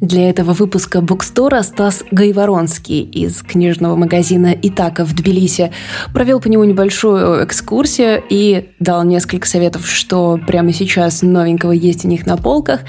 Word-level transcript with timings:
Для 0.00 0.28
этого 0.28 0.52
выпуска 0.52 1.00
букстора 1.00 1.62
Стас 1.62 2.04
Гайворонский 2.10 3.00
из 3.00 3.40
книжного 3.40 3.96
магазина 3.96 4.54
«Итака» 4.60 5.06
в 5.06 5.14
Тбилиси 5.14 5.72
провел 6.12 6.38
по 6.38 6.48
нему 6.48 6.64
небольшую 6.64 7.42
экскурсию 7.42 8.22
и 8.28 8.68
дал 8.78 9.04
несколько 9.04 9.48
советов, 9.48 9.88
что 9.88 10.38
прямо 10.46 10.74
сейчас 10.74 11.22
новенького 11.22 11.72
есть 11.72 12.04
у 12.04 12.08
них 12.08 12.26
на 12.26 12.36
полках. 12.36 12.80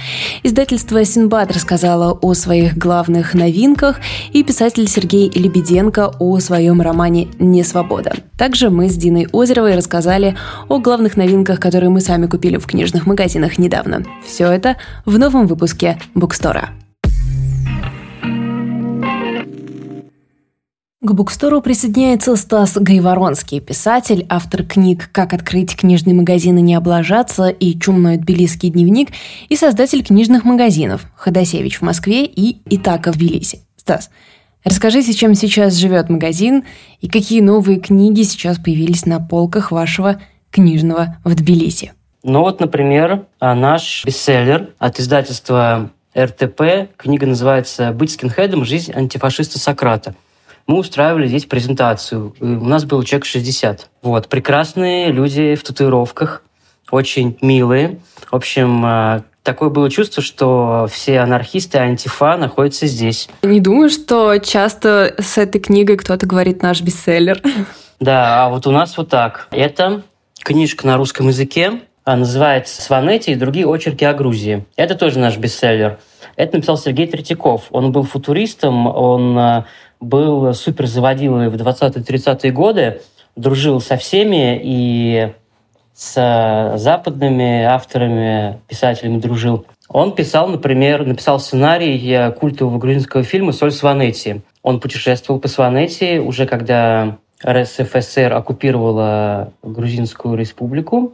Издательство 0.43 1.05
«Синбад» 1.05 1.53
рассказало 1.53 2.11
о 2.11 2.33
своих 2.33 2.77
главных 2.77 3.33
новинках 3.33 4.01
и 4.33 4.43
писатель 4.43 4.89
Сергей 4.89 5.31
Лебеденко 5.33 6.11
о 6.19 6.39
своем 6.39 6.81
романе 6.81 7.29
«Несвобода». 7.39 8.15
Также 8.37 8.69
мы 8.69 8.89
с 8.89 8.97
Диной 8.97 9.29
Озеровой 9.31 9.77
рассказали 9.77 10.35
о 10.67 10.79
главных 10.79 11.15
новинках, 11.15 11.61
которые 11.61 11.89
мы 11.89 12.01
сами 12.01 12.27
купили 12.27 12.57
в 12.57 12.65
книжных 12.65 13.07
магазинах 13.07 13.57
недавно. 13.57 14.03
Все 14.25 14.51
это 14.51 14.75
в 15.05 15.17
новом 15.17 15.47
выпуске 15.47 15.97
букстора. 16.13 16.71
К 20.99 21.11
букстору 21.11 21.61
присоединяется 21.61 22.35
Стас 22.35 22.75
Гайворонский, 22.75 23.59
писатель, 23.59 24.25
автор 24.29 24.63
книг 24.63 25.11
«Как 25.11 25.31
открыть 25.31 25.75
книжный 25.75 26.13
магазин 26.13 26.57
и 26.57 26.61
не 26.61 26.73
облажаться» 26.73 27.49
и 27.49 27.79
«Чумной 27.79 28.17
тбилисский 28.17 28.71
дневник» 28.71 29.09
и 29.47 29.55
создатель 29.55 30.03
книжных 30.03 30.43
магазинов 30.43 31.05
«Ходосевич 31.15 31.77
в 31.77 31.81
Москве» 31.83 32.25
и 32.25 32.63
«Итака 32.65 33.11
в 33.11 33.17
Тбилиси». 33.17 33.59
Стас, 33.75 34.09
расскажите, 34.63 35.13
чем 35.13 35.35
сейчас 35.35 35.75
живет 35.75 36.09
магазин 36.09 36.63
и 36.99 37.07
какие 37.07 37.41
новые 37.41 37.79
книги 37.79 38.23
сейчас 38.23 38.57
появились 38.57 39.05
на 39.05 39.19
полках 39.19 39.71
вашего 39.71 40.19
книжного 40.49 41.17
в 41.23 41.35
Тбилиси. 41.35 41.93
Ну 42.23 42.39
вот, 42.39 42.59
например, 42.59 43.27
наш 43.39 44.03
бестселлер 44.03 44.71
от 44.79 44.99
издательства 44.99 45.91
РТП. 46.17 46.89
Книга 46.97 47.27
называется 47.27 47.91
«Быть 47.91 48.13
скинхедом. 48.13 48.65
Жизнь 48.65 48.91
антифашиста 48.93 49.59
Сократа» 49.59 50.15
мы 50.67 50.79
устраивали 50.79 51.27
здесь 51.27 51.45
презентацию. 51.45 52.35
И 52.39 52.43
у 52.43 52.65
нас 52.65 52.83
был 52.85 53.01
человек 53.03 53.25
60. 53.25 53.89
Вот, 54.03 54.27
прекрасные 54.27 55.11
люди 55.11 55.55
в 55.55 55.63
татуировках, 55.63 56.43
очень 56.91 57.37
милые. 57.41 57.99
В 58.29 58.35
общем, 58.35 58.85
э, 58.85 59.21
такое 59.43 59.69
было 59.69 59.89
чувство, 59.89 60.21
что 60.21 60.87
все 60.91 61.19
анархисты 61.19 61.77
антифа 61.77 62.37
находятся 62.37 62.85
здесь. 62.85 63.29
Не 63.43 63.59
думаю, 63.59 63.89
что 63.89 64.37
часто 64.37 65.15
с 65.17 65.37
этой 65.37 65.59
книгой 65.59 65.97
кто-то 65.97 66.25
говорит 66.25 66.61
наш 66.61 66.81
бестселлер. 66.81 67.41
Да, 67.99 68.45
а 68.45 68.49
вот 68.49 68.67
у 68.67 68.71
нас 68.71 68.97
вот 68.97 69.09
так. 69.09 69.47
Это 69.51 70.03
книжка 70.43 70.85
на 70.85 70.97
русском 70.97 71.29
языке, 71.29 71.81
а, 72.03 72.15
называется 72.15 72.81
«Сванетти 72.81 73.31
и 73.31 73.35
другие 73.35 73.67
очерки 73.67 74.05
о 74.05 74.13
Грузии». 74.13 74.65
Это 74.75 74.95
тоже 74.95 75.17
наш 75.19 75.37
бестселлер. 75.37 75.97
Это 76.35 76.57
написал 76.57 76.77
Сергей 76.77 77.07
Третьяков. 77.07 77.63
Он 77.71 77.91
был 77.91 78.03
футуристом, 78.03 78.85
он 78.85 79.37
э, 79.37 79.63
был 79.99 80.53
супер 80.53 80.87
заводилой 80.87 81.49
в 81.49 81.55
20-30-е 81.55 82.51
годы, 82.51 83.01
дружил 83.35 83.81
со 83.81 83.97
всеми 83.97 84.59
и 84.63 85.33
с 85.93 86.73
западными 86.75 87.63
авторами, 87.63 88.59
писателями 88.67 89.19
дружил. 89.19 89.65
Он 89.89 90.13
писал, 90.13 90.47
например, 90.47 91.05
написал 91.05 91.39
сценарий 91.39 92.31
культового 92.37 92.77
грузинского 92.77 93.23
фильма 93.23 93.51
«Соль 93.51 93.71
Сванетти». 93.71 94.41
Он 94.61 94.79
путешествовал 94.79 95.39
по 95.39 95.47
Сванетти 95.47 96.19
уже 96.19 96.45
когда 96.45 97.17
РСФСР 97.45 98.33
оккупировала 98.33 99.53
Грузинскую 99.63 100.35
республику 100.35 101.13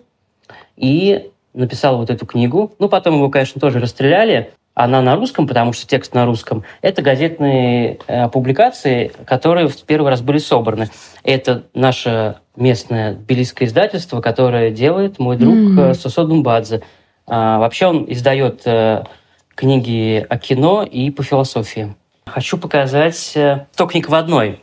и 0.75 1.30
написал 1.53 1.97
вот 1.97 2.09
эту 2.09 2.25
книгу. 2.25 2.73
Ну, 2.80 2.90
потом 2.90 3.16
его, 3.16 3.30
конечно, 3.30 3.62
тоже 3.62 3.80
расстреляли, 3.80 4.52
она 4.75 5.02
на 5.02 5.16
русском, 5.16 5.47
потому 5.47 5.73
что 5.73 5.88
текст 5.88 6.13
на 6.13 6.25
русском, 6.25 6.63
это 6.81 7.02
газетные 7.02 7.99
э, 8.07 8.27
публикации, 8.29 9.11
которые 9.25 9.67
в 9.67 9.81
первый 9.83 10.09
раз 10.09 10.21
были 10.21 10.39
собраны. 10.39 10.89
Это 11.23 11.63
наше 11.73 12.38
местное 12.55 13.13
тбилисское 13.13 13.67
издательство, 13.67 14.22
которое 14.22 14.72
делает 14.72 15.19
мой 15.19 15.38
друг 15.38 15.56
mm-hmm. 15.56 15.94
Сосо 15.94 16.25
Думбадзе. 16.25 16.81
А, 17.28 17.59
вообще 17.59 17.88
он 17.88 18.06
издает 18.12 18.62
э, 18.66 19.03
книги 19.56 20.25
о 20.28 20.38
кино 20.38 20.83
и 20.83 21.09
по 21.12 21.23
философии. 21.23 21.95
Хочу 22.25 22.57
показать 22.57 23.33
э, 23.35 23.66
100 23.73 23.85
книг 23.88 24.09
в 24.09 24.16
одной. 24.16 24.62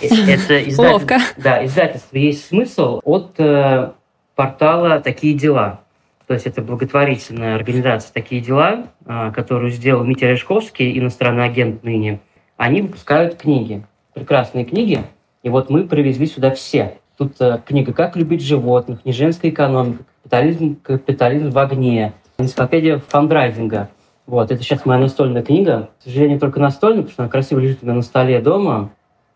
Э, 0.00 0.06
это 0.28 0.68
издатель... 0.68 0.92
Ловко. 0.92 1.18
Да, 1.36 1.64
издательство 1.64 2.16
есть 2.16 2.46
смысл 2.46 3.00
от 3.04 3.38
э, 3.38 3.92
портала 4.34 5.00
«Такие 5.00 5.34
дела». 5.34 5.80
То 6.28 6.34
есть 6.34 6.46
это 6.46 6.60
благотворительная 6.60 7.56
организация 7.56 8.12
«Такие 8.12 8.42
дела», 8.42 8.88
а, 9.06 9.32
которую 9.32 9.70
сделал 9.70 10.04
Митя 10.04 10.26
Решковский, 10.26 10.98
иностранный 10.98 11.46
агент 11.46 11.82
ныне. 11.82 12.20
Они 12.58 12.82
выпускают 12.82 13.36
книги, 13.36 13.82
прекрасные 14.12 14.66
книги. 14.66 15.02
И 15.42 15.48
вот 15.48 15.70
мы 15.70 15.84
привезли 15.88 16.26
сюда 16.26 16.50
все. 16.50 16.98
Тут 17.16 17.40
э, 17.40 17.60
книга 17.64 17.94
«Как 17.94 18.14
любить 18.14 18.42
животных», 18.42 19.06
«Не 19.06 19.12
женская 19.12 19.48
экономика», 19.48 20.04
«Капитализм, 20.22 20.76
капитализм 20.82 21.48
в 21.48 21.58
огне», 21.58 22.12
энциклопедия 22.36 22.98
фандрайзинга. 22.98 23.88
Вот, 24.26 24.50
это 24.50 24.62
сейчас 24.62 24.84
моя 24.84 25.00
настольная 25.00 25.42
книга. 25.42 25.88
К 25.98 26.04
сожалению, 26.04 26.38
только 26.38 26.60
настольная, 26.60 27.04
потому 27.04 27.12
что 27.12 27.22
она 27.22 27.30
красиво 27.30 27.58
лежит 27.58 27.78
у 27.80 27.86
меня 27.86 27.94
на 27.94 28.02
столе 28.02 28.40
дома. 28.42 28.90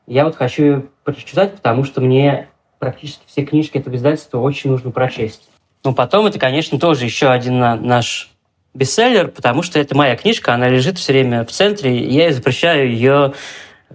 Я 0.07 0.27
вот 0.27 0.37
хочу 0.37 0.63
ее 0.63 0.85
прочитать, 1.05 1.55
потому 1.55 1.85
что 1.85 2.03
мне 2.03 2.49
практически 2.79 3.23
все 3.27 3.47
книжки 3.47 3.79
этого 3.79 3.95
издательства 3.95 4.41
очень 4.41 4.69
нужно 4.69 4.91
прочесть. 4.91 5.49
Ну, 5.85 5.95
потом 5.95 6.27
это, 6.27 6.39
конечно, 6.39 6.79
тоже 6.79 7.05
еще 7.05 7.29
один 7.29 7.59
наш 7.59 8.31
бестселлер, 8.75 9.29
потому 9.29 9.63
что 9.63 9.79
это 9.79 9.97
моя 9.97 10.17
книжка, 10.17 10.55
она 10.55 10.69
лежит 10.69 10.99
все 10.99 11.13
время 11.13 11.45
в 11.45 11.51
центре, 11.51 11.99
и 11.99 12.15
я 12.15 12.33
запрещаю 12.33 12.91
ее 12.91 13.35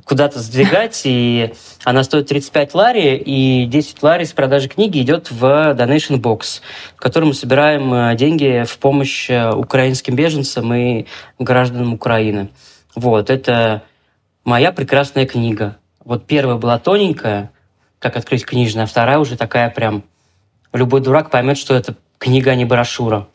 куда-то 0.04 0.40
сдвигать, 0.40 1.02
и 1.06 1.54
она 1.84 2.04
стоит 2.04 2.28
35 2.28 2.74
лари, 2.74 3.16
и 3.18 3.66
10 3.66 4.04
лари 4.04 4.26
с 4.26 4.34
продажи 4.34 4.68
книги 4.68 5.00
идет 5.02 5.32
в 5.32 5.44
Donation 5.44 6.20
Box, 6.20 6.62
в 6.96 7.00
котором 7.00 7.30
мы 7.30 7.34
собираем 7.34 7.94
э, 7.94 8.16
деньги 8.16 8.64
в 8.68 8.78
помощь 8.78 9.30
э, 9.30 9.52
украинским 9.52 10.16
беженцам 10.16 10.74
и 10.74 11.06
гражданам 11.40 11.94
Украины. 11.94 12.50
Вот, 12.96 13.30
это 13.30 13.84
моя 14.44 14.72
прекрасная 14.72 15.26
книга. 15.26 15.78
Вот 16.04 16.26
первая 16.26 16.58
была 16.58 16.78
тоненькая, 16.80 17.52
как 18.00 18.16
открыть 18.18 18.46
книжная, 18.46 18.84
а 18.84 18.88
вторая 18.88 19.20
уже 19.20 19.36
такая 19.36 19.70
прям 19.70 20.04
любой 20.74 21.02
дурак 21.02 21.30
поймет, 21.30 21.58
что 21.58 21.76
это 21.76 21.96
книга, 22.18 22.52
а 22.52 22.56
не 22.56 22.66
брошюра. 22.66 23.28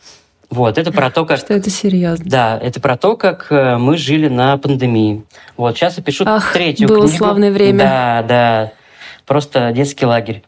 Вот, 0.50 0.76
это 0.76 0.92
про 0.92 1.10
то, 1.10 1.24
как... 1.24 1.38
Что 1.38 1.54
это 1.54 1.70
серьезно. 1.70 2.26
Да, 2.28 2.58
это 2.58 2.78
про 2.78 2.98
то, 2.98 3.16
как 3.16 3.46
э, 3.50 3.78
мы 3.78 3.96
жили 3.96 4.28
на 4.28 4.58
пандемии. 4.58 5.24
Вот, 5.56 5.76
сейчас 5.76 5.96
я 5.96 6.02
пишу 6.02 6.24
Ах, 6.26 6.52
третью 6.52 6.88
было 6.88 7.04
книгу. 7.04 7.16
славное 7.16 7.50
время. 7.50 7.78
Да, 7.78 8.22
да, 8.28 8.72
просто 9.24 9.72
детский 9.72 10.04
лагерь. 10.04 10.42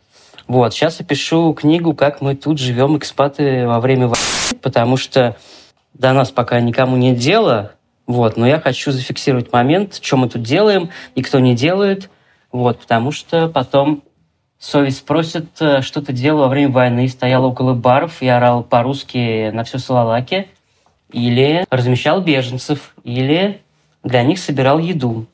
Вот, 0.47 0.75
сейчас 0.75 1.01
я 1.01 1.07
пишу 1.07 1.55
книгу, 1.55 1.95
как 1.95 2.21
мы 2.21 2.37
тут 2.37 2.59
живем, 2.59 2.99
экспаты, 2.99 3.67
во 3.67 3.81
время 3.81 4.09
войны, 4.09 4.61
потому 4.61 4.99
что 4.99 5.37
до 5.95 6.13
нас 6.13 6.31
пока 6.31 6.61
никому 6.61 6.97
нет 6.97 7.17
дела, 7.17 7.73
вот, 8.07 8.37
но 8.37 8.47
я 8.47 8.61
хочу 8.61 8.93
зафиксировать 8.93 9.53
момент, 9.53 10.01
что 10.03 10.19
мы 10.19 10.29
тут 10.29 10.43
делаем 10.43 10.91
и 11.15 11.23
кто 11.23 11.39
не 11.39 11.55
делает, 11.55 12.11
вот, 12.53 12.79
потому 12.79 13.11
что 13.11 13.49
потом 13.49 14.03
совесть 14.65 14.99
спросит, 14.99 15.47
э, 15.61 15.83
что 15.83 16.01
ты 16.01 16.13
делал 16.13 16.41
во 16.41 16.49
время 16.49 16.73
войны, 16.73 17.07
стоял 17.09 17.45
около 17.45 17.75
баров 17.75 18.23
и 18.23 18.29
орал 18.29 18.65
по-русски 18.65 19.51
на 19.51 19.63
всю 19.65 19.79
Салалаке, 19.79 20.49
или 21.13 21.67
размещал 21.71 22.23
беженцев, 22.23 22.95
или 23.05 23.61
для 24.03 24.23
них 24.23 24.39
собирал 24.39 24.79
еду. 24.79 25.27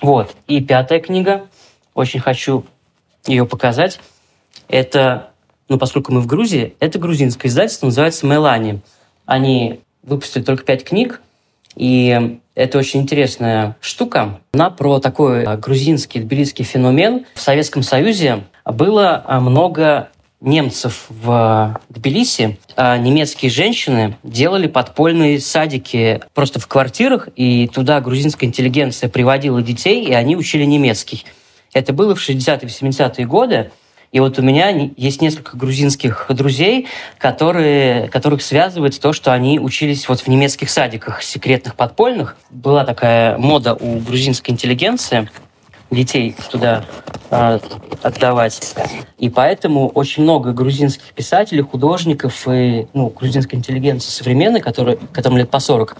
Вот. 0.00 0.34
И 0.46 0.60
пятая 0.60 1.00
книга, 1.00 1.46
очень 1.94 2.20
хочу 2.20 2.64
ее 3.26 3.46
показать, 3.46 4.00
это, 4.68 5.30
ну, 5.68 5.78
поскольку 5.78 6.12
мы 6.12 6.20
в 6.20 6.26
Грузии, 6.26 6.74
это 6.80 6.98
грузинское 6.98 7.50
издательство, 7.50 7.86
называется 7.86 8.26
«Мелани». 8.26 8.80
Они 9.26 9.80
выпустили 10.02 10.42
только 10.42 10.64
пять 10.64 10.84
книг, 10.84 11.20
и 11.76 12.38
это 12.54 12.78
очень 12.78 13.02
интересная 13.02 13.76
штука. 13.80 14.40
Она 14.52 14.70
про 14.70 15.00
такой 15.00 15.44
а, 15.44 15.56
грузинский, 15.56 16.20
тбилисский 16.20 16.64
феномен. 16.64 17.26
В 17.34 17.40
Советском 17.40 17.82
Союзе 17.82 18.44
было 18.72 19.22
а, 19.26 19.40
много 19.40 20.08
немцев 20.40 21.06
в 21.08 21.80
Тбилиси, 21.88 22.58
а 22.76 22.98
немецкие 22.98 23.50
женщины 23.50 24.16
делали 24.22 24.66
подпольные 24.66 25.40
садики 25.40 26.20
просто 26.34 26.60
в 26.60 26.66
квартирах, 26.66 27.28
и 27.34 27.66
туда 27.68 28.00
грузинская 28.00 28.48
интеллигенция 28.48 29.08
приводила 29.08 29.62
детей, 29.62 30.04
и 30.04 30.12
они 30.12 30.36
учили 30.36 30.64
немецкий. 30.64 31.24
Это 31.72 31.92
было 31.92 32.14
в 32.14 32.18
60-е, 32.18 32.68
70-е 32.68 33.26
годы, 33.26 33.70
и 34.12 34.20
вот 34.20 34.38
у 34.38 34.42
меня 34.42 34.68
есть 34.96 35.20
несколько 35.22 35.56
грузинских 35.56 36.26
друзей, 36.28 36.86
которые, 37.18 38.08
которых 38.08 38.42
связывает 38.42 39.00
то, 39.00 39.12
что 39.12 39.32
они 39.32 39.58
учились 39.58 40.08
вот 40.08 40.20
в 40.20 40.28
немецких 40.28 40.70
садиках 40.70 41.20
секретных 41.20 41.74
подпольных. 41.74 42.36
Была 42.48 42.84
такая 42.84 43.36
мода 43.38 43.74
у 43.74 43.98
грузинской 43.98 44.54
интеллигенции 44.54 45.28
детей 45.90 46.36
туда 46.50 46.84
отдавать. 47.30 48.60
И 49.18 49.28
поэтому 49.28 49.88
очень 49.88 50.22
много 50.22 50.52
грузинских 50.52 51.12
писателей, 51.12 51.62
художников 51.62 52.46
и 52.48 52.86
ну, 52.92 53.08
грузинской 53.08 53.58
интеллигенции 53.58 54.10
современной, 54.10 54.60
которые, 54.60 54.98
которым 55.12 55.38
лет 55.38 55.50
по 55.50 55.58
40, 55.58 55.96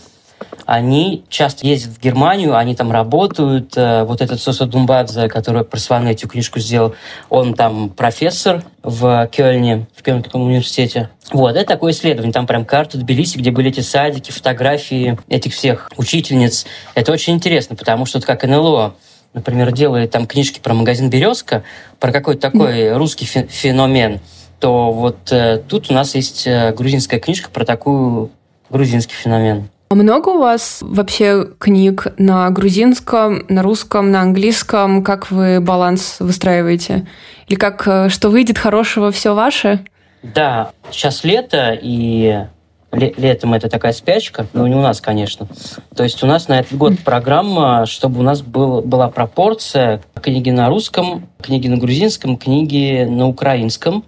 они 0.66 1.24
часто 1.28 1.66
ездят 1.66 1.94
в 1.94 2.00
Германию, 2.00 2.56
они 2.56 2.74
там 2.74 2.90
работают. 2.90 3.76
Э, 3.76 4.04
вот 4.04 4.22
этот 4.22 4.40
Соса 4.40 4.66
Думбадзе, 4.66 5.28
который 5.28 5.64
про 5.64 5.78
эту 6.10 6.28
книжку 6.28 6.58
сделал, 6.58 6.94
он 7.28 7.54
там 7.54 7.90
профессор 7.90 8.62
в 8.82 9.28
Кёльне, 9.30 9.86
в 9.94 10.02
Кёльнском 10.02 10.42
университете. 10.42 11.10
Вот, 11.32 11.56
это 11.56 11.66
такое 11.66 11.92
исследование. 11.92 12.32
Там 12.32 12.46
прям 12.46 12.64
карта 12.64 12.98
Тбилиси, 12.98 13.38
где 13.38 13.50
были 13.50 13.70
эти 13.70 13.80
садики, 13.80 14.30
фотографии 14.30 15.18
этих 15.28 15.52
всех 15.52 15.90
учительниц. 15.96 16.66
Это 16.94 17.12
очень 17.12 17.34
интересно, 17.34 17.76
потому 17.76 18.06
что, 18.06 18.18
вот 18.18 18.26
как 18.26 18.44
НЛО, 18.44 18.94
например, 19.34 19.72
делает 19.72 20.10
там 20.10 20.26
книжки 20.26 20.60
про 20.60 20.72
магазин 20.72 21.10
«Березка», 21.10 21.64
про 22.00 22.12
какой-то 22.12 22.40
такой 22.40 22.96
русский 22.96 23.26
феномен, 23.26 24.20
то 24.60 24.92
вот 24.92 25.30
э, 25.30 25.60
тут 25.68 25.90
у 25.90 25.94
нас 25.94 26.14
есть 26.14 26.46
э, 26.46 26.72
грузинская 26.72 27.20
книжка 27.20 27.50
про 27.50 27.64
такую 27.64 28.30
грузинский 28.70 29.14
феномен. 29.14 29.68
А 29.90 29.94
много 29.96 30.30
у 30.30 30.38
вас 30.38 30.78
вообще 30.80 31.46
книг 31.58 32.06
на 32.16 32.48
грузинском, 32.50 33.44
на 33.48 33.62
русском, 33.62 34.10
на 34.10 34.22
английском? 34.22 35.04
Как 35.04 35.30
вы 35.30 35.60
баланс 35.60 36.16
выстраиваете? 36.20 37.06
Или 37.48 37.56
как, 37.56 37.86
э, 37.86 38.08
что 38.08 38.30
выйдет 38.30 38.56
хорошего, 38.56 39.10
все 39.10 39.34
ваше? 39.34 39.84
Да, 40.22 40.72
сейчас 40.90 41.22
лето, 41.24 41.78
и 41.80 42.46
летом 42.94 43.54
это 43.54 43.68
такая 43.68 43.92
спячка, 43.92 44.46
но 44.52 44.66
не 44.66 44.74
у 44.74 44.80
нас, 44.80 45.00
конечно. 45.00 45.48
То 45.94 46.04
есть 46.04 46.22
у 46.22 46.26
нас 46.26 46.48
на 46.48 46.60
этот 46.60 46.76
год 46.76 46.98
программа, 47.00 47.86
чтобы 47.86 48.20
у 48.20 48.22
нас 48.22 48.42
был, 48.42 48.82
была 48.82 49.08
пропорция 49.08 50.02
книги 50.20 50.50
на 50.50 50.68
русском, 50.68 51.28
книги 51.40 51.68
на 51.68 51.76
грузинском, 51.76 52.36
книги 52.36 53.04
на 53.04 53.28
украинском. 53.28 54.04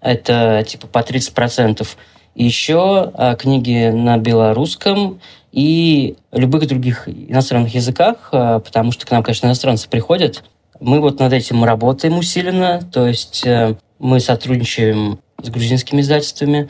Это 0.00 0.64
типа 0.66 0.86
по 0.86 0.98
30%. 0.98 1.86
И 2.34 2.44
еще 2.44 3.10
а, 3.14 3.34
книги 3.34 3.90
на 3.90 4.16
белорусском 4.18 5.20
и 5.50 6.16
любых 6.30 6.68
других 6.68 7.08
иностранных 7.08 7.74
языках, 7.74 8.28
а, 8.32 8.60
потому 8.60 8.92
что 8.92 9.06
к 9.06 9.10
нам, 9.10 9.22
конечно, 9.22 9.46
иностранцы 9.46 9.88
приходят. 9.88 10.44
Мы 10.80 11.00
вот 11.00 11.18
над 11.18 11.32
этим 11.32 11.64
работаем 11.64 12.16
усиленно, 12.16 12.80
то 12.92 13.08
есть 13.08 13.44
э, 13.44 13.74
мы 13.98 14.20
сотрудничаем 14.20 15.18
с 15.42 15.48
грузинскими 15.50 16.00
издательствами, 16.00 16.68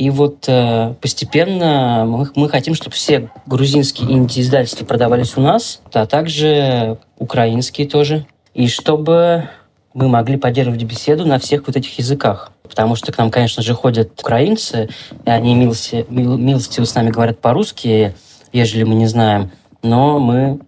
и 0.00 0.08
вот 0.08 0.46
э, 0.48 0.94
постепенно 1.02 2.06
мы, 2.08 2.26
мы 2.34 2.48
хотим, 2.48 2.74
чтобы 2.74 2.96
все 2.96 3.28
грузинские 3.44 4.10
инди-издательства 4.10 4.86
продавались 4.86 5.36
у 5.36 5.42
нас, 5.42 5.82
а 5.92 6.06
также 6.06 6.96
украинские 7.18 7.86
тоже. 7.86 8.24
И 8.54 8.66
чтобы 8.66 9.50
мы 9.92 10.08
могли 10.08 10.38
поддерживать 10.38 10.82
беседу 10.84 11.26
на 11.26 11.38
всех 11.38 11.66
вот 11.66 11.76
этих 11.76 11.98
языках. 11.98 12.50
Потому 12.62 12.96
что 12.96 13.12
к 13.12 13.18
нам, 13.18 13.30
конечно 13.30 13.62
же, 13.62 13.74
ходят 13.74 14.18
украинцы, 14.18 14.88
и 15.26 15.28
они 15.28 15.54
милости, 15.54 16.06
мил, 16.08 16.38
милостиво 16.38 16.86
с 16.86 16.94
нами 16.94 17.10
говорят 17.10 17.38
по-русски, 17.40 18.14
ежели 18.54 18.84
мы 18.84 18.94
не 18.94 19.06
знаем. 19.06 19.50
Но 19.82 20.18
мы 20.18 20.60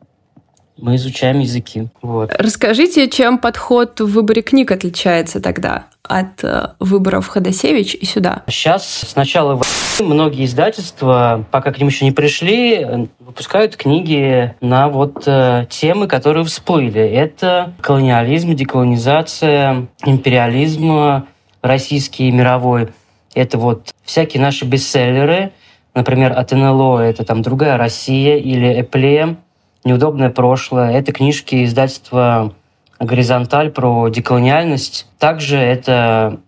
мы 0.83 0.97
изучаем 0.97 1.39
языки. 1.39 1.89
Вот. 2.03 2.35
Расскажите, 2.37 3.09
чем 3.09 3.39
подход 3.39 4.01
в 4.01 4.07
выборе 4.07 4.43
книг 4.43 4.73
отличается 4.73 5.41
тогда 5.41 5.87
от 6.03 6.43
э, 6.43 6.71
выборов 6.81 7.29
Ходосевич 7.29 7.95
и 7.95 8.05
сюда? 8.05 8.43
Сейчас 8.49 9.05
сначала 9.09 9.63
многие 10.01 10.45
издательства, 10.45 11.47
пока 11.53 11.73
к 11.73 11.79
ним 11.79 11.87
еще 11.87 12.05
не 12.05 12.11
пришли, 12.11 13.09
выпускают 13.21 13.77
книги 13.77 14.55
на 14.61 14.89
вот 14.89 15.23
э, 15.27 15.67
темы, 15.71 16.09
которые 16.09 16.45
всплыли. 16.45 17.01
Это 17.01 17.73
колониализм, 17.81 18.55
деколонизация, 18.57 19.87
империализм 20.05 21.27
российский 21.63 22.29
и 22.29 22.33
мировой. 22.33 22.89
Это 23.35 23.57
вот 23.57 23.95
всякие 24.03 24.43
наши 24.43 24.65
бестселлеры, 24.65 25.53
например, 25.95 26.37
от 26.37 26.51
НЛО 26.51 26.99
это 26.99 27.25
там 27.25 27.41
«Другая 27.41 27.79
Россия» 27.79 28.37
или 28.37 28.81
«Эпле», 28.81 29.37
«Неудобное 29.85 30.31
прошлое». 30.31 30.93
Это 30.93 31.13
книжки 31.13 31.65
издательства 31.65 32.55
«Горизонталь» 33.01 33.71
про 33.71 34.09
деколониальность. 34.09 35.07
Также 35.19 35.57
это 35.57 36.39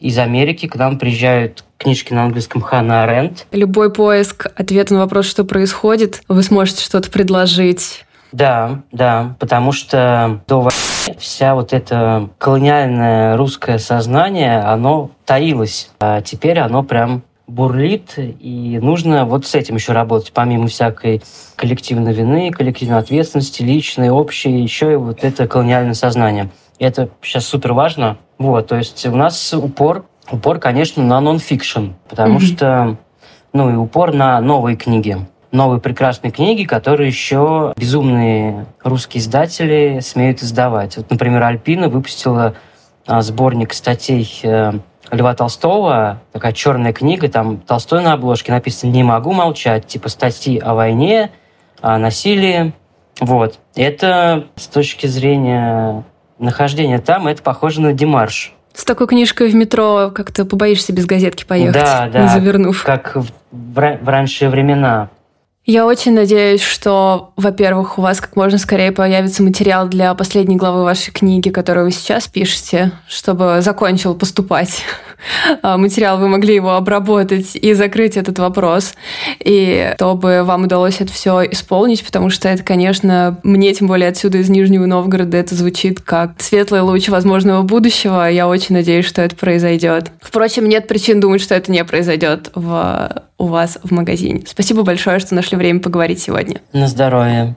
из 0.00 0.18
Америки 0.18 0.66
к 0.66 0.74
нам 0.74 0.98
приезжают 0.98 1.64
книжки 1.78 2.12
на 2.12 2.24
английском 2.24 2.60
Ханна 2.60 3.04
Аренд. 3.04 3.46
Любой 3.52 3.92
поиск 3.92 4.46
ответа 4.56 4.94
на 4.94 5.00
вопрос, 5.00 5.26
что 5.26 5.44
происходит, 5.44 6.22
вы 6.28 6.42
сможете 6.42 6.82
что-то 6.84 7.10
предложить. 7.10 8.04
Да, 8.32 8.82
да, 8.90 9.36
потому 9.38 9.72
что 9.72 10.40
до 10.48 10.56
войны 10.60 11.18
вся 11.18 11.54
вот 11.54 11.72
это 11.72 12.30
колониальное 12.38 13.36
русское 13.36 13.78
сознание, 13.78 14.60
оно 14.60 15.10
таилось, 15.24 15.90
а 16.00 16.20
теперь 16.20 16.58
оно 16.58 16.82
прям 16.82 17.22
бурлит, 17.52 18.14
и 18.16 18.78
нужно 18.80 19.24
вот 19.24 19.46
с 19.46 19.54
этим 19.54 19.76
еще 19.76 19.92
работать, 19.92 20.32
помимо 20.32 20.68
всякой 20.68 21.22
коллективной 21.56 22.12
вины, 22.12 22.50
коллективной 22.50 22.98
ответственности, 22.98 23.62
личной, 23.62 24.10
общей, 24.10 24.62
еще 24.62 24.92
и 24.92 24.96
вот 24.96 25.22
это 25.22 25.46
колониальное 25.46 25.94
сознание. 25.94 26.50
И 26.78 26.84
это 26.84 27.10
сейчас 27.20 27.46
супер 27.46 27.72
важно. 27.74 28.16
Вот, 28.38 28.68
то 28.68 28.76
есть 28.76 29.04
у 29.06 29.14
нас 29.14 29.52
упор, 29.52 30.04
упор, 30.30 30.58
конечно, 30.58 31.02
на 31.02 31.20
нон-фикшн, 31.20 31.90
потому 32.08 32.38
mm-hmm. 32.38 32.56
что, 32.56 32.96
ну, 33.52 33.70
и 33.70 33.74
упор 33.74 34.12
на 34.14 34.40
новые 34.40 34.76
книги 34.76 35.18
новые 35.52 35.82
прекрасные 35.82 36.30
книги, 36.30 36.64
которые 36.64 37.08
еще 37.08 37.74
безумные 37.76 38.64
русские 38.82 39.20
издатели 39.20 40.00
смеют 40.00 40.42
издавать. 40.42 40.96
Вот, 40.96 41.10
например, 41.10 41.42
Альпина 41.42 41.90
выпустила 41.90 42.54
а, 43.06 43.20
сборник 43.20 43.74
статей 43.74 44.40
э, 44.42 44.72
Льва 45.12 45.34
Толстого, 45.34 46.22
такая 46.32 46.52
черная 46.52 46.94
книга, 46.94 47.28
там 47.28 47.58
Толстой 47.58 48.02
на 48.02 48.14
обложке 48.14 48.50
написано 48.50 48.90
«Не 48.90 49.02
могу 49.02 49.32
молчать», 49.32 49.86
типа 49.86 50.08
статьи 50.08 50.58
о 50.58 50.74
войне, 50.74 51.30
о 51.82 51.98
насилии. 51.98 52.72
Вот. 53.20 53.58
Это 53.76 54.46
с 54.56 54.66
точки 54.68 55.06
зрения 55.06 56.02
нахождения 56.38 56.98
там, 56.98 57.28
это 57.28 57.42
похоже 57.42 57.82
на 57.82 57.92
демарш. 57.92 58.54
С 58.72 58.86
такой 58.86 59.06
книжкой 59.06 59.50
в 59.50 59.54
метро 59.54 60.10
как-то 60.14 60.46
побоишься 60.46 60.94
без 60.94 61.04
газетки 61.04 61.44
поехать, 61.44 61.74
да, 61.74 62.08
да, 62.12 62.22
не 62.22 62.28
завернув. 62.28 62.82
как 62.82 63.14
в, 63.14 63.26
в, 63.50 64.08
ранние 64.08 64.48
времена. 64.48 65.10
Я 65.64 65.86
очень 65.86 66.12
надеюсь, 66.12 66.60
что, 66.60 67.32
во-первых, 67.36 67.96
у 67.96 68.02
вас 68.02 68.20
как 68.20 68.34
можно 68.34 68.58
скорее 68.58 68.90
появится 68.90 69.44
материал 69.44 69.86
для 69.86 70.12
последней 70.14 70.56
главы 70.56 70.82
вашей 70.82 71.12
книги, 71.12 71.50
которую 71.50 71.86
вы 71.86 71.92
сейчас 71.92 72.26
пишете, 72.26 72.90
чтобы 73.06 73.58
закончил 73.60 74.16
поступать 74.16 74.82
а, 75.62 75.78
материал, 75.78 76.18
вы 76.18 76.26
могли 76.26 76.56
его 76.56 76.72
обработать 76.72 77.54
и 77.54 77.74
закрыть 77.74 78.16
этот 78.16 78.40
вопрос, 78.40 78.94
и 79.38 79.92
чтобы 79.94 80.42
вам 80.42 80.64
удалось 80.64 81.00
это 81.00 81.12
все 81.12 81.44
исполнить, 81.52 82.04
потому 82.04 82.28
что 82.28 82.48
это, 82.48 82.64
конечно, 82.64 83.38
мне, 83.44 83.72
тем 83.72 83.86
более 83.86 84.08
отсюда 84.08 84.38
из 84.38 84.48
Нижнего 84.48 84.86
Новгорода, 84.86 85.36
это 85.36 85.54
звучит 85.54 86.00
как 86.00 86.32
светлый 86.38 86.80
луч 86.80 87.08
возможного 87.08 87.62
будущего. 87.62 88.28
Я 88.28 88.48
очень 88.48 88.74
надеюсь, 88.74 89.06
что 89.06 89.22
это 89.22 89.36
произойдет. 89.36 90.10
Впрочем, 90.20 90.68
нет 90.68 90.88
причин 90.88 91.20
думать, 91.20 91.40
что 91.40 91.54
это 91.54 91.70
не 91.70 91.84
произойдет 91.84 92.50
в 92.56 93.22
у 93.42 93.46
вас 93.46 93.76
в 93.82 93.90
магазине. 93.90 94.44
Спасибо 94.46 94.84
большое, 94.84 95.18
что 95.18 95.34
нашли 95.34 95.58
время 95.58 95.80
поговорить 95.80 96.22
сегодня. 96.22 96.60
На 96.72 96.86
здоровье. 96.86 97.56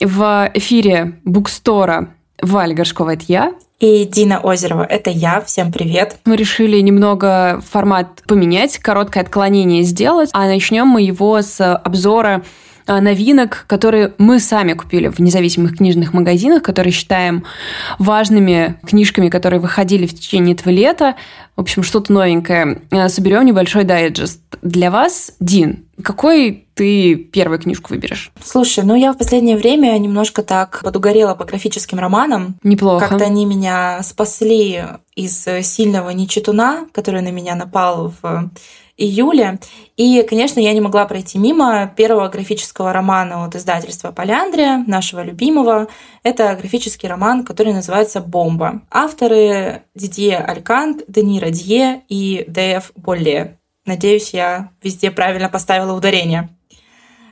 В 0.00 0.50
эфире 0.54 1.18
Букстора 1.24 2.10
Валя 2.40 2.72
Горшкова, 2.72 3.14
это 3.14 3.24
я. 3.26 3.54
И 3.80 4.04
Дина 4.04 4.38
Озерова, 4.38 4.84
это 4.84 5.10
я. 5.10 5.40
Всем 5.40 5.72
привет. 5.72 6.18
Мы 6.24 6.36
решили 6.36 6.78
немного 6.78 7.60
формат 7.68 8.22
поменять, 8.28 8.78
короткое 8.78 9.24
отклонение 9.24 9.82
сделать, 9.82 10.30
а 10.32 10.46
начнем 10.46 10.86
мы 10.86 11.02
его 11.02 11.42
с 11.42 11.74
обзора 11.74 12.44
новинок, 12.86 13.64
которые 13.66 14.14
мы 14.18 14.40
сами 14.40 14.74
купили 14.74 15.08
в 15.08 15.18
независимых 15.18 15.76
книжных 15.76 16.12
магазинах, 16.12 16.62
которые 16.62 16.92
считаем 16.92 17.44
важными 17.98 18.78
книжками, 18.86 19.28
которые 19.28 19.60
выходили 19.60 20.06
в 20.06 20.14
течение 20.14 20.54
этого 20.54 20.72
лета. 20.72 21.16
В 21.56 21.60
общем, 21.60 21.82
что-то 21.82 22.12
новенькое. 22.12 22.82
А, 22.90 23.08
соберем 23.08 23.44
небольшой 23.46 23.84
дайджест. 23.84 24.40
Для 24.62 24.90
вас, 24.90 25.32
Дин, 25.40 25.84
какой 26.02 26.66
ты 26.74 27.14
первую 27.14 27.58
книжку 27.58 27.94
выберешь? 27.94 28.32
Слушай, 28.42 28.84
ну 28.84 28.96
я 28.96 29.12
в 29.12 29.18
последнее 29.18 29.56
время 29.56 29.96
немножко 29.98 30.42
так 30.42 30.80
подугорела 30.82 31.34
по 31.34 31.44
графическим 31.44 31.98
романам. 31.98 32.56
Неплохо. 32.62 33.08
Как-то 33.08 33.24
они 33.24 33.46
меня 33.46 34.02
спасли 34.02 34.82
из 35.14 35.46
сильного 35.62 36.10
нечитуна, 36.10 36.86
который 36.92 37.22
на 37.22 37.30
меня 37.30 37.54
напал 37.54 38.12
в 38.20 38.50
июля. 38.96 39.58
И, 39.96 40.22
конечно, 40.22 40.60
я 40.60 40.72
не 40.72 40.80
могла 40.80 41.04
пройти 41.06 41.38
мимо 41.38 41.92
первого 41.96 42.28
графического 42.28 42.92
романа 42.92 43.44
от 43.44 43.54
издательства 43.54 44.12
«Поляндрия», 44.12 44.84
нашего 44.86 45.22
любимого. 45.22 45.88
Это 46.22 46.54
графический 46.54 47.08
роман, 47.08 47.44
который 47.44 47.72
называется 47.72 48.20
«Бомба». 48.20 48.82
Авторы 48.90 49.82
Дидье 49.94 50.38
Алькант, 50.38 51.02
Дени 51.08 51.40
Радье 51.40 52.02
и 52.08 52.44
Д.Ф. 52.48 52.92
Болле. 52.94 53.58
Надеюсь, 53.86 54.32
я 54.32 54.70
везде 54.82 55.10
правильно 55.10 55.48
поставила 55.48 55.92
ударение. 55.92 56.48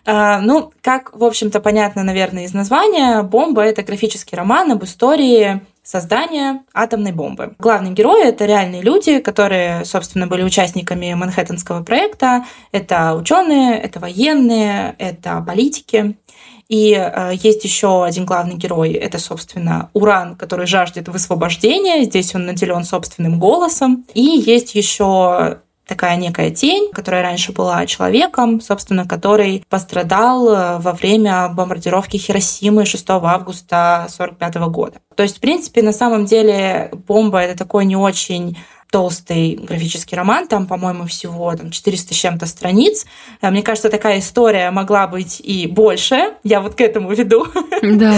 А, 0.04 0.40
ну, 0.40 0.72
как, 0.80 1.16
в 1.16 1.22
общем-то, 1.24 1.60
понятно, 1.60 2.02
наверное, 2.02 2.44
из 2.44 2.52
названия, 2.52 3.22
«Бомба»— 3.22 3.62
это 3.64 3.82
графический 3.82 4.36
роман 4.36 4.72
об 4.72 4.82
истории 4.82 5.60
создания 5.82 6.62
атомной 6.72 7.12
бомбы. 7.12 7.54
Главные 7.58 7.92
герои— 7.92 8.24
это 8.28 8.46
реальные 8.46 8.82
люди, 8.82 9.18
которые, 9.18 9.84
собственно, 9.84 10.26
были 10.26 10.42
участниками 10.42 11.12
Манхэттенского 11.14 11.82
проекта. 11.82 12.44
Это 12.70 13.14
ученые, 13.14 13.78
это 13.78 13.98
военные, 14.00 14.94
это 14.98 15.42
политики. 15.46 16.16
И 16.68 16.94
э, 16.94 17.32
есть 17.34 17.64
еще 17.64 18.04
один 18.04 18.24
главный 18.24 18.54
герой, 18.54 18.92
это, 18.92 19.18
собственно, 19.18 19.90
Уран, 19.92 20.36
который 20.36 20.66
жаждет 20.66 21.08
высвобождения. 21.08 22.04
Здесь 22.04 22.34
он 22.34 22.46
наделен 22.46 22.84
собственным 22.84 23.38
голосом. 23.38 24.06
И 24.14 24.22
есть 24.22 24.74
еще 24.74 25.58
такая 25.92 26.16
некая 26.16 26.50
тень, 26.50 26.90
которая 26.90 27.22
раньше 27.22 27.52
была 27.52 27.84
человеком, 27.84 28.62
собственно, 28.62 29.06
который 29.06 29.62
пострадал 29.68 30.48
э, 30.48 30.78
во 30.78 30.92
время 30.92 31.48
бомбардировки 31.48 32.16
Хиросимы 32.16 32.86
6 32.86 33.10
августа 33.10 34.06
1945 34.06 34.54
года. 34.70 34.98
То 35.14 35.22
есть, 35.22 35.36
в 35.36 35.40
принципе, 35.40 35.82
на 35.82 35.92
самом 35.92 36.24
деле 36.24 36.90
бомба— 37.06 37.40
это 37.42 37.58
такой 37.58 37.84
не 37.84 37.96
очень 37.96 38.56
толстый 38.92 39.54
графический 39.54 40.16
роман, 40.16 40.46
там, 40.46 40.66
по-моему, 40.66 41.06
всего 41.06 41.56
там, 41.56 41.70
400 41.70 42.12
с 42.12 42.16
чем-то 42.16 42.46
страниц. 42.46 43.06
Э, 43.40 43.50
мне 43.50 43.62
кажется, 43.62 43.88
такая 43.88 44.18
история 44.18 44.70
могла 44.70 45.06
быть 45.06 45.40
и 45.40 45.66
больше. 45.66 46.34
Я 46.44 46.60
вот 46.60 46.74
к 46.74 46.80
этому 46.82 47.12
веду. 47.12 47.46
Да. 47.82 48.14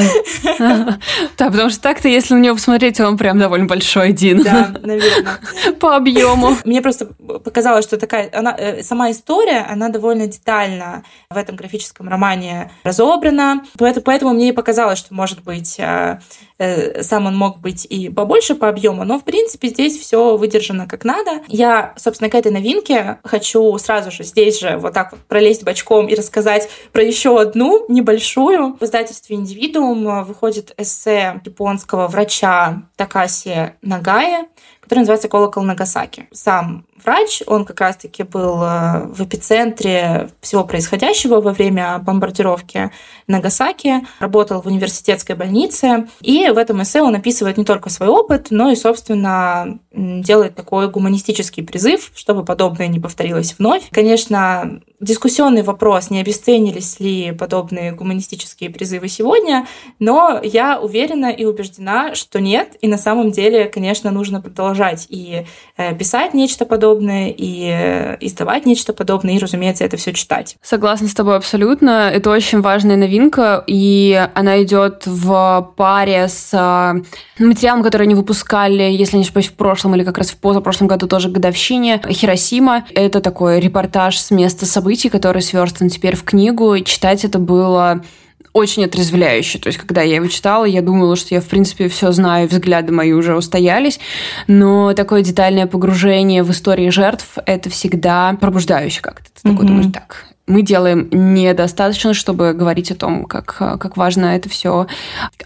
Да, 1.38 1.50
потому 1.50 1.70
что 1.70 1.80
так-то, 1.80 2.08
если 2.08 2.34
на 2.34 2.38
него 2.38 2.56
посмотреть, 2.56 2.98
он 3.00 3.16
прям 3.16 3.38
довольно 3.38 3.66
большой 3.66 4.08
один. 4.08 4.42
Да, 4.42 4.74
наверное. 4.82 5.38
По 5.80 5.96
объему. 5.96 6.56
Мне 6.64 6.82
просто 6.82 7.06
показалось, 7.06 7.84
что 7.84 7.96
такая 7.96 8.30
она, 8.32 8.54
э, 8.56 8.82
сама 8.82 9.10
история, 9.10 9.66
она 9.68 9.88
довольно 9.88 10.26
детально 10.26 11.04
в 11.30 11.36
этом 11.36 11.54
графическом 11.56 12.08
романе 12.08 12.72
разобрана. 12.82 13.64
Поэтому 13.78 14.32
мне 14.32 14.48
и 14.48 14.52
показалось, 14.52 14.98
что, 14.98 15.14
может 15.14 15.42
быть, 15.42 15.76
э, 15.78 16.18
сам 16.58 17.26
он 17.26 17.36
мог 17.36 17.58
быть 17.58 17.84
и 17.84 18.08
побольше 18.08 18.54
по 18.54 18.68
объему, 18.68 19.04
но, 19.04 19.18
в 19.18 19.24
принципе, 19.24 19.68
здесь 19.68 19.98
все 19.98 20.36
выдержано 20.36 20.54
выдержано 20.54 20.86
как 20.86 21.04
надо. 21.04 21.42
Я, 21.48 21.94
собственно, 21.96 22.30
к 22.30 22.34
этой 22.34 22.52
новинке 22.52 23.18
хочу 23.24 23.76
сразу 23.78 24.10
же 24.10 24.24
здесь 24.24 24.60
же 24.60 24.76
вот 24.76 24.92
так 24.92 25.12
вот 25.12 25.20
пролезть 25.22 25.64
бочком 25.64 26.06
и 26.06 26.14
рассказать 26.14 26.68
про 26.92 27.02
еще 27.02 27.40
одну 27.40 27.84
небольшую. 27.88 28.76
В 28.80 28.84
издательстве 28.84 29.36
«Индивидуум» 29.36 30.24
выходит 30.24 30.72
эссе 30.76 31.40
японского 31.44 32.08
врача 32.08 32.82
Такаси 32.96 33.72
Нагая, 33.82 34.46
который 34.84 35.00
называется 35.00 35.28
«Колокол 35.28 35.62
Нагасаки». 35.62 36.28
Сам 36.30 36.84
врач, 37.04 37.42
он 37.46 37.64
как 37.64 37.80
раз-таки 37.80 38.22
был 38.22 38.62
э, 38.62 39.06
в 39.06 39.20
эпицентре 39.22 40.30
всего 40.40 40.64
происходящего 40.64 41.40
во 41.40 41.52
время 41.52 41.98
бомбардировки 41.98 42.90
Нагасаки, 43.26 44.06
работал 44.20 44.60
в 44.62 44.66
университетской 44.66 45.34
больнице, 45.34 46.06
и 46.20 46.48
в 46.50 46.58
этом 46.58 46.82
эссе 46.82 47.02
он 47.02 47.14
описывает 47.14 47.56
не 47.56 47.64
только 47.64 47.90
свой 47.90 48.08
опыт, 48.08 48.48
но 48.50 48.70
и, 48.70 48.76
собственно, 48.76 49.78
делает 49.92 50.54
такой 50.54 50.88
гуманистический 50.88 51.62
призыв, 51.62 52.12
чтобы 52.14 52.44
подобное 52.44 52.88
не 52.88 53.00
повторилось 53.00 53.54
вновь. 53.58 53.88
Конечно, 53.90 54.80
дискуссионный 55.00 55.62
вопрос, 55.62 56.10
не 56.10 56.20
обесценились 56.20 57.00
ли 57.00 57.32
подобные 57.32 57.92
гуманистические 57.92 58.70
призывы 58.70 59.08
сегодня, 59.08 59.66
но 59.98 60.40
я 60.42 60.80
уверена 60.80 61.30
и 61.30 61.44
убеждена, 61.44 62.14
что 62.14 62.40
нет, 62.40 62.76
и 62.80 62.88
на 62.88 62.96
самом 62.96 63.30
деле, 63.30 63.66
конечно, 63.66 64.10
нужно 64.10 64.40
продолжать 64.40 65.06
и 65.08 65.46
э, 65.76 65.94
писать 65.96 66.32
нечто 66.32 66.64
подобное, 66.64 67.34
и 67.36 67.68
э, 67.70 68.16
издавать 68.20 68.66
нечто 68.66 68.92
подобное, 68.92 69.34
и, 69.34 69.38
разумеется, 69.38 69.84
это 69.84 69.96
все 69.96 70.12
читать. 70.12 70.56
Согласна 70.62 71.08
с 71.08 71.14
тобой 71.14 71.36
абсолютно. 71.36 72.10
Это 72.10 72.30
очень 72.30 72.60
важная 72.60 72.96
новинка, 72.96 73.64
и 73.66 74.28
она 74.34 74.62
идет 74.62 75.06
в 75.06 75.72
паре 75.76 76.28
с 76.28 76.50
э, 76.52 77.42
материалом, 77.42 77.82
который 77.82 78.04
они 78.04 78.14
выпускали, 78.14 78.84
если 78.84 79.16
не 79.16 79.24
ошибаюсь, 79.24 79.48
в 79.48 79.54
прошлом 79.54 79.96
или 79.96 80.04
как 80.04 80.18
раз 80.18 80.30
в 80.30 80.36
позапрошлом 80.38 80.86
году 80.86 81.08
тоже 81.08 81.28
годовщине 81.28 82.00
Хиросима. 82.08 82.86
Это 82.94 83.20
такой 83.20 83.58
репортаж 83.58 84.18
с 84.18 84.30
места 84.30 84.66
событий 84.66 84.83
событий, 84.84 85.08
который 85.08 85.40
сверстан 85.40 85.88
теперь 85.88 86.14
в 86.14 86.24
книгу. 86.24 86.78
читать 86.80 87.24
это 87.24 87.38
было 87.38 88.04
очень 88.52 88.84
отрезвляюще. 88.84 89.58
То 89.58 89.68
есть, 89.68 89.78
когда 89.78 90.02
я 90.02 90.16
его 90.16 90.26
читала, 90.26 90.66
я 90.66 90.82
думала, 90.82 91.16
что 91.16 91.34
я, 91.34 91.40
в 91.40 91.46
принципе, 91.46 91.88
все 91.88 92.12
знаю, 92.12 92.48
взгляды 92.48 92.92
мои 92.92 93.12
уже 93.12 93.34
устоялись. 93.34 93.98
Но 94.46 94.92
такое 94.92 95.22
детальное 95.22 95.66
погружение 95.66 96.42
в 96.42 96.50
истории 96.50 96.90
жертв— 96.90 97.38
это 97.46 97.70
всегда 97.70 98.36
пробуждающе 98.38 99.00
как-то. 99.00 99.24
Ты 99.24 99.48
mm-hmm. 99.48 99.52
такой 99.52 99.66
думаешь, 99.66 99.92
так, 99.92 100.26
мы 100.46 100.60
делаем 100.60 101.08
недостаточно, 101.10 102.12
чтобы 102.12 102.52
говорить 102.52 102.90
о 102.90 102.94
том, 102.94 103.24
как, 103.24 103.56
как 103.56 103.96
важно 103.96 104.36
это 104.36 104.50
все 104.50 104.86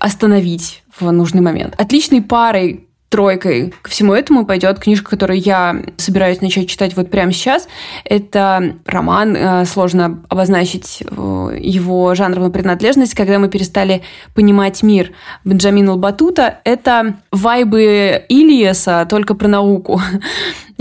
остановить 0.00 0.82
в 0.98 1.08
нужный 1.12 1.42
момент. 1.42 1.74
Отличной 1.80 2.22
парой 2.22 2.87
тройкой 3.08 3.72
ко 3.82 3.90
всему 3.90 4.12
этому 4.12 4.44
пойдет 4.44 4.78
книжка, 4.78 5.10
которую 5.10 5.40
я 5.40 5.82
собираюсь 5.96 6.40
начать 6.40 6.68
читать 6.68 6.94
вот 6.94 7.10
прямо 7.10 7.32
сейчас. 7.32 7.68
Это 8.04 8.76
роман, 8.84 9.34
э, 9.34 9.64
сложно 9.64 10.22
обозначить 10.28 11.02
э, 11.02 11.58
его 11.58 12.14
жанровую 12.14 12.50
принадлежность, 12.50 13.14
когда 13.14 13.38
мы 13.38 13.48
перестали 13.48 14.02
понимать 14.34 14.82
мир. 14.82 15.12
Бенджамин 15.44 15.88
Албатута— 15.88 16.58
это 16.64 17.16
вайбы 17.32 18.24
Ильяса, 18.28 19.06
только 19.08 19.34
про 19.34 19.48
науку. 19.48 20.00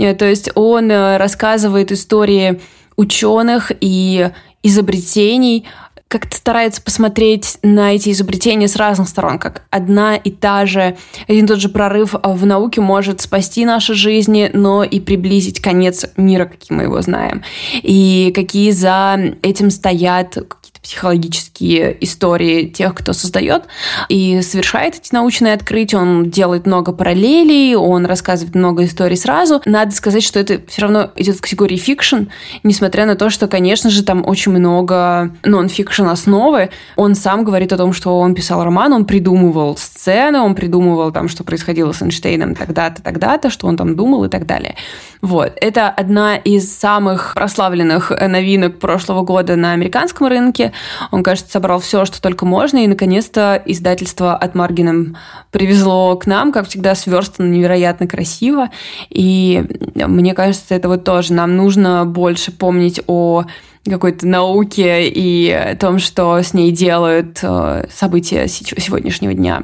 Э, 0.00 0.14
то 0.14 0.26
есть 0.26 0.48
он 0.54 0.92
рассказывает 0.92 1.90
истории 1.90 2.60
ученых 2.94 3.72
и 3.80 4.30
изобретений, 4.62 5.66
как-то 6.08 6.36
старается 6.36 6.80
посмотреть 6.80 7.58
на 7.62 7.94
эти 7.94 8.10
изобретения 8.10 8.66
с 8.66 8.76
разных 8.76 9.08
сторон, 9.08 9.38
как 9.38 9.64
одна 9.70 10.16
и 10.16 10.30
та 10.30 10.64
же, 10.64 10.96
один 11.28 11.44
и 11.44 11.48
тот 11.48 11.60
же 11.60 11.68
прорыв 11.68 12.14
в 12.22 12.46
науке 12.46 12.80
может 12.80 13.20
спасти 13.20 13.66
наши 13.66 13.92
жизни, 13.92 14.50
но 14.52 14.84
и 14.84 15.00
приблизить 15.00 15.60
конец 15.60 16.06
мира, 16.16 16.46
каким 16.46 16.78
мы 16.78 16.84
его 16.84 17.00
знаем. 17.02 17.42
И 17.82 18.32
какие 18.34 18.70
за 18.70 19.34
этим 19.42 19.70
стоят 19.70 20.38
психологические 20.82 21.96
истории 22.04 22.66
тех, 22.66 22.94
кто 22.94 23.12
создает 23.12 23.64
и 24.08 24.40
совершает 24.42 24.96
эти 24.96 25.12
научные 25.12 25.54
открытия. 25.54 25.98
Он 25.98 26.30
делает 26.30 26.66
много 26.66 26.92
параллелей, 26.92 27.74
он 27.74 28.06
рассказывает 28.06 28.54
много 28.54 28.84
историй 28.84 29.16
сразу. 29.16 29.60
Надо 29.64 29.92
сказать, 29.92 30.22
что 30.22 30.38
это 30.38 30.60
все 30.68 30.82
равно 30.82 31.10
идет 31.16 31.36
в 31.36 31.40
категории 31.40 31.76
fiction, 31.76 32.24
несмотря 32.62 33.06
на 33.06 33.16
то, 33.16 33.30
что, 33.30 33.48
конечно 33.48 33.90
же, 33.90 34.02
там 34.02 34.26
очень 34.26 34.52
много 34.52 35.30
нон-фикшн 35.44 36.06
основы. 36.06 36.70
Он 36.96 37.14
сам 37.14 37.44
говорит 37.44 37.72
о 37.72 37.76
том, 37.76 37.92
что 37.92 38.18
он 38.18 38.34
писал 38.34 38.64
роман, 38.64 38.92
он 38.92 39.04
придумывал 39.04 39.76
сцены, 39.76 40.40
он 40.40 40.54
придумывал 40.54 41.12
там, 41.12 41.28
что 41.28 41.44
происходило 41.44 41.92
с 41.92 42.02
Эйнштейном 42.02 42.54
тогда-то, 42.54 43.02
тогда-то, 43.02 43.50
что 43.50 43.66
он 43.66 43.76
там 43.76 43.96
думал 43.96 44.24
и 44.24 44.28
так 44.28 44.46
далее. 44.46 44.76
Вот. 45.20 45.52
Это 45.60 45.88
одна 45.88 46.36
из 46.36 46.72
самых 46.72 47.32
прославленных 47.34 48.10
новинок 48.10 48.78
прошлого 48.78 49.22
года 49.22 49.56
на 49.56 49.72
американском 49.72 50.28
рынке. 50.28 50.67
Он, 51.10 51.22
кажется, 51.22 51.52
собрал 51.52 51.80
все, 51.80 52.04
что 52.04 52.20
только 52.20 52.46
можно, 52.46 52.78
и, 52.78 52.86
наконец-то, 52.86 53.62
издательство 53.64 54.36
от 54.36 54.54
Маргином 54.54 55.16
привезло 55.50 56.16
к 56.16 56.26
нам, 56.26 56.52
как 56.52 56.68
всегда, 56.68 56.94
сверстано 56.94 57.48
невероятно 57.48 58.06
красиво. 58.06 58.70
И 59.10 59.64
мне 59.94 60.34
кажется, 60.34 60.74
это 60.74 60.88
вот 60.88 61.04
тоже 61.04 61.32
нам 61.32 61.56
нужно 61.56 62.04
больше 62.04 62.52
помнить 62.52 63.00
о 63.06 63.44
какой-то 63.84 64.26
науке 64.26 65.08
и 65.08 65.50
о 65.50 65.76
том, 65.76 65.98
что 65.98 66.38
с 66.42 66.52
ней 66.52 66.72
делают 66.72 67.38
э, 67.42 67.86
события 67.90 68.46
сегодняшнего 68.48 69.34
дня 69.34 69.62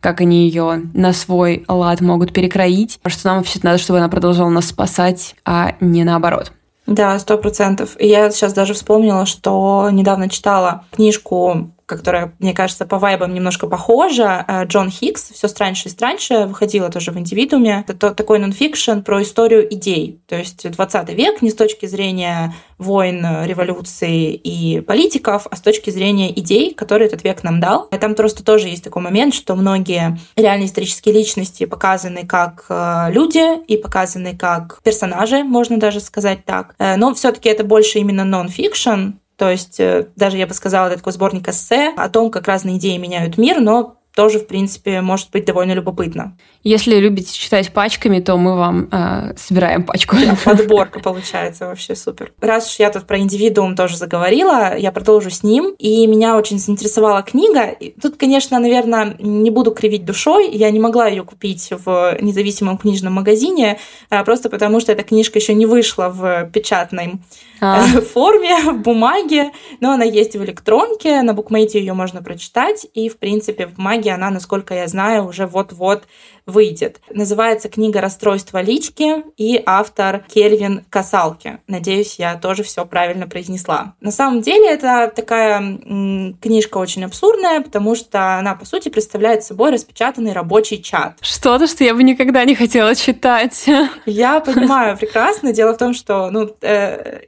как 0.00 0.20
они 0.20 0.46
ее 0.46 0.82
на 0.92 1.14
свой 1.14 1.64
лад 1.66 2.02
могут 2.02 2.34
перекроить, 2.34 3.00
что 3.06 3.26
нам 3.26 3.38
вообще 3.38 3.58
надо, 3.62 3.78
чтобы 3.78 4.00
она 4.00 4.10
продолжала 4.10 4.50
нас 4.50 4.66
спасать, 4.66 5.34
а 5.46 5.76
не 5.80 6.04
наоборот. 6.04 6.52
Да, 6.86 7.18
сто 7.18 7.38
процентов. 7.38 7.96
Я 7.98 8.30
сейчас 8.30 8.52
даже 8.52 8.74
вспомнила, 8.74 9.24
что 9.26 9.88
недавно 9.90 10.28
читала 10.28 10.84
книжку 10.90 11.70
которая, 11.96 12.34
мне 12.38 12.54
кажется, 12.54 12.86
по 12.86 12.98
вайбам 12.98 13.34
немножко 13.34 13.66
похожа. 13.66 14.44
Э, 14.46 14.64
Джон 14.64 14.90
Хиггс 14.90 15.30
«Все 15.30 15.48
страньше 15.48 15.88
и 15.88 15.90
страньше» 15.90 16.46
выходила 16.46 16.90
тоже 16.90 17.10
в 17.10 17.18
индивидууме. 17.18 17.84
Это 17.86 18.14
такой 18.14 18.38
нонфикшн 18.38 19.00
про 19.00 19.22
историю 19.22 19.72
идей. 19.72 20.20
То 20.28 20.36
есть 20.36 20.70
20 20.70 21.08
век 21.10 21.42
не 21.42 21.50
с 21.50 21.54
точки 21.54 21.86
зрения 21.86 22.54
войн, 22.78 23.44
революции 23.44 24.34
и 24.34 24.80
политиков, 24.80 25.46
а 25.50 25.56
с 25.56 25.60
точки 25.60 25.90
зрения 25.90 26.32
идей, 26.38 26.74
которые 26.74 27.08
этот 27.08 27.24
век 27.24 27.42
нам 27.42 27.60
дал. 27.60 27.88
И 27.92 27.96
там 27.96 28.14
просто 28.14 28.44
тоже 28.44 28.68
есть 28.68 28.84
такой 28.84 29.02
момент, 29.02 29.34
что 29.34 29.54
многие 29.54 30.18
реальные 30.36 30.66
исторические 30.66 31.14
личности 31.14 31.66
показаны 31.66 32.26
как 32.26 32.66
э, 32.68 33.06
люди 33.10 33.62
и 33.64 33.76
показаны 33.76 34.36
как 34.36 34.80
персонажи, 34.82 35.44
можно 35.44 35.78
даже 35.78 36.00
сказать 36.00 36.44
так. 36.44 36.74
Э, 36.78 36.96
но 36.96 37.14
все 37.14 37.32
таки 37.32 37.48
это 37.48 37.64
больше 37.64 37.98
именно 37.98 38.24
нон-фикшн, 38.24 39.18
то 39.36 39.50
есть 39.50 39.80
э, 39.80 40.08
даже, 40.16 40.36
я 40.36 40.46
бы 40.46 40.54
сказала, 40.54 40.88
это 40.88 40.98
такой 40.98 41.12
сборник 41.12 41.48
эссе 41.48 41.92
о 41.96 42.08
том, 42.08 42.30
как 42.30 42.46
разные 42.46 42.76
идеи 42.76 42.96
меняют 42.96 43.36
мир, 43.38 43.60
но 43.60 43.96
тоже, 44.14 44.38
в 44.38 44.46
принципе, 44.46 45.00
может 45.00 45.30
быть 45.30 45.44
довольно 45.44 45.72
любопытно. 45.72 46.36
Если 46.62 46.96
любите 46.96 47.36
читать 47.36 47.72
пачками, 47.72 48.20
то 48.20 48.36
мы 48.36 48.56
вам 48.56 48.88
э, 48.90 49.34
собираем 49.36 49.82
пачку. 49.82 50.16
Да, 50.16 50.36
подборка 50.44 51.00
получается 51.00 51.66
вообще 51.66 51.96
супер. 51.96 52.32
Раз 52.40 52.70
уж 52.70 52.78
я 52.78 52.90
тут 52.90 53.06
про 53.06 53.18
индивидуум 53.18 53.74
тоже 53.74 53.96
заговорила, 53.96 54.76
я 54.76 54.92
продолжу 54.92 55.30
с 55.30 55.42
ним. 55.42 55.74
И 55.78 56.06
меня 56.06 56.36
очень 56.36 56.58
заинтересовала 56.58 57.22
книга. 57.22 57.66
И 57.66 57.90
тут, 58.00 58.16
конечно, 58.16 58.58
наверное, 58.60 59.16
не 59.18 59.50
буду 59.50 59.72
кривить 59.72 60.04
душой. 60.04 60.48
Я 60.50 60.70
не 60.70 60.78
могла 60.78 61.08
ее 61.08 61.24
купить 61.24 61.70
в 61.70 62.16
независимом 62.20 62.78
книжном 62.78 63.14
магазине, 63.14 63.78
а 64.10 64.22
просто 64.22 64.48
потому 64.48 64.78
что 64.80 64.92
эта 64.92 65.02
книжка 65.02 65.40
еще 65.40 65.54
не 65.54 65.66
вышла 65.66 66.08
в 66.08 66.50
печатной 66.52 67.14
а. 67.60 67.82
форме, 68.00 68.56
в 68.72 68.78
бумаге, 68.78 69.50
но 69.80 69.92
она 69.92 70.04
есть 70.04 70.36
в 70.36 70.44
электронке, 70.44 71.22
на 71.22 71.34
букмейте 71.34 71.78
ее 71.78 71.94
можно 71.94 72.22
прочитать, 72.22 72.86
и, 72.94 73.08
в 73.08 73.18
принципе, 73.18 73.66
в 73.66 73.74
бумаге 73.74 74.03
она, 74.10 74.30
насколько 74.30 74.74
я 74.74 74.86
знаю, 74.88 75.26
уже 75.26 75.46
вот-вот 75.46 76.04
выйдет. 76.46 77.00
Называется 77.10 77.68
книга 77.68 78.00
«Расстройство 78.00 78.60
лички» 78.60 79.24
и 79.36 79.62
автор 79.64 80.24
Кельвин 80.28 80.84
Касалки. 80.90 81.58
Надеюсь, 81.66 82.18
я 82.18 82.36
тоже 82.36 82.62
все 82.62 82.84
правильно 82.84 83.26
произнесла. 83.26 83.94
На 84.00 84.10
самом 84.10 84.42
деле 84.42 84.70
это 84.70 85.10
такая 85.14 85.58
м, 85.58 86.36
книжка 86.40 86.78
очень 86.78 87.04
абсурдная, 87.04 87.60
потому 87.60 87.94
что 87.94 88.38
она, 88.38 88.54
по 88.54 88.66
сути, 88.66 88.88
представляет 88.88 89.42
собой 89.42 89.70
распечатанный 89.70 90.32
рабочий 90.32 90.82
чат. 90.82 91.16
Что-то, 91.22 91.66
что 91.66 91.84
я 91.84 91.94
бы 91.94 92.02
никогда 92.02 92.44
не 92.44 92.54
хотела 92.54 92.94
читать. 92.94 93.66
Я 94.06 94.40
понимаю 94.40 94.96
прекрасно. 94.98 95.52
Дело 95.52 95.72
в 95.72 95.78
том, 95.78 95.94
что 95.94 96.30
ну, 96.30 96.50
э, 96.60 97.22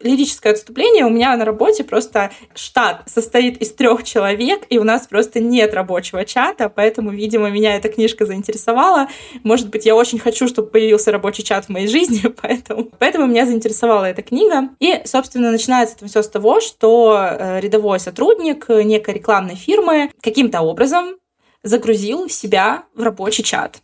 лирическое 0.00 0.52
отступление. 0.52 1.04
У 1.04 1.10
меня 1.10 1.36
на 1.36 1.44
работе 1.44 1.84
просто 1.84 2.30
штат 2.54 3.02
состоит 3.06 3.58
из 3.58 3.72
трех 3.72 4.04
человек, 4.04 4.62
и 4.70 4.78
у 4.78 4.84
нас 4.84 5.06
просто 5.06 5.40
нет 5.40 5.74
рабочего 5.74 6.24
чата, 6.24 6.68
поэтому, 6.68 7.10
видимо, 7.10 7.50
меня 7.50 7.76
эта 7.76 7.88
книжка 7.88 8.26
заинтересовала. 8.26 9.08
Может 9.42 9.68
быть, 9.68 9.86
я 9.86 9.94
очень 9.94 10.18
хочу, 10.18 10.48
чтобы 10.48 10.68
появился 10.68 11.12
рабочий 11.12 11.42
чат 11.42 11.66
в 11.66 11.68
моей 11.68 11.86
жизни, 11.86 12.28
поэтому, 12.42 12.88
поэтому 12.98 13.26
меня 13.26 13.46
заинтересовала 13.46 14.04
эта 14.04 14.22
книга. 14.22 14.70
И, 14.78 15.00
собственно, 15.04 15.50
начинается 15.50 15.96
это 15.96 16.06
все 16.06 16.22
с 16.22 16.28
того, 16.28 16.60
что 16.60 17.16
э, 17.18 17.60
рядовой 17.60 18.00
сотрудник 18.00 18.68
некой 18.68 19.14
рекламной 19.14 19.56
фирмы 19.56 20.10
каким-то 20.20 20.62
образом 20.62 21.16
загрузил 21.62 22.28
себя 22.28 22.84
в 22.94 23.02
рабочий 23.02 23.42
чат 23.42 23.82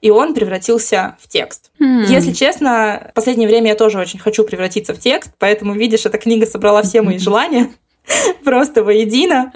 и 0.00 0.10
он 0.10 0.34
превратился 0.34 1.16
в 1.20 1.28
текст. 1.28 1.70
Mm. 1.80 2.06
Если 2.06 2.32
честно, 2.32 3.08
в 3.10 3.14
последнее 3.14 3.48
время 3.48 3.68
я 3.68 3.74
тоже 3.74 3.98
очень 3.98 4.18
хочу 4.18 4.44
превратиться 4.44 4.94
в 4.94 4.98
текст, 4.98 5.30
поэтому, 5.38 5.74
видишь, 5.74 6.06
эта 6.06 6.18
книга 6.18 6.46
собрала 6.46 6.82
все 6.82 7.02
мои 7.02 7.18
желания. 7.18 7.70
просто 8.44 8.82
воедино. 8.82 9.52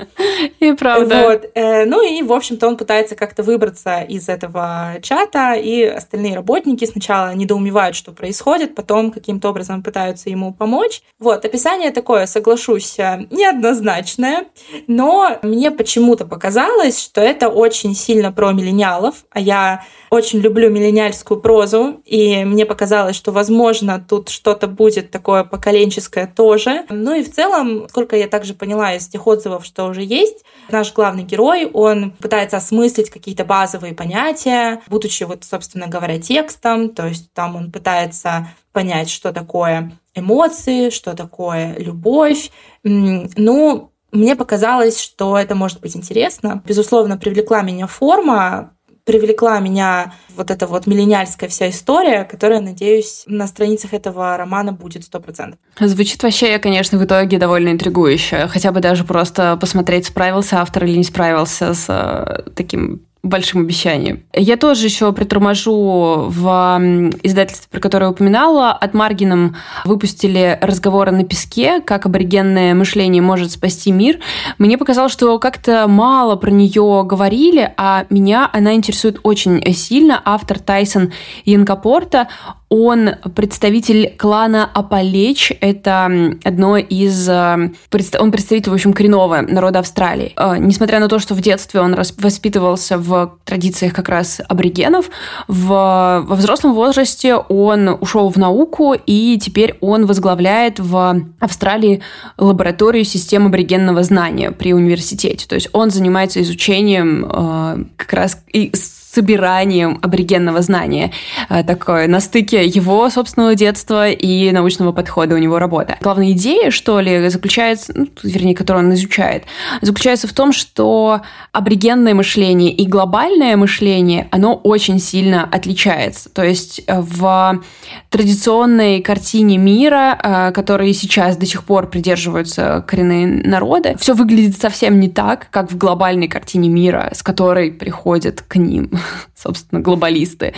И 0.61 0.73
правда. 0.73 1.23
Вот. 1.23 1.51
Э, 1.55 1.85
ну 1.85 2.07
и, 2.07 2.23
в 2.23 2.33
общем-то, 2.33 2.69
он 2.69 2.77
пытается 2.77 3.15
как-то 3.15 3.43
выбраться 3.43 4.01
из 4.01 4.29
этого 4.29 4.97
чата, 5.03 5.55
и 5.55 5.83
остальные 5.83 6.35
работники 6.35 6.85
сначала 6.85 7.35
недоумевают, 7.35 7.97
что 7.97 8.13
происходит, 8.13 8.75
потом 8.75 9.11
каким-то 9.11 9.51
образом 9.51 9.83
пытаются 9.83 10.31
ему 10.31 10.53
помочь. 10.53 11.03
Вот, 11.19 11.45
описание 11.45 11.91
такое, 11.91 12.27
соглашусь, 12.27 12.99
э, 12.99 13.27
неоднозначное, 13.31 14.47
но 14.87 15.39
мне 15.43 15.71
почему-то 15.71 16.27
показалось, 16.27 17.03
что 17.03 17.21
это 17.21 17.49
очень 17.49 17.95
сильно 17.95 18.33
про 18.33 18.53
миллениалов, 18.53 19.25
а 19.31 19.41
я 19.41 19.85
очень 20.11 20.41
люблю 20.41 20.71
миллениальскую 20.71 21.41
прозу, 21.41 22.03
и 22.05 22.45
мне 22.45 22.67
показалось, 22.67 23.17
что, 23.17 23.33
возможно, 23.33 24.05
тут 24.07 24.29
что-то 24.29 24.67
будет 24.67 25.11
такое 25.11 25.45
поколенческое 25.45 26.27
тоже. 26.27 26.85
Ну 26.91 27.15
и 27.15 27.23
в 27.23 27.33
целом, 27.33 27.89
сколько 27.89 28.17
я 28.17 28.29
так 28.29 28.42
также 28.43 28.55
поняла 28.55 28.95
из 28.95 29.07
тех 29.07 29.25
отзывов, 29.29 29.65
что 29.65 29.85
уже 29.85 30.03
есть, 30.03 30.45
наш 30.69 30.93
главный 30.93 31.23
герой, 31.23 31.65
он 31.73 32.11
пытается 32.11 32.57
осмыслить 32.57 33.09
какие-то 33.09 33.45
базовые 33.45 33.95
понятия, 33.95 34.81
будучи 34.89 35.23
вот, 35.23 35.45
собственно 35.45 35.87
говоря, 35.87 36.19
текстом, 36.19 36.89
то 36.89 37.07
есть 37.07 37.33
там 37.35 37.55
он 37.55 37.71
пытается 37.71 38.49
понять, 38.73 39.11
что 39.11 39.33
такое 39.33 39.93
эмоции, 40.17 40.91
что 40.91 41.15
такое 41.15 41.77
любовь. 41.79 42.51
Ну, 42.83 43.93
мне 44.11 44.35
показалось, 44.35 45.01
что 45.01 45.39
это 45.39 45.55
может 45.55 45.81
быть 45.81 45.97
интересно. 45.97 46.65
Безусловно, 46.67 47.17
привлекла 47.17 47.63
меня 47.63 47.87
форма, 47.87 48.75
привлекла 49.05 49.59
меня 49.61 50.15
вот 50.37 50.51
эта 50.51 50.67
вот 50.67 50.87
миллениальская 50.87 51.49
вся 51.49 51.71
история, 51.71 52.25
которая, 52.25 52.61
надеюсь, 52.61 53.25
на 53.27 53.47
страницах 53.47 53.93
этого 53.95 54.37
романа 54.37 54.73
будет 54.73 55.05
сто 55.05 55.21
процентов. 55.21 55.59
Звучит 55.79 56.23
вообще, 56.23 56.59
конечно, 56.59 56.99
в 56.99 57.05
итоге 57.05 57.39
довольно 57.39 57.71
интригующе. 57.71 58.49
Хотя 58.49 58.73
бы 58.73 58.81
даже 58.81 59.05
просто 59.05 59.57
посмотреть, 59.61 60.07
справился 60.07 60.61
автор 60.61 60.85
или 60.85 60.97
не 60.97 61.05
справился 61.05 61.75
с 61.75 61.87
э, 61.88 62.51
таким 62.55 63.03
большим 63.23 63.61
обещанием. 63.61 64.25
Я 64.35 64.57
тоже 64.57 64.87
еще 64.87 65.13
приторможу 65.13 66.27
в 66.29 66.81
издательстве, 67.23 67.69
про 67.71 67.81
которое 67.81 68.11
упоминала. 68.11 68.73
От 68.73 68.95
Маргином 68.95 69.57
выпустили 69.85 70.59
разговоры 70.61 71.13
на 71.13 71.25
песке, 71.25 71.81
как 71.81 72.07
аборигенное 72.07 72.75
мышление 72.75 73.23
может 73.23 73.53
спасти 73.53 73.93
мир. 73.93 74.19
Мне 74.59 74.77
показалось, 74.77 75.13
что 75.13 75.39
как-то 75.39 75.87
мало 75.87 76.37
про 76.37 76.51
нее 76.51 77.05
говорили, 77.05 77.73
а 77.77 78.07
меня 78.11 78.51
она 78.53 78.75
интересует 78.75 79.21
очень 79.23 79.63
сильно. 79.73 80.21
Автор 80.25 80.59
Тайсон 80.59 81.13
Янкапорта, 81.45 82.29
он 82.73 83.17
представитель 83.37 84.15
клана 84.17 84.65
Апалеч. 84.73 85.53
Это 85.61 86.11
одно 86.43 86.79
из... 86.79 87.29
Э, 87.29 87.71
он 88.19 88.33
представитель, 88.33 88.71
в 88.71 88.75
общем, 88.75 88.95
коренного 88.95 89.43
народа 89.43 89.81
Австралии. 89.81 90.33
Э, 90.39 90.57
несмотря 90.59 90.99
на 90.99 91.09
то, 91.09 91.19
что 91.19 91.35
в 91.35 91.43
детстве 91.43 91.81
он 91.81 91.95
воспитывался 91.95 92.97
в 92.97 93.37
традициях 93.45 93.93
как 93.93 94.09
раз 94.09 94.41
аборигенов, 94.49 95.11
в, 95.49 96.25
во 96.27 96.35
взрослом 96.35 96.73
возрасте 96.73 97.35
он 97.37 97.89
ушел 98.01 98.31
в 98.31 98.39
науку, 98.39 98.95
и 98.95 99.39
теперь 99.39 99.77
он 99.83 100.07
возглавляет 100.07 100.81
в 100.81 101.27
Австралии 101.41 102.01
лабораторию 102.39 103.05
систем 103.05 103.49
аборигенного 103.49 104.03
знания 104.03 104.51
при 104.51 104.73
университете. 104.73 105.47
То 105.47 105.57
есть 105.57 105.69
он 105.75 105.91
занимается 105.91 106.41
изучением 106.41 107.27
э, 107.27 107.85
как 107.99 108.15
раз 108.15 108.43
и 108.51 108.73
собиранием 109.12 109.98
аборигенного 110.03 110.62
знания. 110.62 111.12
Э, 111.48 111.62
такое 111.62 112.09
на 112.09 112.20
стыке 112.20 112.64
его 112.64 113.11
собственного 113.11 113.55
детства 113.55 114.11
и 114.11 114.51
научного 114.53 114.92
подхода 114.92 115.35
у 115.35 115.38
него 115.38 115.59
работа. 115.59 115.98
Главная 116.01 116.33
идея, 116.33 116.70
что 116.70 117.01
ли, 117.01 117.29
заключается, 117.29 117.92
ну, 117.94 118.09
вернее, 118.22 118.55
которую 118.55 118.87
он 118.87 118.94
изучает, 118.94 119.44
заключается 119.83 120.27
в 120.29 120.33
том, 120.33 120.53
что 120.53 121.20
аборигенное 121.53 122.14
мышление 122.14 122.72
и 122.72 122.87
глобальное 122.87 123.57
мышление, 123.57 124.29
оно 124.31 124.55
очень 124.55 124.98
сильно 124.98 125.44
отличается. 125.44 126.31
То 126.31 126.42
есть 126.42 126.83
э, 126.87 127.01
в 127.01 127.62
традиционной 128.09 129.03
картине 129.03 129.59
мира, 129.59 130.18
э, 130.22 130.53
которые 130.53 130.94
сейчас 130.94 131.37
до 131.37 131.44
сих 131.44 131.64
пор 131.64 131.88
придерживаются 131.88 132.83
коренные 132.87 133.27
народы, 133.27 133.94
все 134.01 134.14
выглядит 134.14 134.59
совсем 134.59 135.01
не 135.01 135.11
так, 135.11 135.48
как 135.51 135.70
в 135.70 135.77
глобальной 135.77 136.29
картине 136.29 136.70
мира, 136.70 137.11
с 137.14 137.22
которой 137.22 137.70
приходят 137.70 138.42
к 138.48 138.57
ним 138.57 138.90
собственно, 139.37 139.81
глобалисты 139.81 140.55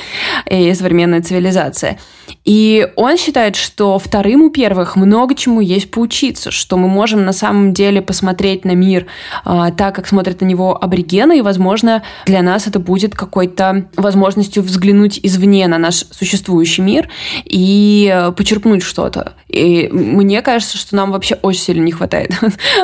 и 0.51 0.73
современная 0.75 1.23
цивилизация. 1.23 1.99
И 2.45 2.89
он 2.97 3.17
считает, 3.17 3.57
что 3.57 3.99
вторым 3.99 4.43
у 4.43 4.51
первых 4.51 4.97
много 4.97 5.35
чему 5.35 5.61
есть 5.61 5.91
поучиться, 5.91 6.51
что 6.51 6.77
мы 6.77 6.89
можем 6.89 7.25
на 7.25 7.33
самом 7.33 7.73
деле 7.73 8.03
посмотреть 8.03 8.65
на 8.65 8.73
мир 8.73 9.07
а, 9.45 9.71
так, 9.71 9.95
как 9.95 10.07
смотрят 10.07 10.41
на 10.41 10.47
него 10.47 10.77
аборигены, 10.83 11.39
и, 11.39 11.43
возможно, 11.43 12.03
для 12.27 12.43
нас 12.43 12.67
это 12.67 12.79
будет 12.79 13.15
какой-то 13.15 13.87
возможностью 13.97 14.63
взглянуть 14.63 15.19
извне 15.23 15.67
на 15.69 15.79
наш 15.79 16.05
существующий 16.11 16.83
мир 16.83 17.09
и 17.45 18.11
э, 18.13 18.33
почерпнуть 18.33 18.83
что-то. 18.83 19.35
И 19.49 19.89
мне 19.93 20.43
кажется, 20.43 20.77
что 20.77 20.97
нам 20.97 21.13
вообще 21.13 21.37
очень 21.43 21.61
сильно 21.61 21.85
не 21.85 21.93
хватает. 21.93 22.33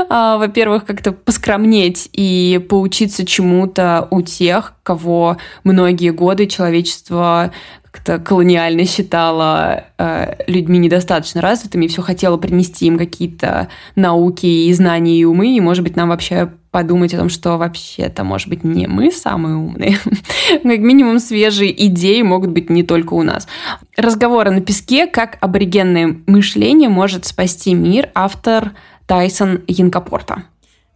А, 0.09 0.39
во-первых, 0.39 0.87
как-то 0.87 1.13
поскромнеть 1.13 2.09
и 2.13 2.61
поучиться 2.69 3.25
чему-то 3.25 4.09
у 4.11 4.23
тех, 4.23 4.75
кого 4.83 5.37
многие 5.65 6.11
годы 6.11 6.47
человечество 6.47 7.53
как-то 7.91 8.19
колониально 8.19 8.85
считала 8.85 9.85
э, 9.99 10.35
людьми 10.47 10.79
недостаточно 10.79 11.41
развитыми 11.41 11.87
и 11.87 11.89
все 11.89 12.03
хотела 12.03 12.37
принести 12.37 12.87
им 12.87 12.97
какие-то 12.97 13.69
науки 13.97 14.47
и 14.47 14.73
знания 14.73 15.19
и 15.19 15.25
умы, 15.25 15.57
и, 15.57 15.61
может 15.61 15.83
быть, 15.83 15.97
нам 15.97 16.11
вообще 16.11 16.51
подумать 16.71 17.13
о 17.15 17.19
том, 17.19 17.29
что 17.29 17.57
вообще-то, 17.57 18.23
может 18.23 18.49
быть, 18.49 18.63
не 18.63 18.87
мы 18.87 19.11
самые 19.11 19.57
умные. 19.57 19.99
как 20.63 20.79
минимум, 20.79 21.19
свежие 21.19 21.87
идеи 21.87 22.23
могут 22.23 22.51
быть 22.51 22.71
не 22.71 22.85
только 22.85 23.15
у 23.15 23.23
нас. 23.23 23.49
Разговоры 23.97 24.51
на 24.53 24.61
песке, 24.61 25.07
как 25.07 25.39
аборигенное 25.41 26.17
мышление 26.27 26.89
может 26.89 27.27
спасти 27.27 27.75
мир, 27.75 28.11
автор 28.15 28.73
Тайсон 29.07 29.63
Янкопорта. 29.67 30.45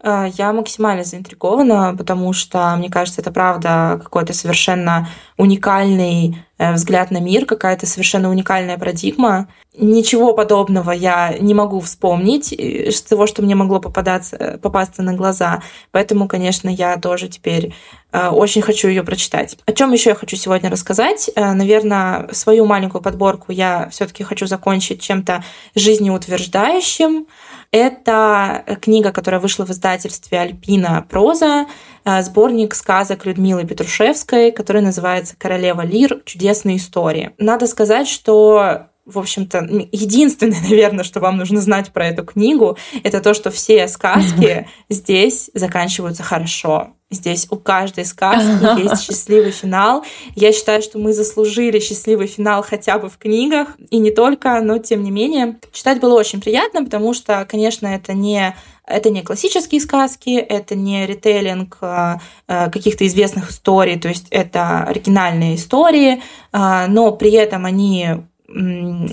Э, 0.05 0.29
я 0.37 0.53
максимально 0.53 1.03
заинтригована, 1.03 1.95
потому 1.97 2.33
что, 2.35 2.77
мне 2.77 2.91
кажется, 2.91 3.23
это 3.23 3.33
правда 3.33 3.99
какой-то 4.03 4.35
совершенно 4.35 5.09
уникальный 5.39 6.45
взгляд 6.73 7.11
на 7.11 7.19
мир, 7.19 7.47
какая-то 7.47 7.87
совершенно 7.87 8.31
уникальная 8.31 8.79
парадигма. 8.79 9.49
Ничего 9.77 10.33
подобного 10.35 10.93
я 10.93 11.37
не 11.41 11.53
могу 11.53 11.81
вспомнить 11.81 12.53
из 12.53 13.03
того, 13.03 13.27
что 13.27 13.43
мне 13.43 13.57
могло 13.57 13.81
попадаться, 13.81 14.59
попасться 14.63 15.03
на 15.03 15.15
глаза. 15.15 15.63
Поэтому, 15.91 16.29
конечно, 16.29 16.69
я 16.69 16.97
тоже 16.97 17.29
теперь 17.29 17.75
очень 18.13 18.63
хочу 18.63 18.87
ее 18.87 19.03
прочитать. 19.03 19.59
О 19.67 19.73
чем 19.73 19.93
еще 19.93 20.11
я 20.11 20.15
хочу 20.15 20.37
сегодня 20.37 20.71
рассказать? 20.71 21.29
Наверное, 21.35 22.29
свою 22.31 22.67
маленькую 22.67 23.03
подборку 23.03 23.51
я 23.51 23.89
все-таки 23.91 24.23
хочу 24.23 24.47
закончить 24.47 25.03
чем-то 25.03 25.43
жизнеутверждающим. 25.75 27.27
Это 27.73 28.65
книга, 28.81 29.11
которая 29.11 29.41
вышла 29.41 29.67
в 29.67 29.71
издательстве 29.71 30.39
«Альпина 30.39 31.05
проза», 31.11 31.67
э, 32.05 32.23
сборник 32.23 32.73
сказок 32.73 33.27
Людмилы 33.27 33.65
Петрушевской, 33.65 34.53
который 34.53 34.81
называется 34.81 35.35
«Королева 35.37 35.81
лир. 35.81 36.23
Чудесные 36.55 36.77
истории». 36.77 37.33
Надо 37.39 37.67
сказать, 37.67 38.09
что 38.09 38.87
в 39.07 39.19
общем-то, 39.19 39.69
единственное, 39.93 40.61
наверное, 40.69 41.05
что 41.05 41.21
вам 41.21 41.37
нужно 41.37 41.61
знать 41.61 41.93
про 41.93 42.07
эту 42.07 42.25
книгу, 42.25 42.79
это 43.03 43.21
то, 43.21 43.35
что 43.35 43.51
все 43.51 43.87
сказки 43.89 44.67
здесь 44.89 45.51
заканчиваются 45.53 46.23
хорошо. 46.23 46.95
Здесь 47.11 47.47
у 47.51 47.57
каждой 47.57 48.07
сказки 48.07 48.83
есть 48.83 49.05
счастливый 49.05 49.53
финал. 49.53 50.05
Я 50.35 50.53
считаю, 50.53 50.83
что 50.83 50.99
мы 50.99 51.13
заслужили 51.13 51.79
счастливый 51.79 52.27
финал 52.27 52.65
хотя 52.67 52.99
бы 52.99 53.09
в 53.09 53.19
книгах, 53.19 53.77
и 53.91 53.99
не 53.99 54.11
только, 54.11 54.61
но 54.63 54.79
тем 54.79 55.03
не 55.03 55.11
менее. 55.11 55.61
Читать 55.73 56.01
было 56.01 56.15
очень 56.15 56.41
приятно, 56.41 56.83
потому 56.83 57.15
что, 57.15 57.47
конечно, 57.49 57.87
это 57.87 58.15
не 58.15 58.57
это 58.87 59.11
не 59.11 59.23
классические 59.23 59.81
сказки, 59.81 60.37
это 60.37 60.75
не 60.75 61.07
ритейлинг 61.07 61.79
а, 61.81 62.21
а, 62.47 62.71
каких-то 62.71 63.07
известных 63.07 63.51
историй, 63.51 63.99
то 63.99 64.09
есть 64.09 64.27
это 64.31 64.85
оригинальные 64.85 65.57
истории, 65.57 66.23
а, 66.53 66.87
но 66.87 67.13
при 67.13 67.33
этом 67.33 67.65
они 67.65 68.17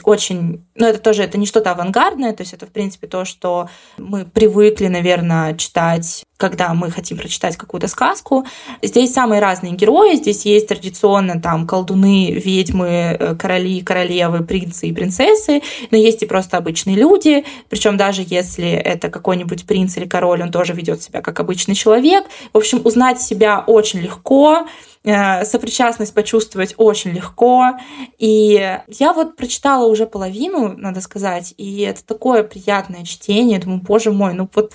очень, 0.04 0.66
ну 0.76 0.86
это 0.86 1.00
тоже, 1.00 1.24
это 1.24 1.38
не 1.38 1.46
что-то 1.46 1.72
авангардное, 1.72 2.34
то 2.34 2.42
есть 2.42 2.54
это 2.54 2.68
в 2.68 2.70
принципе 2.70 3.08
то, 3.08 3.24
что 3.26 3.70
мы 3.98 4.26
привыкли, 4.26 4.88
наверное, 4.88 5.56
читать, 5.56 6.26
когда 6.42 6.74
мы 6.74 6.90
хотим 6.90 7.18
прочитать 7.18 7.56
какую-то 7.56 7.88
сказку. 7.88 8.46
Здесь 8.82 9.14
самые 9.14 9.40
разные 9.40 9.74
герои, 9.74 10.16
здесь 10.16 10.44
есть 10.46 10.68
традиционно 10.68 11.40
там 11.40 11.68
колдуны, 11.68 12.32
ведьмы, 12.32 12.88
э, 12.88 13.36
короли, 13.36 13.82
королевы, 13.82 14.44
принцы 14.44 14.88
и 14.88 14.94
принцессы, 14.94 15.62
но 15.92 15.98
есть 15.98 16.24
и 16.24 16.26
просто 16.26 16.58
обычные 16.58 16.96
люди, 16.98 17.46
причем 17.70 17.96
даже 17.96 18.24
если 18.26 18.70
это 18.72 19.10
какой-нибудь 19.10 19.66
принц 19.66 19.98
или 19.98 20.08
король, 20.08 20.42
он 20.42 20.52
тоже 20.52 20.74
ведет 20.74 21.02
себя 21.02 21.22
как 21.22 21.40
обычный 21.40 21.76
человек. 21.76 22.26
В 22.54 22.58
общем, 22.58 22.82
узнать 22.84 23.22
себя 23.22 23.64
очень 23.66 24.00
легко, 24.00 24.66
Э, 25.04 25.46
сопричастность 25.46 26.14
почувствовать 26.14 26.76
очень 26.78 27.12
легко. 27.12 27.72
И 28.20 28.78
я 28.88 29.14
вот 29.14 29.36
прочитала 29.36 29.88
уже 29.88 30.06
половину, 30.06 30.78
надо 30.78 31.02
сказать, 31.02 31.56
и 31.58 31.82
это 31.82 32.06
такое 32.06 32.44
приятное 32.44 33.04
чтение. 33.04 33.58
Думаю, 33.60 33.82
боже 33.82 34.12
мой, 34.12 34.34
ну 34.36 34.48
вот 34.54 34.74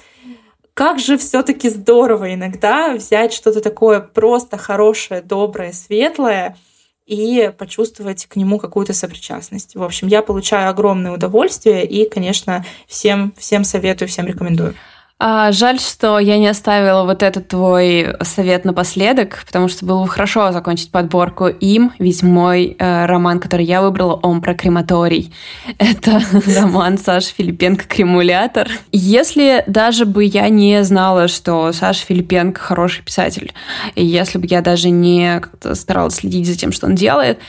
как 0.76 0.98
же 0.98 1.16
все-таки 1.16 1.70
здорово 1.70 2.34
иногда 2.34 2.92
взять 2.92 3.32
что-то 3.32 3.62
такое 3.62 3.98
просто 4.00 4.58
хорошее, 4.58 5.22
доброе, 5.22 5.72
светлое 5.72 6.54
и 7.06 7.50
почувствовать 7.56 8.26
к 8.26 8.36
нему 8.36 8.58
какую-то 8.58 8.92
сопричастность. 8.92 9.74
В 9.74 9.82
общем, 9.82 10.08
я 10.08 10.20
получаю 10.20 10.68
огромное 10.68 11.12
удовольствие 11.12 11.86
и, 11.86 12.06
конечно, 12.06 12.62
всем, 12.86 13.32
всем 13.38 13.64
советую, 13.64 14.08
всем 14.10 14.26
рекомендую. 14.26 14.74
А, 15.18 15.50
жаль, 15.50 15.80
что 15.80 16.18
я 16.18 16.36
не 16.36 16.46
оставила 16.46 17.04
вот 17.04 17.22
этот 17.22 17.48
твой 17.48 18.14
совет 18.20 18.66
напоследок, 18.66 19.44
потому 19.46 19.68
что 19.68 19.86
было 19.86 20.02
бы 20.02 20.08
хорошо 20.08 20.52
закончить 20.52 20.90
подборку 20.90 21.46
им, 21.46 21.92
ведь 21.98 22.22
мой 22.22 22.76
э, 22.78 23.06
роман, 23.06 23.40
который 23.40 23.64
я 23.64 23.80
выбрала, 23.80 24.12
он 24.22 24.42
про 24.42 24.52
крематорий. 24.52 25.32
Это 25.78 26.20
роман 26.54 26.98
Саши 26.98 27.32
Филипенко 27.34 27.86
«Кремулятор». 27.86 28.68
Если 28.92 29.64
даже 29.66 30.04
бы 30.04 30.22
я 30.22 30.50
не 30.50 30.84
знала, 30.84 31.28
что 31.28 31.72
Саша 31.72 32.04
Филипенко 32.04 32.60
хороший 32.60 33.02
писатель, 33.02 33.54
и 33.94 34.04
если 34.04 34.36
бы 34.36 34.46
я 34.50 34.60
даже 34.60 34.90
не 34.90 35.40
старалась 35.72 36.16
следить 36.16 36.46
за 36.46 36.58
тем, 36.58 36.72
что 36.72 36.88
он 36.88 36.94
делает, 36.94 37.38
э, 37.38 37.40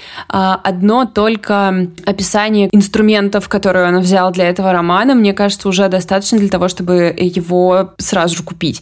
одно 0.63 1.03
только 1.03 1.89
описание 2.05 2.69
инструментов, 2.71 3.49
которые 3.49 3.89
он 3.89 3.99
взял 3.99 4.31
для 4.31 4.47
этого 4.47 4.71
романа, 4.71 5.15
мне 5.15 5.33
кажется, 5.33 5.67
уже 5.67 5.89
достаточно 5.89 6.37
для 6.37 6.47
того, 6.47 6.69
чтобы 6.69 7.13
его 7.19 7.56
его 7.57 7.93
сразу 7.97 8.37
же 8.37 8.43
купить. 8.43 8.81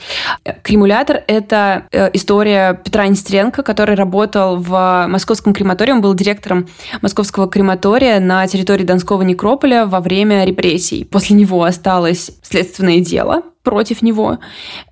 Кремулятор— 0.63 1.21
это 1.27 1.88
э, 1.91 2.09
история 2.13 2.79
Петра 2.83 3.07
Нестеренко, 3.07 3.63
который 3.63 3.95
работал 3.95 4.57
в 4.57 5.05
московском 5.07 5.53
крематории. 5.53 5.91
Он 5.91 6.01
был 6.01 6.13
директором 6.13 6.67
московского 7.01 7.47
крематория 7.47 8.19
на 8.19 8.45
территории 8.47 8.83
Донского 8.83 9.21
некрополя 9.21 9.85
во 9.85 9.99
время 9.99 10.45
репрессий. 10.45 11.05
После 11.05 11.35
него 11.35 11.63
осталось 11.63 12.31
следственное 12.41 12.99
дело 12.99 13.43
против 13.63 14.01
него. 14.01 14.39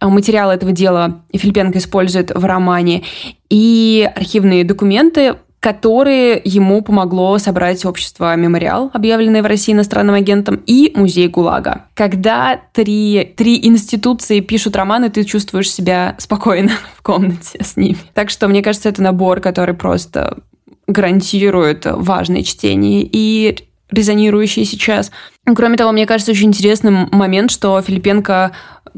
Материалы 0.02 0.54
этого 0.54 0.72
дела 0.72 1.22
Филипенко 1.34 1.78
использует 1.78 2.32
в 2.36 2.44
романе. 2.44 3.04
И 3.50 4.10
архивные 4.16 4.64
документы 4.64 5.36
которые 5.64 6.42
ему 6.44 6.82
помогло 6.82 7.38
собрать 7.38 7.86
общество 7.86 8.36
«Мемориал», 8.36 8.92
объявленное 8.92 9.42
в 9.42 9.46
России 9.46 9.72
иностранным 9.72 10.14
агентом, 10.14 10.62
и 10.68 10.92
музей 10.94 11.30
ГУЛАГа. 11.30 11.86
Когда 11.94 12.60
три, 12.74 13.34
три 13.38 13.66
институции 13.66 14.42
пишут 14.42 14.76
романы, 14.76 15.10
ты 15.10 15.24
чувствуешь 15.24 15.72
себя 15.72 16.16
спокойно 16.20 16.72
в 16.98 17.02
комнате 17.02 17.64
с 17.64 17.78
ними. 17.78 17.96
Так 18.14 18.30
что, 18.30 18.50
мне 18.50 18.62
кажется, 18.62 18.90
это 18.90 19.02
набор, 19.02 19.40
который 19.40 19.74
просто 19.74 20.40
гарантирует 20.86 21.86
важное 21.86 22.44
чтение 22.44 23.08
и 23.10 23.66
резонирующие 23.92 24.66
сейчас. 24.66 25.12
Кроме 25.56 25.78
того, 25.78 25.92
мне 25.92 26.06
кажется 26.06 26.32
очень 26.32 26.48
интересным 26.48 27.10
момент, 27.12 27.52
что 27.52 27.82
Филипенко 27.82 28.52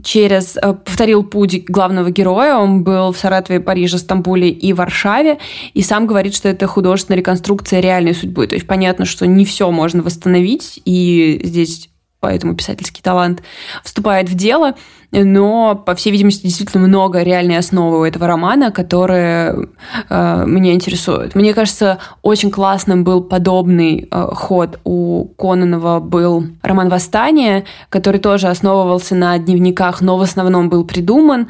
через 0.04 0.58
э, 0.58 0.74
повторил 0.74 1.24
путь 1.24 1.66
главного 1.66 2.12
героя. 2.12 2.58
Он 2.58 2.84
был 2.84 3.12
в 3.12 3.18
Саратове, 3.18 3.60
Париже, 3.60 3.98
Стамбуле 3.98 4.50
и 4.50 4.74
Варшаве. 4.74 5.40
И 5.74 5.82
сам 5.82 6.08
говорит, 6.08 6.36
что 6.36 6.50
это 6.50 6.68
художественная 6.68 7.20
реконструкция 7.20 7.80
реальной 7.80 8.14
судьбы. 8.14 8.48
То 8.48 8.56
есть 8.56 8.68
понятно, 8.68 9.06
что 9.06 9.26
не 9.26 9.46
все 9.46 9.72
можно 9.72 10.04
восстановить. 10.04 10.82
И 10.86 11.40
здесь 11.44 11.90
поэтому 12.26 12.56
писательский 12.56 13.04
талант 13.04 13.44
вступает 13.84 14.30
в 14.30 14.34
дело. 14.34 14.74
Но, 15.12 15.76
по 15.76 15.94
всей 15.94 16.10
видимости, 16.10 16.42
действительно 16.42 16.88
много 16.88 17.22
реальной 17.22 17.60
основы 17.60 18.00
у 18.00 18.04
этого 18.04 18.26
романа, 18.26 18.72
которые 18.72 19.70
э, 20.10 20.44
меня 20.48 20.74
интересуют. 20.74 21.36
Мне 21.36 21.54
кажется, 21.54 22.00
очень 22.24 22.50
классным 22.50 23.04
был 23.04 23.22
подобный 23.22 24.08
э, 24.10 24.28
ход 24.34 24.80
у 24.86 25.26
Кононова 25.38 26.00
был 26.00 26.48
роман 26.64 26.90
«Восстание», 26.90 27.66
который 27.90 28.20
тоже 28.20 28.48
основывался 28.48 29.14
на 29.14 29.38
дневниках, 29.38 30.02
но 30.02 30.18
в 30.18 30.24
основном 30.24 30.70
был 30.70 30.84
придуман. 30.84 31.50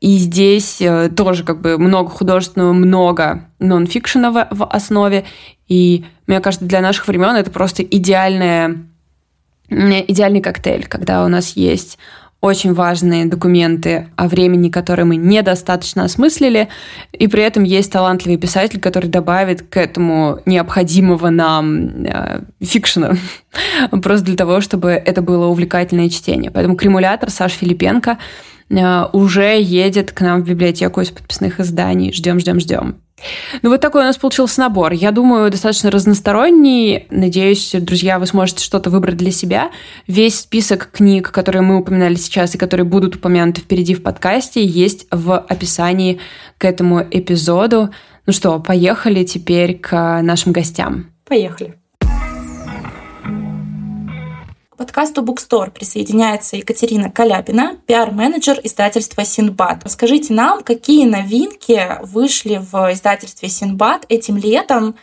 И 0.00 0.18
здесь 0.18 0.80
э, 0.80 1.08
тоже 1.08 1.42
как 1.42 1.60
бы 1.60 1.78
много 1.78 2.10
художественного, 2.10 2.72
много 2.72 3.48
нонфикшена 3.58 4.30
в, 4.30 4.46
в 4.52 4.66
основе. 4.66 5.24
И 5.66 6.04
мне 6.28 6.38
кажется, 6.38 6.64
для 6.64 6.80
наших 6.80 7.08
времен 7.08 7.34
это 7.34 7.50
просто 7.50 7.82
идеальная 7.82 8.86
идеальный 9.72 10.40
коктейль, 10.40 10.86
когда 10.86 11.24
у 11.24 11.28
нас 11.28 11.56
есть 11.56 11.98
очень 12.42 12.74
важные 12.74 13.26
документы 13.26 14.08
о 14.16 14.26
времени, 14.26 14.68
которые 14.68 15.06
мы 15.06 15.14
недостаточно 15.14 16.04
осмыслили, 16.04 16.68
и 17.12 17.28
при 17.28 17.44
этом 17.44 17.62
есть 17.62 17.92
талантливый 17.92 18.36
писатель, 18.36 18.80
который 18.80 19.08
добавит 19.08 19.62
к 19.62 19.76
этому 19.76 20.40
необходимого 20.44 21.30
нам 21.30 22.04
э, 22.04 22.40
фикшена, 22.60 23.14
просто 24.02 24.26
для 24.26 24.36
того, 24.36 24.60
чтобы 24.60 24.90
это 24.90 25.22
было 25.22 25.46
увлекательное 25.46 26.08
чтение. 26.08 26.50
Поэтому 26.50 26.76
«Кремулятор» 26.76 27.30
Саш 27.30 27.52
Филипенко 27.52 28.18
э, 28.70 29.04
уже 29.12 29.60
едет 29.60 30.10
к 30.10 30.20
нам 30.20 30.42
в 30.42 30.48
библиотеку 30.48 31.00
из 31.00 31.10
подписных 31.10 31.60
изданий. 31.60 32.12
Ждем, 32.12 32.40
ждем, 32.40 32.58
ждем. 32.58 32.96
Ну, 33.62 33.70
вот 33.70 33.80
такой 33.80 34.02
у 34.02 34.04
нас 34.04 34.16
получился 34.16 34.60
набор. 34.60 34.92
Я 34.92 35.10
думаю, 35.10 35.50
достаточно 35.50 35.90
разносторонний. 35.90 37.06
Надеюсь, 37.10 37.72
друзья, 37.72 38.18
вы 38.18 38.26
сможете 38.26 38.64
что-то 38.64 38.90
выбрать 38.90 39.16
для 39.16 39.30
себя. 39.30 39.70
Весь 40.06 40.40
список 40.40 40.90
книг, 40.90 41.30
которые 41.30 41.62
мы 41.62 41.78
упоминали 41.78 42.14
сейчас 42.14 42.54
и 42.54 42.58
которые 42.58 42.84
будут 42.84 43.16
упомянуты 43.16 43.60
впереди 43.60 43.94
в 43.94 44.02
подкасте, 44.02 44.64
есть 44.64 45.06
в 45.10 45.38
описании 45.38 46.20
к 46.58 46.64
этому 46.64 47.02
эпизоду. 47.02 47.90
Ну 48.26 48.32
что, 48.32 48.58
поехали 48.58 49.24
теперь 49.24 49.78
к 49.78 50.22
нашим 50.22 50.52
гостям. 50.52 51.10
Поехали 51.26 51.81
подкасту 54.82 55.22
Bookstore 55.22 55.70
присоединяется 55.70 56.56
Екатерина 56.56 57.08
Каляпина, 57.08 57.76
пиар-менеджер 57.86 58.58
издательства 58.64 59.24
Синбад. 59.24 59.84
Расскажите 59.84 60.34
нам, 60.34 60.60
какие 60.64 61.04
новинки 61.04 61.80
вышли 62.02 62.56
в 62.60 62.92
издательстве 62.92 63.48
Синбад 63.48 64.06
этим 64.08 64.36
летом, 64.36 64.96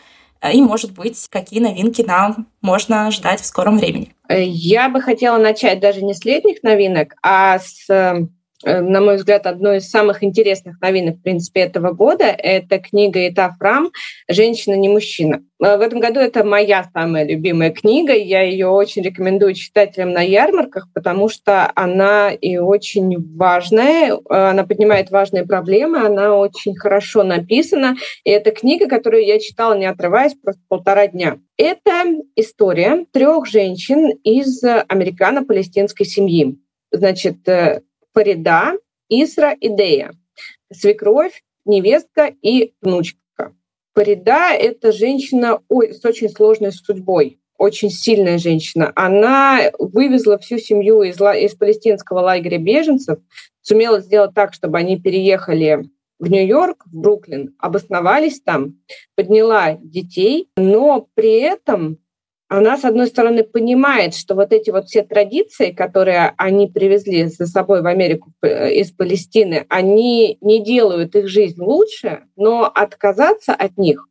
и, 0.52 0.60
может 0.60 0.92
быть, 0.92 1.26
какие 1.30 1.60
новинки 1.60 2.02
нам 2.02 2.46
можно 2.60 3.10
ждать 3.10 3.40
в 3.40 3.46
скором 3.46 3.78
времени. 3.78 4.14
Я 4.28 4.90
бы 4.90 5.00
хотела 5.00 5.38
начать 5.38 5.80
даже 5.80 6.02
не 6.02 6.12
с 6.12 6.26
летних 6.26 6.62
новинок, 6.62 7.14
а 7.22 7.58
с 7.58 7.88
э, 7.88 8.26
Э, 8.26 8.26
на 8.64 9.00
мой 9.00 9.16
взгляд, 9.16 9.46
одной 9.46 9.78
из 9.78 9.88
самых 9.88 10.22
интересных 10.22 10.80
новинок, 10.80 11.16
в 11.16 11.22
принципе, 11.22 11.60
этого 11.60 11.92
года. 11.92 12.24
Это 12.24 12.78
книга 12.78 13.26
Ита 13.26 13.54
Фрам 13.58 13.90
«Женщина, 14.28 14.74
не 14.74 14.88
мужчина». 14.88 15.42
Э, 15.62 15.76
в 15.76 15.80
этом 15.80 16.00
году 16.00 16.20
это 16.20 16.44
моя 16.44 16.88
самая 16.92 17.26
любимая 17.26 17.70
книга. 17.70 18.14
Я 18.14 18.42
ее 18.42 18.68
очень 18.68 19.02
рекомендую 19.02 19.54
читателям 19.54 20.12
на 20.12 20.22
ярмарках, 20.22 20.88
потому 20.94 21.28
что 21.28 21.70
она 21.74 22.30
и 22.32 22.56
очень 22.56 23.36
важная, 23.36 24.14
э, 24.14 24.18
она 24.28 24.64
поднимает 24.64 25.10
важные 25.10 25.44
проблемы, 25.44 26.04
она 26.04 26.36
очень 26.36 26.74
хорошо 26.76 27.22
написана. 27.22 27.96
И 28.24 28.30
это 28.30 28.50
книга, 28.50 28.88
которую 28.88 29.24
я 29.24 29.38
читала, 29.38 29.76
не 29.76 29.86
отрываясь, 29.86 30.34
просто 30.34 30.62
полтора 30.68 31.06
дня. 31.06 31.38
Это 31.56 32.04
история 32.36 33.04
трех 33.12 33.46
женщин 33.46 34.10
из 34.24 34.62
американо-палестинской 34.64 36.06
семьи. 36.06 36.58
Значит, 36.90 37.38
Фарида, 38.14 38.74
Исра 39.08 39.52
и 39.52 39.68
Дея. 39.68 40.12
Свекровь, 40.72 41.42
невестка 41.64 42.32
и 42.42 42.74
внучка. 42.80 43.54
Фарида– 43.94 44.52
это 44.58 44.92
женщина 44.92 45.60
с 45.68 46.04
очень 46.04 46.28
сложной 46.28 46.72
судьбой, 46.72 47.40
очень 47.58 47.90
сильная 47.90 48.38
женщина. 48.38 48.92
Она 48.94 49.70
вывезла 49.78 50.38
всю 50.38 50.58
семью 50.58 51.02
из, 51.02 51.20
из 51.20 51.54
палестинского 51.54 52.20
лагеря 52.20 52.58
беженцев, 52.58 53.18
сумела 53.60 54.00
сделать 54.00 54.34
так, 54.34 54.54
чтобы 54.54 54.78
они 54.78 54.98
переехали 55.00 55.90
в 56.18 56.30
Нью-Йорк, 56.30 56.84
в 56.86 56.94
Бруклин, 56.94 57.54
обосновались 57.58 58.40
там, 58.42 58.78
подняла 59.16 59.76
детей, 59.80 60.50
но 60.56 61.08
при 61.14 61.40
этом 61.40 61.98
она, 62.50 62.76
с 62.76 62.84
одной 62.84 63.06
стороны, 63.06 63.44
понимает, 63.44 64.14
что 64.14 64.34
вот 64.34 64.52
эти 64.52 64.70
вот 64.70 64.86
все 64.88 65.02
традиции, 65.02 65.70
которые 65.70 66.34
они 66.36 66.66
привезли 66.66 67.24
за 67.26 67.46
собой 67.46 67.80
в 67.80 67.86
Америку 67.86 68.32
э, 68.42 68.72
из 68.74 68.90
Палестины, 68.90 69.66
они 69.68 70.36
не 70.40 70.62
делают 70.62 71.14
их 71.14 71.28
жизнь 71.28 71.62
лучше, 71.62 72.24
но 72.34 72.64
отказаться 72.64 73.54
от 73.54 73.78
них 73.78 74.08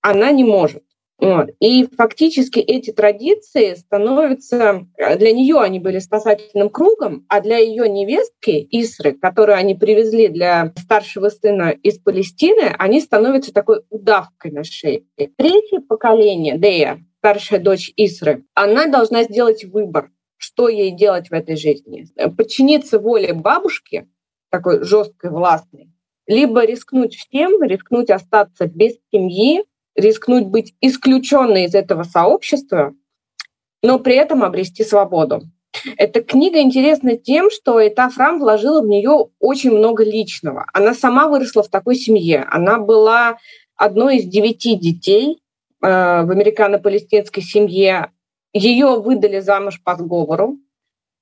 она 0.00 0.32
не 0.32 0.42
может. 0.42 0.82
Вот. 1.18 1.50
И 1.60 1.86
фактически 1.96 2.58
эти 2.58 2.92
традиции 2.92 3.74
становятся, 3.74 4.86
э, 4.96 5.18
для 5.18 5.32
нее 5.32 5.60
они 5.60 5.78
были 5.78 5.98
спасательным 5.98 6.70
кругом, 6.70 7.26
а 7.28 7.42
для 7.42 7.58
ее 7.58 7.90
невестки 7.90 8.66
Исры, 8.70 9.12
которую 9.12 9.58
они 9.58 9.74
привезли 9.74 10.28
для 10.28 10.72
старшего 10.78 11.28
сына 11.28 11.76
из 11.82 11.98
Палестины, 11.98 12.74
они 12.78 13.00
становятся 13.00 13.52
такой 13.52 13.82
удавкой 13.90 14.50
на 14.50 14.64
шее. 14.64 15.04
Третье 15.36 15.80
поколение, 15.80 16.56
Дея, 16.56 17.04
старшая 17.22 17.60
дочь 17.60 17.92
Исры, 17.96 18.44
она 18.54 18.86
должна 18.88 19.22
сделать 19.22 19.64
выбор, 19.64 20.10
что 20.38 20.68
ей 20.68 20.90
делать 20.90 21.30
в 21.30 21.32
этой 21.32 21.54
жизни. 21.54 22.08
Подчиниться 22.36 22.98
воле 22.98 23.32
бабушки, 23.32 24.08
такой 24.50 24.82
жесткой, 24.82 25.30
властной, 25.30 25.92
либо 26.26 26.64
рискнуть 26.64 27.14
всем, 27.14 27.62
рискнуть 27.62 28.10
остаться 28.10 28.66
без 28.66 28.94
семьи, 29.12 29.62
рискнуть 29.94 30.46
быть 30.46 30.74
исключенной 30.80 31.66
из 31.66 31.76
этого 31.76 32.02
сообщества, 32.02 32.92
но 33.84 34.00
при 34.00 34.16
этом 34.16 34.42
обрести 34.42 34.82
свободу. 34.82 35.42
Эта 35.96 36.22
книга 36.22 36.60
интересна 36.60 37.16
тем, 37.16 37.52
что 37.52 37.78
Эта 37.78 38.10
Фрам 38.10 38.40
вложила 38.40 38.82
в 38.82 38.88
нее 38.88 39.28
очень 39.38 39.70
много 39.70 40.02
личного. 40.02 40.66
Она 40.72 40.92
сама 40.92 41.28
выросла 41.28 41.62
в 41.62 41.68
такой 41.68 41.94
семье. 41.94 42.44
Она 42.50 42.78
была 42.78 43.38
одной 43.76 44.16
из 44.16 44.24
девяти 44.24 44.74
детей, 44.74 45.38
в 45.82 46.30
американо-палестинской 46.30 47.42
семье. 47.42 48.12
Ее 48.52 49.00
выдали 49.00 49.40
замуж 49.40 49.82
по 49.82 49.96
сговору. 49.96 50.58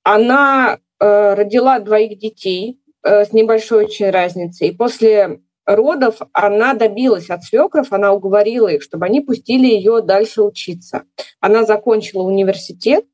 Она 0.03 0.79
э, 0.99 1.35
родила 1.35 1.79
двоих 1.81 2.19
детей 2.19 2.81
э, 3.03 3.25
с 3.25 3.33
небольшой 3.33 3.87
очень 3.87 4.11
разницей. 4.11 4.69
И 4.69 4.77
после 4.77 5.41
родов 5.65 6.17
она 6.33 6.75
добилась 6.75 7.31
от 7.31 7.45
свекров, 7.45 7.93
она 7.93 8.13
уговорила 8.13 8.69
их, 8.69 8.83
чтобы 8.83 9.07
они 9.07 9.21
пустили 9.21 9.67
ее 9.67 10.03
дальше 10.03 10.43
учиться. 10.43 11.05
Она 11.41 11.65
закончила 11.65 12.23
университет, 12.23 13.07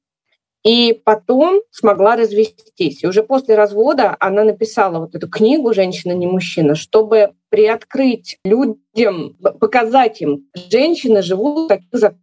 и 0.67 1.01
потом 1.05 1.61
смогла 1.71 2.17
развестись. 2.17 3.05
И 3.05 3.07
уже 3.07 3.23
после 3.23 3.55
развода 3.55 4.17
она 4.19 4.43
написала 4.43 4.99
вот 4.99 5.15
эту 5.15 5.29
книгу 5.29 5.73
«Женщина 5.73 6.11
не 6.11 6.27
мужчина», 6.27 6.75
чтобы 6.75 7.35
приоткрыть 7.57 8.37
людям, 8.45 9.35
показать 9.61 10.21
им, 10.21 10.45
женщины 10.71 11.23
живут 11.23 11.69
таким 11.69 11.99
же 11.99 12.15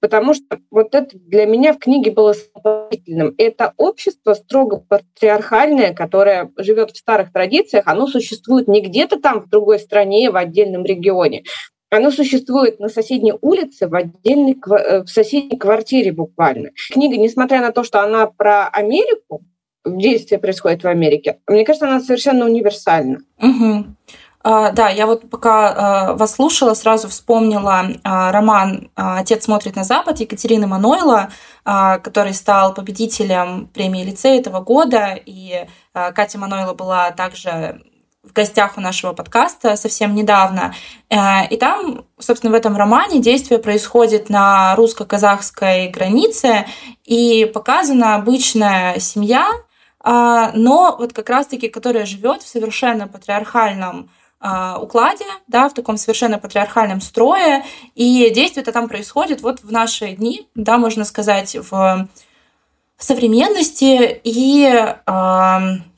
Потому 0.00 0.34
что 0.34 0.58
вот 0.72 0.92
это 0.96 1.16
для 1.16 1.46
меня 1.46 1.72
в 1.72 1.78
книге 1.78 2.10
было 2.10 2.32
самостоятельным. 2.32 3.32
Это 3.38 3.74
общество 3.76 4.34
строго 4.34 4.78
патриархальное, 4.88 5.94
которое 5.94 6.50
живет 6.56 6.90
в 6.90 6.96
старых 6.96 7.32
традициях, 7.32 7.84
оно 7.86 8.08
существует 8.08 8.66
не 8.66 8.80
где-то 8.80 9.20
там 9.20 9.42
в 9.42 9.48
другой 9.48 9.78
стране, 9.78 10.32
в 10.32 10.36
отдельном 10.36 10.84
регионе. 10.84 11.44
Оно 11.90 12.10
существует 12.10 12.80
на 12.80 12.88
соседней 12.88 13.34
улице, 13.40 13.86
в, 13.86 13.94
отдельной, 13.94 14.56
э, 14.68 15.04
в 15.04 15.08
соседней 15.08 15.56
квартире 15.56 16.10
буквально. 16.10 16.70
Книга, 16.92 17.16
несмотря 17.16 17.60
на 17.60 17.70
то, 17.70 17.84
что 17.84 18.00
она 18.00 18.26
про 18.26 18.66
Америку, 18.66 19.44
действие 19.86 20.40
происходит 20.40 20.82
в 20.82 20.88
Америке, 20.88 21.38
мне 21.46 21.64
кажется, 21.64 21.86
она 21.86 22.00
совершенно 22.00 22.44
универсальна. 22.44 23.20
Угу. 23.40 23.84
Uh, 24.46 24.72
да, 24.72 24.90
я 24.90 25.06
вот 25.06 25.28
пока 25.28 25.72
uh, 26.12 26.16
вас 26.16 26.34
слушала, 26.34 26.74
сразу 26.74 27.08
вспомнила 27.08 27.82
uh, 27.84 28.30
роман 28.30 28.90
«Отец 28.94 29.44
смотрит 29.44 29.74
на 29.74 29.82
Запад» 29.82 30.20
Екатерины 30.20 30.68
Манойла, 30.68 31.30
который 31.64 32.32
стал 32.32 32.72
победителем 32.72 33.66
премии 33.74 34.04
лицея 34.04 34.38
этого 34.38 34.60
года, 34.60 35.18
и 35.26 35.66
Катя 35.92 36.38
Манойла 36.38 36.74
была 36.74 37.10
также 37.10 37.82
в 38.22 38.32
гостях 38.32 38.76
у 38.76 38.80
нашего 38.80 39.12
подкаста 39.12 39.76
совсем 39.76 40.14
недавно. 40.14 40.74
Э, 41.10 41.46
и 41.48 41.56
там, 41.56 42.04
собственно, 42.18 42.52
в 42.52 42.56
этом 42.56 42.76
романе 42.76 43.20
действие 43.20 43.58
происходит 43.58 44.28
на 44.30 44.74
русско-казахской 44.76 45.88
границе, 45.88 46.66
и 47.04 47.50
показана 47.52 48.14
обычная 48.16 48.98
семья, 49.00 49.48
а, 50.00 50.52
но 50.54 50.96
вот 50.98 51.12
как 51.12 51.28
раз-таки, 51.30 51.68
которая 51.68 52.06
живет 52.06 52.42
в 52.42 52.48
совершенно 52.48 53.08
патриархальном 53.08 54.08
а, 54.08 54.25
укладе, 54.38 55.24
да, 55.46 55.68
в 55.68 55.74
таком 55.74 55.96
совершенно 55.96 56.38
патриархальном 56.38 57.00
строе, 57.00 57.64
и 57.94 58.30
действие-то 58.30 58.70
там 58.70 58.88
происходит 58.88 59.42
вот 59.42 59.60
в 59.62 59.72
наши 59.72 60.12
дни, 60.12 60.46
да, 60.54 60.78
можно 60.78 61.04
сказать, 61.04 61.56
в, 61.56 62.08
современности, 62.98 64.20
и 64.24 64.84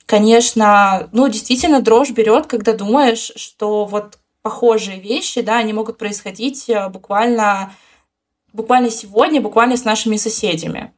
конечно, 0.09 1.09
ну, 1.13 1.29
действительно 1.29 1.83
дрожь 1.83 2.11
берет, 2.11 2.47
когда 2.47 2.73
думаешь, 2.73 3.31
что 3.37 3.85
вот 3.85 4.19
похожие 4.43 4.99
вещи, 4.99 5.43
да, 5.43 5.59
они 5.59 5.75
могут 5.75 5.99
происходить 5.99 6.71
э, 6.71 6.89
буквально, 6.89 7.75
буквально 8.55 8.91
сегодня, 8.91 9.43
буквально 9.43 9.77
с 9.77 9.85
нашими 9.85 10.17
соседями. 10.17 10.95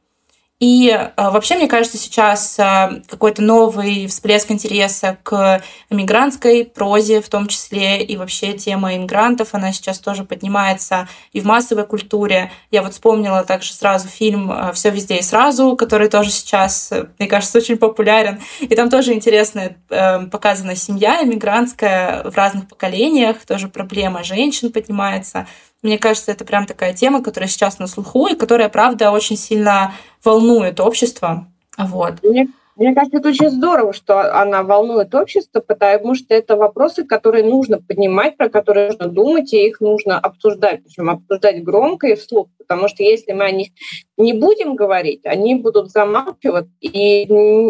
И 0.61 0.89
э, 0.91 1.09
вообще, 1.17 1.55
мне 1.55 1.67
кажется, 1.67 1.97
сейчас 1.97 2.59
э, 2.59 3.01
какой-то 3.09 3.41
новый 3.41 4.05
всплеск 4.05 4.51
интереса 4.51 5.17
к 5.23 5.59
мигрантской 5.89 6.65
прозе, 6.65 7.19
в 7.19 7.29
том 7.29 7.47
числе 7.47 8.03
и 8.03 8.15
вообще 8.15 8.53
тема 8.53 8.95
иммигрантов, 8.95 9.55
она 9.55 9.73
сейчас 9.73 9.97
тоже 9.97 10.23
поднимается 10.23 11.09
и 11.33 11.41
в 11.41 11.45
массовой 11.45 11.87
культуре. 11.87 12.51
Я 12.69 12.83
вот 12.83 12.93
вспомнила 12.93 13.43
также 13.43 13.73
сразу 13.73 14.07
фильм 14.07 14.51
э, 14.51 14.71
«Все 14.73 14.91
везде 14.91 15.17
и 15.17 15.23
сразу», 15.23 15.75
который 15.75 16.09
тоже 16.09 16.29
сейчас, 16.29 16.93
мне 17.17 17.27
кажется, 17.27 17.57
очень 17.57 17.77
популярен. 17.77 18.39
И 18.59 18.75
там 18.75 18.91
тоже 18.91 19.13
интересно 19.13 19.75
показана 20.31 20.75
семья 20.75 21.23
иммигрантская 21.23 22.23
в 22.29 22.35
разных 22.35 22.67
поколениях, 22.67 23.37
тоже 23.47 23.67
проблема 23.67 24.23
женщин 24.23 24.71
поднимается. 24.71 25.47
Мне 25.81 25.97
кажется, 25.97 26.31
это 26.31 26.45
прям 26.45 26.65
такая 26.65 26.93
тема, 26.93 27.23
которая 27.23 27.49
сейчас 27.49 27.79
на 27.79 27.87
слуху 27.87 28.27
и 28.27 28.35
которая, 28.35 28.69
правда, 28.69 29.11
очень 29.11 29.37
сильно 29.37 29.93
волнует 30.23 30.79
общество. 30.79 31.47
Вот. 31.77 32.15
Мне, 32.21 32.47
мне 32.75 32.93
кажется, 32.93 33.17
это 33.17 33.29
очень 33.29 33.49
здорово, 33.49 33.91
что 33.91 34.39
она 34.39 34.63
волнует 34.63 35.13
общество, 35.15 35.59
потому 35.59 36.15
что 36.15 36.33
это 36.33 36.55
вопросы, 36.55 37.03
которые 37.03 37.43
нужно 37.43 37.81
поднимать, 37.81 38.37
про 38.37 38.49
которые 38.49 38.87
нужно 38.87 39.07
думать, 39.07 39.53
и 39.53 39.67
их 39.67 39.81
нужно 39.81 40.19
обсуждать, 40.19 40.83
причем 40.83 41.09
обсуждать 41.09 41.63
громко 41.63 42.07
и 42.07 42.15
вслух, 42.15 42.47
потому 42.57 42.87
что 42.87 43.03
если 43.03 43.33
мы 43.33 43.45
о 43.45 43.51
них 43.51 43.69
не 44.17 44.33
будем 44.33 44.75
говорить, 44.75 45.25
они 45.25 45.55
будут 45.55 45.89
замалчивать, 45.89 46.67
и 46.79 47.23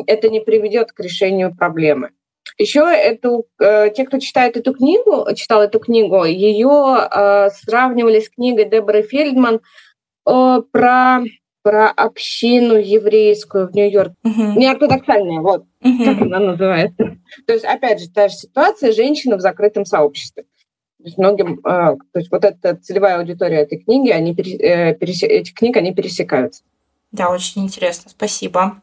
это 0.06 0.30
не 0.30 0.42
приведет 0.42 0.92
к 0.92 1.00
решению 1.00 1.56
проблемы. 1.56 2.12
Еще 2.62 2.82
эту, 2.82 3.48
э, 3.60 3.90
те, 3.90 4.06
кто 4.06 4.20
читает 4.20 4.56
эту 4.56 4.74
книгу, 4.74 5.26
читал 5.36 5.64
эту 5.64 5.80
книгу, 5.80 6.24
ее 6.26 7.08
э, 7.12 7.50
сравнивали 7.50 8.20
с 8.20 8.30
книгой 8.30 8.66
Деборы 8.66 9.02
Фельдман 9.02 9.62
э, 10.30 10.62
про 10.72 11.22
про 11.64 11.92
общину 11.92 12.74
еврейскую 12.74 13.68
в 13.68 13.76
Нью-Йорке. 13.76 14.16
Uh-huh. 14.26 14.56
Неортодоксальная, 14.58 15.42
вот, 15.42 15.66
uh-huh. 15.84 16.06
как 16.06 16.22
она 16.24 16.40
называется. 16.40 17.18
То 17.46 17.54
есть, 17.54 17.66
опять 17.66 18.02
же, 18.02 18.10
та 18.10 18.30
же 18.30 18.36
ситуация, 18.36 18.92
женщина 18.94 19.38
в 19.38 19.42
закрытом 19.42 19.86
сообществе. 19.86 20.44
То 20.98 21.04
есть 21.04 21.20
многим, 21.20 21.62
то 21.62 22.00
есть 22.16 22.32
вот 22.32 22.46
эта 22.46 22.78
целевая 22.78 23.20
аудитория 23.20 23.58
этой 23.58 23.78
книги, 23.78 24.10
они 24.10 24.34
перес, 24.34 24.98
перес, 24.98 25.22
эти 25.22 25.54
книги, 25.54 25.78
они 25.78 25.94
пересекаются. 25.94 26.64
Да, 27.12 27.30
очень 27.30 27.64
интересно, 27.64 28.10
спасибо. 28.10 28.82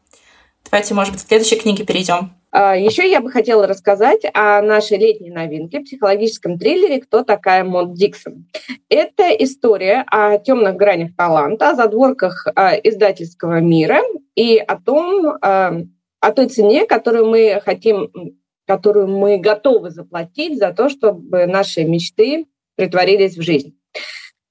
Давайте, 0.63 0.93
может 0.93 1.13
быть, 1.13 1.23
к 1.23 1.27
следующей 1.27 1.57
книге 1.57 1.85
перейдем. 1.85 2.31
А, 2.51 2.75
Еще 2.75 3.09
я 3.09 3.21
бы 3.21 3.31
хотела 3.31 3.67
рассказать 3.67 4.21
о 4.33 4.61
нашей 4.61 4.97
летней 4.97 5.29
новинке, 5.29 5.81
психологическом 5.81 6.57
триллере 6.57 6.99
«Кто 6.99 7.23
такая 7.23 7.63
Мод 7.63 7.93
Диксон». 7.93 8.47
Это 8.89 9.29
история 9.29 10.03
о 10.07 10.37
темных 10.39 10.75
гранях 10.75 11.15
таланта, 11.15 11.69
о 11.69 11.75
задворках 11.75 12.47
а, 12.55 12.73
издательского 12.75 13.59
мира 13.59 13.99
и 14.33 14.57
о 14.57 14.79
том, 14.79 15.37
а, 15.41 15.77
о 16.19 16.31
той 16.31 16.47
цене, 16.47 16.87
которую 16.87 17.27
мы 17.27 17.61
хотим, 17.63 18.09
которую 18.65 19.07
мы 19.07 19.37
готовы 19.37 19.91
заплатить 19.91 20.57
за 20.57 20.73
то, 20.73 20.89
чтобы 20.89 21.45
наши 21.45 21.83
мечты 21.83 22.47
притворились 22.75 23.37
в 23.37 23.43
жизнь. 23.43 23.77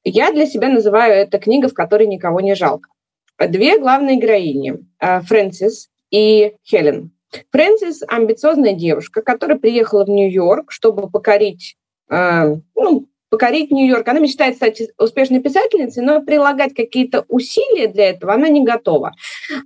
Я 0.04 0.30
для 0.30 0.46
себя 0.46 0.68
называю 0.68 1.14
это 1.14 1.38
книга, 1.38 1.68
в 1.68 1.74
которой 1.74 2.06
никого 2.06 2.40
не 2.40 2.54
жалко. 2.54 2.90
Две 3.38 3.78
главные 3.78 4.16
героини 4.16 4.86
Фрэнсис 5.00 5.90
и 6.10 6.54
Хелен. 6.64 7.12
Фрэнсис– 7.50 8.02
амбициозная 8.08 8.72
девушка, 8.72 9.22
которая 9.22 9.58
приехала 9.58 10.04
в 10.04 10.08
Нью-Йорк, 10.08 10.72
чтобы 10.72 11.10
покорить, 11.10 11.76
э, 12.10 12.56
ну, 12.74 13.08
покорить 13.28 13.70
Нью-Йорк. 13.70 14.08
Она 14.08 14.20
мечтает 14.20 14.56
стать 14.56 14.82
успешной 14.98 15.40
писательницей, 15.40 16.02
но 16.02 16.22
прилагать 16.22 16.74
какие-то 16.74 17.24
усилия 17.28 17.88
для 17.88 18.10
этого 18.10 18.32
она 18.32 18.48
не 18.48 18.64
готова. 18.64 19.12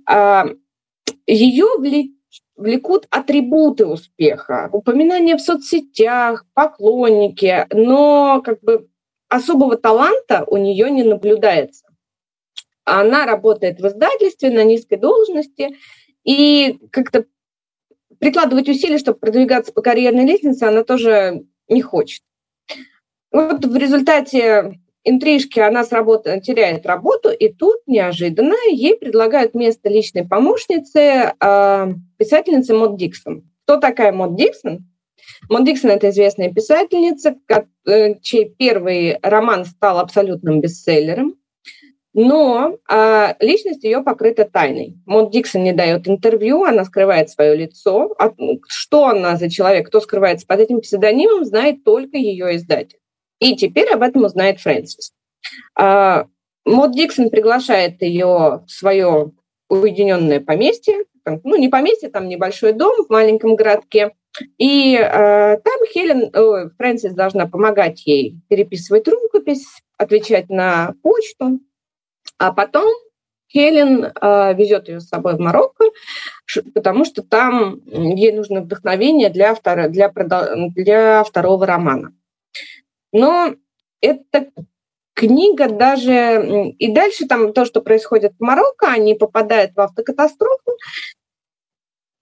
Э, 0.09 0.43
ее 1.25 1.65
влекут 2.55 3.07
атрибуты 3.09 3.85
успеха, 3.85 4.69
упоминания 4.71 5.37
в 5.37 5.41
соцсетях, 5.41 6.45
поклонники, 6.53 7.65
но 7.71 8.41
как 8.43 8.61
бы 8.61 8.87
особого 9.29 9.77
таланта 9.77 10.43
у 10.47 10.57
нее 10.57 10.91
не 10.91 11.03
наблюдается. 11.03 11.85
Она 12.85 13.25
работает 13.25 13.79
в 13.79 13.87
издательстве 13.87 14.51
на 14.51 14.63
низкой 14.63 14.97
должности, 14.97 15.77
и 16.23 16.79
как-то 16.91 17.25
прикладывать 18.23 18.69
усилия, 18.69 18.97
чтобы 18.99 19.19
продвигаться 19.19 19.73
по 19.73 19.81
карьерной 19.81 20.25
лестнице, 20.25 20.63
она 20.63 20.85
тоже 20.85 21.43
не 21.67 21.81
хочет. 21.81 22.21
Вот 23.33 23.65
в 23.65 23.75
результате 23.75 24.79
интрижки 25.03 25.59
она 25.59 25.83
с 25.83 25.91
работы, 25.91 26.39
теряет 26.39 26.85
работу, 26.85 27.31
и 27.31 27.51
тут 27.51 27.79
неожиданно 27.85 28.55
ей 28.71 28.95
предлагают 28.95 29.55
место 29.55 29.89
личной 29.89 30.25
помощницы 30.25 31.33
э, 31.37 31.93
писательницы 32.17 32.73
Мод 32.73 32.97
Диксон. 32.97 33.43
Кто 33.65 33.75
такая 33.75 34.13
Мод 34.13 34.37
Диксон? 34.37 34.87
Мод 35.49 35.65
Диксон– 35.65 35.91
это 35.91 36.09
известная 36.09 36.49
писательница, 36.49 37.35
э, 37.85 38.19
чей 38.21 38.55
первый 38.57 39.17
роман 39.21 39.65
стал 39.65 39.99
абсолютным 39.99 40.61
бестселлером 40.61 41.35
но 42.13 42.77
а, 42.87 43.35
личность 43.39 43.83
ее 43.83 44.01
покрыта 44.01 44.45
тайной. 44.45 44.95
Мод 45.05 45.31
Диксон 45.31 45.63
не 45.63 45.73
дает 45.73 46.07
интервью, 46.07 46.63
она 46.63 46.85
скрывает 46.85 47.29
свое 47.29 47.55
лицо. 47.55 48.13
А, 48.19 48.31
что 48.67 49.07
она 49.07 49.35
за 49.35 49.49
человек, 49.49 49.87
кто 49.87 49.99
скрывается 49.99 50.45
под 50.45 50.59
этим 50.59 50.81
псевдонимом, 50.81 51.45
знает 51.45 51.83
только 51.83 52.17
ее 52.17 52.55
издатель. 52.55 52.99
И 53.39 53.55
теперь 53.55 53.89
об 53.89 54.03
этом 54.03 54.23
узнает 54.23 54.59
Фрэнсис. 54.59 55.11
А, 55.75 56.27
Мод 56.65 56.91
Диксон 56.91 57.29
приглашает 57.29 58.01
ее 58.01 58.63
в 58.65 58.65
свое 58.67 59.31
уединенное 59.69 60.39
поместье, 60.39 61.05
ну 61.25 61.55
не 61.55 61.69
поместье, 61.69 62.09
там 62.09 62.27
небольшой 62.27 62.73
дом 62.73 63.05
в 63.05 63.09
маленьком 63.09 63.55
городке. 63.55 64.11
И 64.57 64.95
э, 64.95 65.57
там 65.57 65.79
Хелен, 65.93 66.29
э, 66.33 66.69
Фрэнсис 66.77 67.13
должна 67.13 67.47
помогать 67.47 68.05
ей 68.05 68.39
переписывать 68.49 69.07
рукопись, 69.07 69.65
отвечать 69.97 70.49
на 70.49 70.95
почту, 71.03 71.59
а 72.37 72.51
потом 72.51 72.91
Хелен 73.53 74.05
э, 74.05 74.53
везет 74.55 74.89
ее 74.89 74.99
с 74.99 75.07
собой 75.07 75.35
в 75.35 75.39
Марокко, 75.39 75.85
потому 76.73 77.05
что 77.05 77.21
там 77.21 77.81
ей 77.85 78.31
нужно 78.31 78.61
вдохновение 78.61 79.29
для, 79.29 79.53
второ, 79.53 79.87
для, 79.87 80.11
для 80.75 81.23
второго 81.23 81.65
романа. 81.65 82.13
Но 83.11 83.53
эта 84.01 84.49
книга 85.13 85.69
даже... 85.69 86.73
И 86.79 86.91
дальше 86.91 87.27
там 87.27 87.53
то, 87.53 87.65
что 87.65 87.81
происходит 87.81 88.33
в 88.39 88.43
Марокко, 88.43 88.87
они 88.87 89.13
попадают 89.13 89.73
в 89.75 89.79
автокатастрофу, 89.79 90.71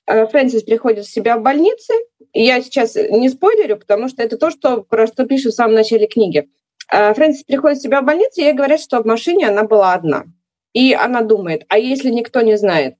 э, 0.08 0.28
Фрэнсис 0.28 0.64
приходит 0.64 1.06
в 1.06 1.12
себя 1.12 1.38
в 1.38 1.42
больнице. 1.42 1.94
Я 2.34 2.62
сейчас 2.62 2.96
не 2.96 3.30
спойлерю, 3.30 3.78
потому 3.78 4.10
что 4.10 4.22
это 4.22 4.38
то, 4.38 4.52
что 4.52 4.84
просто 4.84 5.26
пишут 5.26 5.54
в 5.54 5.56
самом 5.56 5.76
начале 5.76 6.08
книги. 6.08 6.50
Э, 6.92 7.14
Фрэнсис 7.14 7.44
приходит 7.44 7.80
в 7.80 7.82
себя 7.82 8.02
в 8.02 8.06
больницу, 8.06 8.42
и 8.42 8.44
ей 8.44 8.54
говорят, 8.54 8.82
что 8.82 9.02
в 9.02 9.06
машине 9.06 9.48
она 9.48 9.64
была 9.64 9.94
одна. 9.94 10.26
И 10.74 10.94
она 10.94 11.22
думает, 11.22 11.66
а 11.70 11.78
если 11.78 12.10
никто 12.10 12.42
не 12.42 12.58
знает 12.58 12.96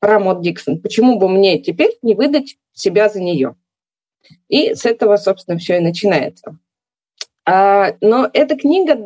про 0.00 0.18
Мод 0.18 0.42
Диксон, 0.42 0.80
почему 0.80 1.18
бы 1.18 1.28
мне 1.28 1.58
теперь 1.60 1.96
не 2.02 2.14
выдать 2.14 2.56
себя 2.72 3.08
за 3.08 3.20
нее? 3.20 3.54
И 4.48 4.74
с 4.74 4.84
этого, 4.84 5.16
собственно, 5.16 5.58
все 5.58 5.76
и 5.76 5.80
начинается. 5.80 6.58
А, 7.44 7.94
но 8.00 8.28
эта 8.32 8.56
книга 8.56 8.98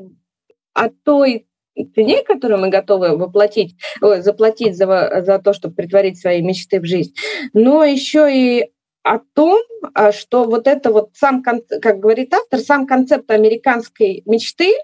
о 0.73 0.89
той 0.89 1.47
цене, 1.95 2.23
которую 2.23 2.61
мы 2.61 2.69
готовы 2.69 3.17
воплотить, 3.17 3.77
заплатить 4.01 4.77
за, 4.77 5.23
за 5.25 5.39
то, 5.39 5.53
чтобы 5.53 5.75
притворить 5.75 6.21
свои 6.21 6.43
мечты 6.43 6.81
в 6.81 6.85
жизнь, 6.85 7.15
но 7.53 7.85
еще 7.85 8.29
и 8.33 8.71
о 9.03 9.19
том, 9.35 9.61
а, 9.95 10.13
что 10.13 10.45
вот 10.45 10.67
это 10.67 10.93
вот 10.93 11.11
сам, 11.15 11.43
как 11.43 11.99
говорит 11.99 12.35
автор, 12.35 12.61
сам 12.61 12.87
концепт 12.87 13.31
американской 13.31 14.23
мечты, 14.27 14.75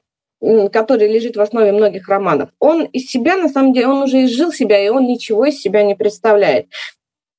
который 0.40 1.08
лежит 1.08 1.36
в 1.36 1.40
основе 1.40 1.72
многих 1.72 2.08
романов, 2.08 2.50
он 2.58 2.84
из 2.84 3.06
себя, 3.06 3.36
на 3.36 3.48
самом 3.48 3.72
деле, 3.72 3.88
он 3.88 4.02
уже 4.02 4.24
изжил 4.24 4.52
себя, 4.52 4.84
и 4.84 4.88
он 4.88 5.04
ничего 5.06 5.46
из 5.46 5.60
себя 5.60 5.82
не 5.82 5.94
представляет. 5.94 6.68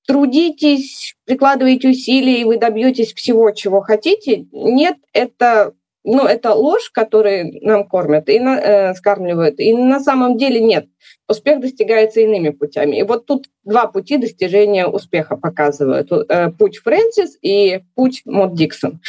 Трудитесь, 0.08 1.16
прикладывайте 1.26 1.90
усилия, 1.90 2.42
и 2.42 2.46
вы 2.46 2.58
добьетесь 2.58 3.14
всего, 3.14 3.52
чего 3.52 3.82
хотите. 3.82 4.46
Нет, 4.52 4.98
это 5.14 5.74
ну, 6.10 6.26
это 6.26 6.54
ложь, 6.54 6.90
которую 6.90 7.52
нам 7.62 7.86
кормят 7.86 8.30
и 8.30 8.40
на, 8.40 8.60
э, 8.60 8.94
скармливают. 8.96 9.60
И 9.60 9.74
на 9.74 10.00
самом 10.00 10.38
деле 10.38 10.62
нет. 10.62 10.88
Успех 11.28 11.60
достигается 11.60 12.22
иными 12.22 12.50
путями. 12.50 12.98
И 12.98 13.04
вот 13.04 13.26
тут 13.26 13.50
два 13.66 13.88
пути 13.88 14.16
достижения 14.16 14.88
успеха 14.88 15.36
показывают. 15.36 16.10
Э, 16.12 16.50
путь 16.52 16.78
Фрэнсис 16.78 17.38
и 17.42 17.82
путь 17.94 18.22
Мод 18.24 18.56
Диксон. 18.56 19.02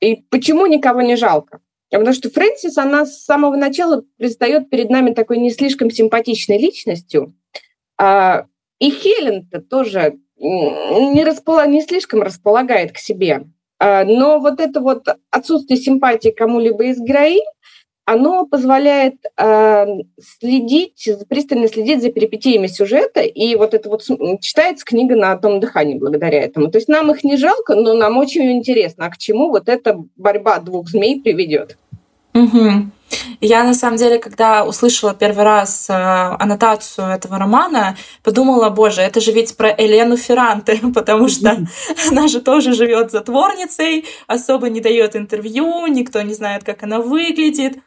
И 0.00 0.16
почему 0.30 0.66
никого 0.66 1.00
не 1.00 1.16
жалко? 1.16 1.60
Потому 1.90 2.12
что 2.12 2.28
Фрэнсис, 2.28 2.76
она 2.76 3.06
с 3.06 3.24
самого 3.24 3.56
начала 3.56 4.04
предстает 4.18 4.68
перед 4.68 4.90
нами 4.90 5.14
такой 5.14 5.38
не 5.38 5.50
слишком 5.50 5.90
симпатичной 5.90 6.58
личностью. 6.58 7.32
А, 7.96 8.44
и 8.80 8.90
Хелен-то 8.90 9.62
тоже 9.62 10.18
не, 10.36 11.24
располаг... 11.24 11.68
не 11.68 11.80
слишком 11.80 12.20
располагает 12.20 12.92
к 12.92 12.98
себе. 12.98 13.46
А, 13.84 14.02
но 14.06 14.38
вот 14.40 14.60
это 14.60 14.80
вот 14.80 15.08
отсутствие 15.30 15.78
симпатии 15.78 16.30
кому-либо 16.30 16.84
из 16.84 16.98
героинь, 17.00 17.44
оно 18.06 18.46
позволяет 18.46 19.16
э, 19.36 19.86
следить, 20.40 21.06
пристально 21.28 21.68
следить 21.68 22.00
за 22.00 22.10
перипетиями 22.10 22.66
сюжета, 22.66 23.20
и 23.20 23.54
вот 23.56 23.74
это 23.74 23.90
вот 23.90 24.02
читается 24.40 24.86
книга 24.86 25.16
на 25.16 25.32
одном 25.32 25.60
дыхании 25.60 25.98
благодаря 25.98 26.40
этому. 26.40 26.70
То 26.70 26.78
есть 26.78 26.88
нам 26.88 27.10
их 27.10 27.24
не 27.24 27.36
жалко, 27.36 27.74
но 27.74 27.92
нам 27.92 28.16
очень 28.16 28.50
интересно, 28.52 29.04
а 29.04 29.10
к 29.10 29.18
чему 29.18 29.50
вот 29.50 29.68
эта 29.68 30.02
борьба 30.16 30.60
двух 30.60 30.88
змей 30.88 31.20
приведет. 31.20 31.76
Угу. 32.32 32.90
Я, 33.40 33.64
на 33.64 33.74
самом 33.74 33.96
деле, 33.96 34.18
когда 34.18 34.64
услышала 34.64 35.14
первый 35.14 35.44
раз 35.44 35.88
э, 35.88 35.92
аннотацию 35.92 37.08
этого 37.08 37.38
романа, 37.38 37.96
подумала, 38.22 38.70
боже, 38.70 39.02
это 39.02 39.20
же 39.20 39.32
ведь 39.32 39.56
про 39.56 39.70
Елену 39.70 40.16
Ферранте, 40.16 40.80
потому 40.94 41.28
что 41.28 41.66
она 42.10 42.28
же 42.28 42.40
тоже 42.40 42.72
живет 42.72 43.10
затворницей, 43.10 44.04
особо 44.26 44.68
не 44.68 44.80
дает 44.80 45.16
интервью, 45.16 45.86
никто 45.86 46.22
не 46.22 46.34
знает, 46.34 46.64
как 46.64 46.82
она 46.82 47.00
выглядит. 47.00 47.78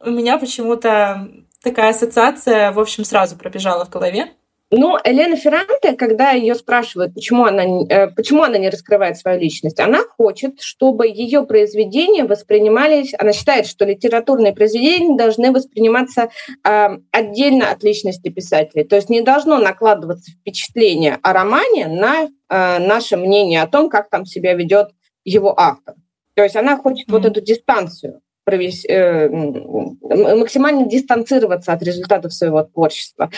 У 0.00 0.10
меня 0.10 0.38
почему-то 0.38 1.28
такая 1.62 1.90
ассоциация, 1.90 2.72
в 2.72 2.80
общем, 2.80 3.04
сразу 3.04 3.36
пробежала 3.36 3.84
в 3.84 3.90
голове. 3.90 4.32
Но 4.74 4.98
Елена 5.04 5.36
Ферранте, 5.36 5.92
когда 5.92 6.30
ее 6.30 6.54
спрашивают, 6.54 7.12
почему 7.12 7.44
она, 7.44 7.62
э, 7.62 8.08
почему 8.08 8.42
она 8.42 8.56
не 8.56 8.70
раскрывает 8.70 9.18
свою 9.18 9.38
личность, 9.38 9.78
она 9.78 10.00
хочет, 10.16 10.62
чтобы 10.62 11.06
ее 11.06 11.44
произведения 11.44 12.24
воспринимались, 12.24 13.12
она 13.18 13.34
считает, 13.34 13.66
что 13.66 13.84
литературные 13.84 14.54
произведения 14.54 15.14
должны 15.14 15.52
восприниматься 15.52 16.30
э, 16.66 16.88
отдельно 17.10 17.70
от 17.70 17.82
личности 17.82 18.30
писателя. 18.30 18.84
То 18.84 18.96
есть 18.96 19.10
не 19.10 19.20
должно 19.20 19.58
накладываться 19.58 20.30
впечатление 20.30 21.18
о 21.22 21.34
романе 21.34 21.88
на 21.88 22.24
э, 22.24 22.78
наше 22.78 23.18
мнение 23.18 23.60
о 23.60 23.66
том, 23.66 23.90
как 23.90 24.08
там 24.08 24.24
себя 24.24 24.54
ведет 24.54 24.88
его 25.22 25.52
автор. 25.54 25.96
То 26.34 26.42
есть 26.44 26.56
она 26.56 26.78
хочет 26.78 27.08
mm-hmm. 27.08 27.12
вот 27.12 27.26
эту 27.26 27.42
дистанцию 27.42 28.22
провести, 28.44 28.88
э, 28.88 29.28
максимально 29.28 30.86
дистанцироваться 30.86 31.74
от 31.74 31.82
результатов 31.82 32.32
своего 32.32 32.62
творчества 32.62 33.30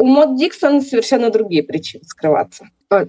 у 0.00 0.06
Мод 0.06 0.36
Диксон 0.36 0.80
совершенно 0.80 1.30
другие 1.30 1.62
причины 1.62 2.04
скрываться. 2.06 2.68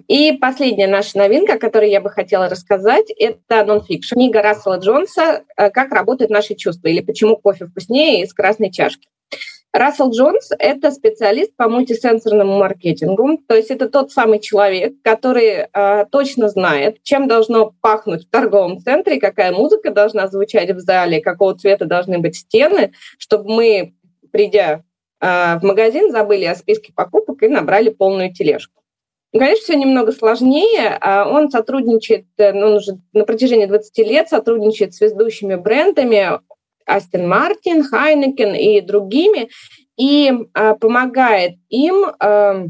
И 0.10 0.34
последняя 0.34 0.88
наша 0.88 1.18
новинка, 1.18 1.58
которую 1.58 1.90
я 1.90 2.02
бы 2.02 2.10
хотела 2.10 2.50
рассказать, 2.50 3.10
это 3.18 3.64
нонфикшн. 3.64 4.14
Книга 4.14 4.42
Рассела 4.42 4.78
Джонса 4.78 5.44
«Как 5.56 5.92
работают 5.94 6.30
наши 6.30 6.54
чувства» 6.54 6.90
или 6.90 7.00
«Почему 7.00 7.38
кофе 7.38 7.66
вкуснее 7.66 8.24
из 8.24 8.34
красной 8.34 8.72
чашки». 8.72 9.08
Рассел 9.72 10.12
Джонс— 10.12 10.50
это 10.60 10.92
специалист 10.92 11.56
по 11.56 11.70
мультисенсорному 11.70 12.58
маркетингу, 12.58 13.40
то 13.48 13.56
есть 13.56 13.72
это 13.72 13.88
тот 13.88 14.12
самый 14.12 14.40
человек, 14.40 14.96
который 15.02 15.68
э, 15.74 16.06
точно 16.12 16.50
знает, 16.50 17.02
чем 17.04 17.30
должно 17.30 17.74
пахнуть 17.80 18.28
в 18.28 18.30
торговом 18.30 18.82
центре, 18.82 19.18
какая 19.18 19.54
музыка 19.54 19.92
должна 19.92 20.28
звучать 20.28 20.72
в 20.72 20.80
зале, 20.80 21.22
какого 21.22 21.58
цвета 21.58 21.86
должны 21.86 22.18
быть 22.18 22.36
стены, 22.36 22.92
чтобы 23.18 23.50
мы, 23.50 23.94
придя 24.32 24.74
э, 24.74 24.91
в 25.22 25.60
магазин, 25.62 26.12
забыли 26.12 26.46
о 26.46 26.56
списке 26.56 26.92
покупок 26.96 27.44
и 27.44 27.48
набрали 27.48 27.90
полную 27.90 28.34
тележку. 28.34 28.82
Ну, 29.34 29.40
конечно, 29.40 29.64
все 29.64 29.76
немного 29.76 30.12
сложнее. 30.12 30.98
А 31.00 31.28
он 31.30 31.50
сотрудничает, 31.50 32.26
э, 32.38 32.52
ну, 32.52 32.68
он 32.68 32.74
уже 32.74 33.00
на 33.14 33.24
протяжении 33.24 33.66
20 33.66 33.98
лет 34.00 34.30
сотрудничает 34.30 34.94
с 34.94 35.02
ведущими 35.02 35.56
брендами 35.56 36.40
Астон 36.86 37.28
Мартин, 37.28 37.84
Хайнекен 37.84 38.54
и 38.56 38.82
другими, 38.82 39.50
и 39.96 40.34
а, 40.54 40.74
помогает 40.74 41.54
им 41.70 42.08
а, 42.20 42.66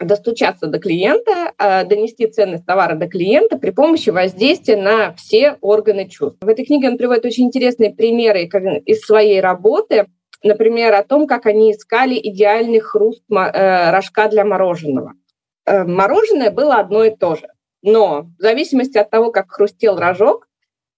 достучаться 0.00 0.66
до 0.66 0.78
клиента, 0.78 1.52
донести 1.88 2.26
ценность 2.26 2.66
товара 2.66 2.94
до 2.94 3.08
клиента 3.08 3.58
при 3.58 3.70
помощи 3.70 4.10
воздействия 4.10 4.76
на 4.76 5.14
все 5.14 5.56
органы 5.60 6.08
чувств. 6.08 6.38
В 6.40 6.48
этой 6.48 6.64
книге 6.64 6.88
он 6.90 6.98
приводит 6.98 7.24
очень 7.24 7.46
интересные 7.46 7.94
примеры 7.94 8.44
из 8.86 9.00
своей 9.00 9.40
работы, 9.40 10.06
например, 10.42 10.94
о 10.94 11.04
том, 11.04 11.26
как 11.26 11.46
они 11.46 11.72
искали 11.72 12.18
идеальный 12.18 12.80
хруст 12.80 13.22
э, 13.30 13.90
рожка 13.90 14.28
для 14.28 14.44
мороженого. 14.44 15.14
Э, 15.64 15.84
мороженое 15.84 16.50
было 16.50 16.76
одно 16.76 17.04
и 17.04 17.14
то 17.14 17.36
же. 17.36 17.48
Но 17.82 18.22
в 18.38 18.42
зависимости 18.42 18.98
от 18.98 19.10
того, 19.10 19.30
как 19.30 19.50
хрустел 19.50 19.98
рожок, 19.98 20.48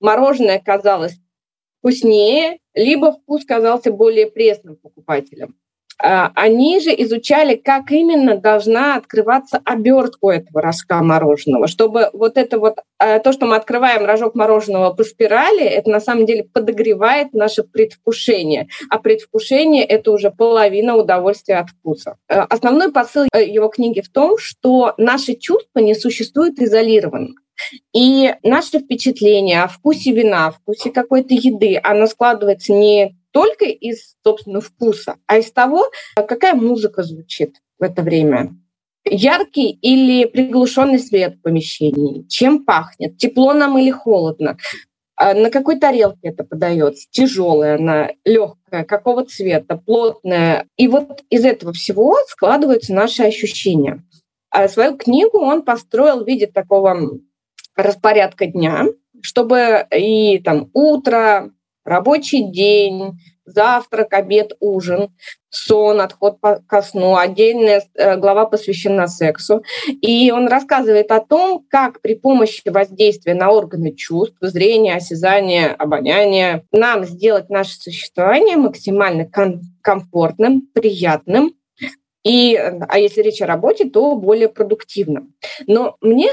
мороженое 0.00 0.58
казалось 0.58 1.18
вкуснее, 1.78 2.58
либо 2.74 3.12
вкус 3.12 3.44
казался 3.44 3.90
более 3.92 4.30
пресным 4.30 4.76
покупателям. 4.76 5.56
А, 6.02 6.32
они 6.34 6.80
же 6.80 6.90
изучали, 6.90 7.56
как 7.56 7.90
именно 7.90 8.36
должна 8.36 8.96
открываться 8.96 9.60
обертка 9.64 10.30
этого 10.30 10.62
рожка 10.62 11.02
мороженого, 11.02 11.66
чтобы 11.66 12.08
вот 12.12 12.36
это 12.36 12.58
вот, 12.58 12.78
а, 12.98 13.18
то, 13.18 13.32
что 13.32 13.46
мы 13.46 13.56
открываем 13.56 14.04
рожок 14.04 14.34
мороженого 14.34 14.92
по 14.94 15.04
спирали, 15.04 15.62
это 15.62 15.90
на 15.90 16.00
самом 16.00 16.26
деле 16.26 16.44
подогревает 16.44 17.34
наше 17.34 17.64
предвкушение, 17.64 18.68
а 18.88 18.98
предвкушение— 18.98 19.84
это 19.86 20.12
уже 20.12 20.30
половина 20.30 20.96
удовольствия 20.96 21.56
от 21.56 21.70
вкуса. 21.70 22.16
Э, 22.28 22.40
основной 22.40 22.92
посыл 22.92 23.26
э, 23.32 23.44
его 23.44 23.68
книги 23.68 24.00
в 24.00 24.10
том, 24.10 24.38
что 24.38 24.94
наши 24.96 25.34
чувства 25.34 25.80
не 25.80 25.94
существуют 25.94 26.58
изолированно. 26.58 27.34
И 27.94 28.34
наше 28.42 28.78
впечатление 28.78 29.62
о 29.62 29.68
вкусе 29.68 30.12
вина, 30.12 30.46
о 30.46 30.50
вкусе 30.52 30.90
какой-то 30.90 31.34
еды, 31.34 31.78
оно 31.82 32.06
складывается 32.06 32.72
не 32.72 33.16
только 33.32 33.64
из, 33.66 34.16
собственно, 34.24 34.60
вкуса, 34.60 35.16
а 35.26 35.38
из 35.38 35.50
того, 35.52 35.90
какая 36.14 36.54
музыка 36.54 37.02
звучит 37.02 37.56
в 37.78 37.82
это 37.82 38.02
время. 38.02 38.56
Яркий 39.04 39.70
или 39.70 40.26
приглушенный 40.26 40.98
свет 40.98 41.36
в 41.36 41.42
помещении, 41.42 42.26
чем 42.28 42.64
пахнет, 42.64 43.16
тепло 43.16 43.54
нам 43.54 43.78
или 43.78 43.90
холодно, 43.90 44.58
а 45.16 45.34
на 45.34 45.50
какой 45.50 45.78
тарелке 45.78 46.28
это 46.28 46.44
подается, 46.44 47.06
тяжелая 47.10 47.76
она, 47.76 48.10
легкая, 48.24 48.84
какого 48.84 49.26
цвета, 49.26 49.76
плотная. 49.76 50.66
И 50.78 50.88
вот 50.88 51.22
из 51.28 51.44
этого 51.44 51.74
всего 51.74 52.16
складываются 52.26 52.94
наши 52.94 53.22
ощущения. 53.22 54.02
А 54.48 54.66
свою 54.66 54.96
книгу 54.96 55.38
он 55.38 55.60
построил 55.60 56.24
в 56.24 56.26
виде 56.26 56.46
такого 56.46 57.18
распорядка 57.76 58.46
дня, 58.46 58.86
чтобы 59.20 59.86
и 59.94 60.38
там 60.38 60.70
утро, 60.72 61.52
рабочий 61.90 62.44
день, 62.44 63.18
завтрак, 63.44 64.14
обед, 64.14 64.52
ужин, 64.60 65.10
сон, 65.48 66.00
отход 66.00 66.38
ко 66.68 66.82
сну, 66.82 67.16
отдельная 67.16 67.82
э, 67.94 68.16
глава 68.16 68.46
посвящена 68.46 69.08
сексу. 69.08 69.64
И 69.88 70.30
он 70.30 70.46
рассказывает 70.46 71.10
о 71.10 71.20
том, 71.20 71.66
как 71.68 72.00
при 72.00 72.14
помощи 72.14 72.62
воздействия 72.64 73.34
на 73.34 73.50
органы 73.50 73.92
чувств, 73.94 74.36
зрения, 74.40 74.94
осязания, 74.94 75.74
обоняния, 75.74 76.64
нам 76.70 77.04
сделать 77.04 77.50
наше 77.50 77.74
существование 77.74 78.56
максимально 78.56 79.24
ком- 79.24 79.60
комфортным, 79.82 80.68
приятным, 80.72 81.54
и, 82.22 82.54
а 82.56 82.98
если 82.98 83.22
речь 83.22 83.40
о 83.40 83.46
работе, 83.46 83.86
то 83.86 84.14
более 84.14 84.48
продуктивным. 84.48 85.34
Но 85.66 85.96
мне 86.00 86.30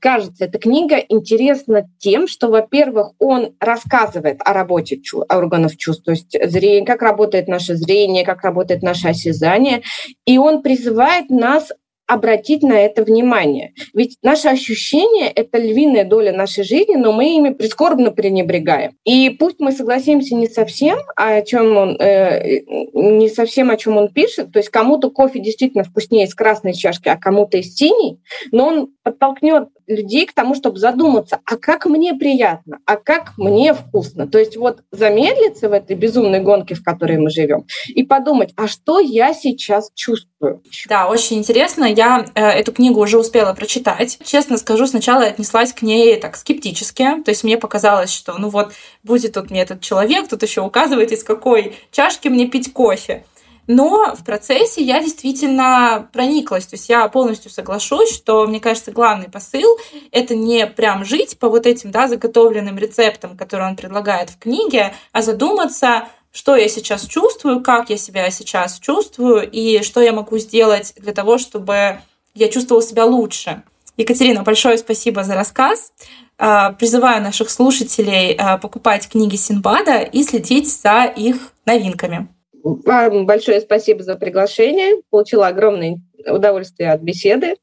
кажется, 0.00 0.44
эта 0.44 0.58
книга 0.58 0.96
интересна 0.96 1.88
тем, 1.98 2.28
что, 2.28 2.48
во-первых, 2.48 3.12
он 3.18 3.56
рассказывает 3.60 4.40
о 4.44 4.52
работе 4.52 5.00
органов 5.28 5.76
чувств, 5.76 6.04
то 6.04 6.10
есть 6.10 6.36
зрение, 6.50 6.84
как 6.84 7.02
работает 7.02 7.48
наше 7.48 7.74
зрение, 7.74 8.24
как 8.24 8.42
работает 8.42 8.82
наше 8.82 9.08
осязание, 9.08 9.82
и 10.26 10.36
он 10.36 10.62
призывает 10.62 11.30
нас 11.30 11.72
обратить 12.10 12.62
на 12.62 12.72
это 12.72 13.04
внимание. 13.04 13.72
Ведь 13.94 14.16
наши 14.20 14.48
ощущения— 14.48 15.30
это 15.34 15.58
львиная 15.58 16.04
доля 16.04 16.32
нашей 16.32 16.64
жизни, 16.64 16.96
но 16.96 17.12
мы 17.12 17.36
ими 17.36 17.50
прискорбно 17.50 18.10
пренебрегаем. 18.10 18.96
И 19.04 19.30
пусть 19.30 19.60
мы 19.60 19.70
согласимся 19.70 20.34
не 20.34 20.48
совсем, 20.48 20.98
о 21.14 21.40
чем 21.42 21.76
он, 21.76 21.96
э, 22.00 22.62
не 22.94 23.28
совсем 23.28 23.70
о 23.70 23.76
чем 23.76 23.96
он 23.96 24.08
пишет, 24.08 24.50
то 24.52 24.58
есть 24.58 24.70
кому-то 24.70 25.10
кофе 25.10 25.38
действительно 25.38 25.84
вкуснее 25.84 26.26
из 26.26 26.34
красной 26.34 26.74
чашки, 26.74 27.08
а 27.08 27.16
кому-то 27.16 27.58
из 27.58 27.76
синей, 27.76 28.18
но 28.50 28.66
он 28.66 28.88
подтолкнет 29.04 29.68
людей 29.90 30.26
к 30.26 30.32
тому, 30.32 30.54
чтобы 30.54 30.78
задуматься, 30.78 31.40
а 31.44 31.56
как 31.56 31.86
мне 31.86 32.14
приятно, 32.14 32.78
а 32.86 32.96
как 32.96 33.36
мне 33.36 33.74
вкусно. 33.74 34.26
То 34.26 34.38
есть 34.38 34.56
вот 34.56 34.82
замедлиться 34.90 35.68
в 35.68 35.72
этой 35.72 35.96
безумной 35.96 36.40
гонке, 36.40 36.74
в 36.74 36.82
которой 36.82 37.18
мы 37.18 37.30
живем, 37.30 37.66
и 37.88 38.02
подумать, 38.02 38.52
а 38.56 38.68
что 38.68 39.00
я 39.00 39.34
сейчас 39.34 39.90
чувствую. 39.94 40.62
Да, 40.88 41.08
очень 41.08 41.38
интересно. 41.38 41.84
Я 41.84 42.24
э, 42.34 42.42
эту 42.42 42.72
книгу 42.72 43.00
уже 43.00 43.18
успела 43.18 43.52
прочитать. 43.52 44.18
Честно 44.24 44.56
скажу, 44.56 44.86
сначала 44.86 45.22
я 45.22 45.28
отнеслась 45.28 45.72
к 45.72 45.82
ней 45.82 46.16
так 46.16 46.36
скептически. 46.36 47.22
То 47.24 47.30
есть 47.30 47.44
мне 47.44 47.58
показалось, 47.58 48.10
что 48.10 48.38
ну 48.38 48.48
вот 48.48 48.72
будет 49.02 49.34
тут 49.34 49.50
мне 49.50 49.62
этот 49.62 49.80
человек, 49.80 50.28
тут 50.28 50.42
еще 50.42 50.62
указывает, 50.62 51.12
из 51.12 51.24
какой 51.24 51.76
чашки 51.90 52.28
мне 52.28 52.46
пить 52.46 52.72
кофе. 52.72 53.24
Но 53.66 54.14
в 54.14 54.24
процессе 54.24 54.82
я 54.82 55.00
действительно 55.00 56.08
прониклась. 56.12 56.66
То 56.66 56.74
есть 56.74 56.88
я 56.88 57.08
полностью 57.08 57.50
соглашусь, 57.50 58.12
что, 58.14 58.46
мне 58.46 58.60
кажется, 58.60 58.92
главный 58.92 59.28
посыл— 59.28 59.78
это 60.12 60.34
не 60.34 60.66
прям 60.66 61.04
жить 61.04 61.38
по 61.38 61.48
вот 61.48 61.66
этим 61.66 61.90
да, 61.90 62.08
заготовленным 62.08 62.78
рецептам, 62.78 63.36
которые 63.36 63.68
он 63.68 63.76
предлагает 63.76 64.30
в 64.30 64.38
книге, 64.38 64.94
а 65.12 65.22
задуматься, 65.22 66.08
что 66.32 66.56
я 66.56 66.68
сейчас 66.68 67.06
чувствую, 67.06 67.60
как 67.62 67.90
я 67.90 67.96
себя 67.96 68.30
сейчас 68.30 68.78
чувствую 68.78 69.48
и 69.48 69.82
что 69.82 70.00
я 70.00 70.12
могу 70.12 70.38
сделать 70.38 70.94
для 70.96 71.12
того, 71.12 71.38
чтобы 71.38 72.00
я 72.34 72.48
чувствовала 72.48 72.82
себя 72.82 73.04
лучше. 73.04 73.62
Екатерина, 73.96 74.42
большое 74.42 74.78
спасибо 74.78 75.24
за 75.24 75.34
рассказ. 75.34 75.92
А, 76.38 76.72
призываю 76.72 77.22
наших 77.22 77.50
слушателей 77.50 78.34
а, 78.34 78.56
покупать 78.56 79.08
книги 79.08 79.36
Синбада 79.36 79.98
и 79.98 80.22
следить 80.22 80.72
за 80.72 81.04
их 81.04 81.52
новинками. 81.66 82.28
Вам 82.62 83.26
большое 83.26 83.60
спасибо 83.60 84.02
за 84.02 84.16
приглашение. 84.16 85.02
Получила 85.10 85.48
огромное 85.48 86.00
удовольствие 86.26 86.92
от 86.92 87.00
беседы. 87.00 87.56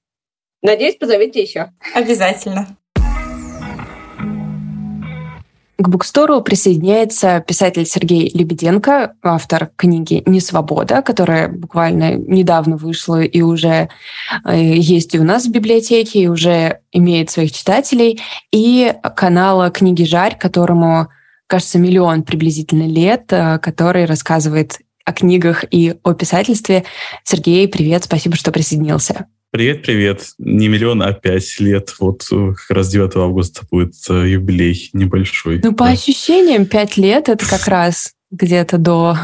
Надеюсь, 0.62 0.96
позовите 0.96 1.42
еще. 1.42 1.72
Обязательно. 1.94 2.68
К 5.80 5.90
букстору 5.90 6.42
присоединяется 6.42 7.40
писатель 7.48 7.86
Сергей 7.86 8.32
Лебеденко, 8.34 9.14
автор 9.22 9.70
книги 9.76 10.24
«Несвобода», 10.26 11.04
которая 11.04 11.50
буквально 11.50 12.16
недавно 12.16 12.78
вышла 12.78 13.22
и 13.22 13.42
уже 13.42 13.90
э, 14.44 14.58
есть 14.58 15.14
и 15.14 15.20
у 15.20 15.24
нас 15.24 15.46
в 15.46 15.52
библиотеке, 15.52 16.22
и 16.22 16.28
уже 16.28 16.80
имеет 16.92 17.30
своих 17.30 17.52
читателей, 17.52 18.20
и 18.52 18.92
канала 19.16 19.70
«Книги 19.70 20.04
Жарь», 20.04 20.36
которому 20.36 21.10
кажется, 21.48 21.80
миллион 21.80 22.24
приблизительно 22.24 22.88
лет, 22.88 23.32
э, 23.32 23.60
который 23.60 24.06
рассказывает 24.06 24.80
о 25.08 25.14
книгах 25.14 25.64
и 25.72 25.96
о 26.04 26.14
писательстве. 26.14 26.84
Сергей, 27.24 27.68
привет, 27.70 28.04
спасибо, 28.04 28.36
что 28.36 28.52
присоединился. 28.52 29.28
Привет, 29.52 29.84
привет. 29.84 30.26
Не 30.38 30.68
миллион, 30.68 31.02
а 31.02 31.14
пять 31.14 31.62
лет. 31.62 31.96
Вот 32.00 32.28
э, 32.30 32.54
как 32.54 32.76
раз 32.76 32.90
9 32.90 33.16
августа 33.16 33.62
будет 33.72 33.94
э, 34.10 34.28
юбилей 34.28 34.90
небольшой. 34.92 35.62
Ну, 35.64 35.72
по 35.74 35.86
да. 35.86 35.92
ощущениям, 35.92 36.66
пять 36.66 36.98
лет— 36.98 37.30
это 37.30 37.48
как 37.48 37.66
раз 37.68 38.12
где-то 38.32 38.78
до 38.78 39.18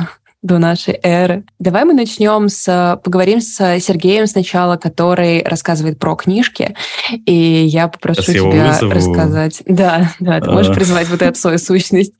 до 0.43 0.59
нашей 0.59 0.99
эры. 1.01 1.45
Давай 1.57 1.85
мы 1.85 1.93
начнем 1.93 2.49
с... 2.49 2.99
Поговорим 3.03 3.41
с 3.41 3.79
Сергеем 3.79 4.27
сначала, 4.27 4.75
который 4.75 5.41
рассказывает 5.43 5.97
про 5.97 6.15
книжки. 6.15 6.75
И 7.25 7.33
я 7.33 7.87
попрошу 7.87 8.21
Сейчас 8.21 8.35
тебя 8.35 8.65
я 8.65 8.93
рассказать. 8.93 9.63
Да, 9.65 10.11
да, 10.19 10.41
ты 10.41 10.51
можешь 10.51 10.71
а. 10.71 10.75
призвать 10.75 11.09
вот 11.09 11.21
эту 11.21 11.39
свою 11.39 11.57
сущность. 11.57 12.13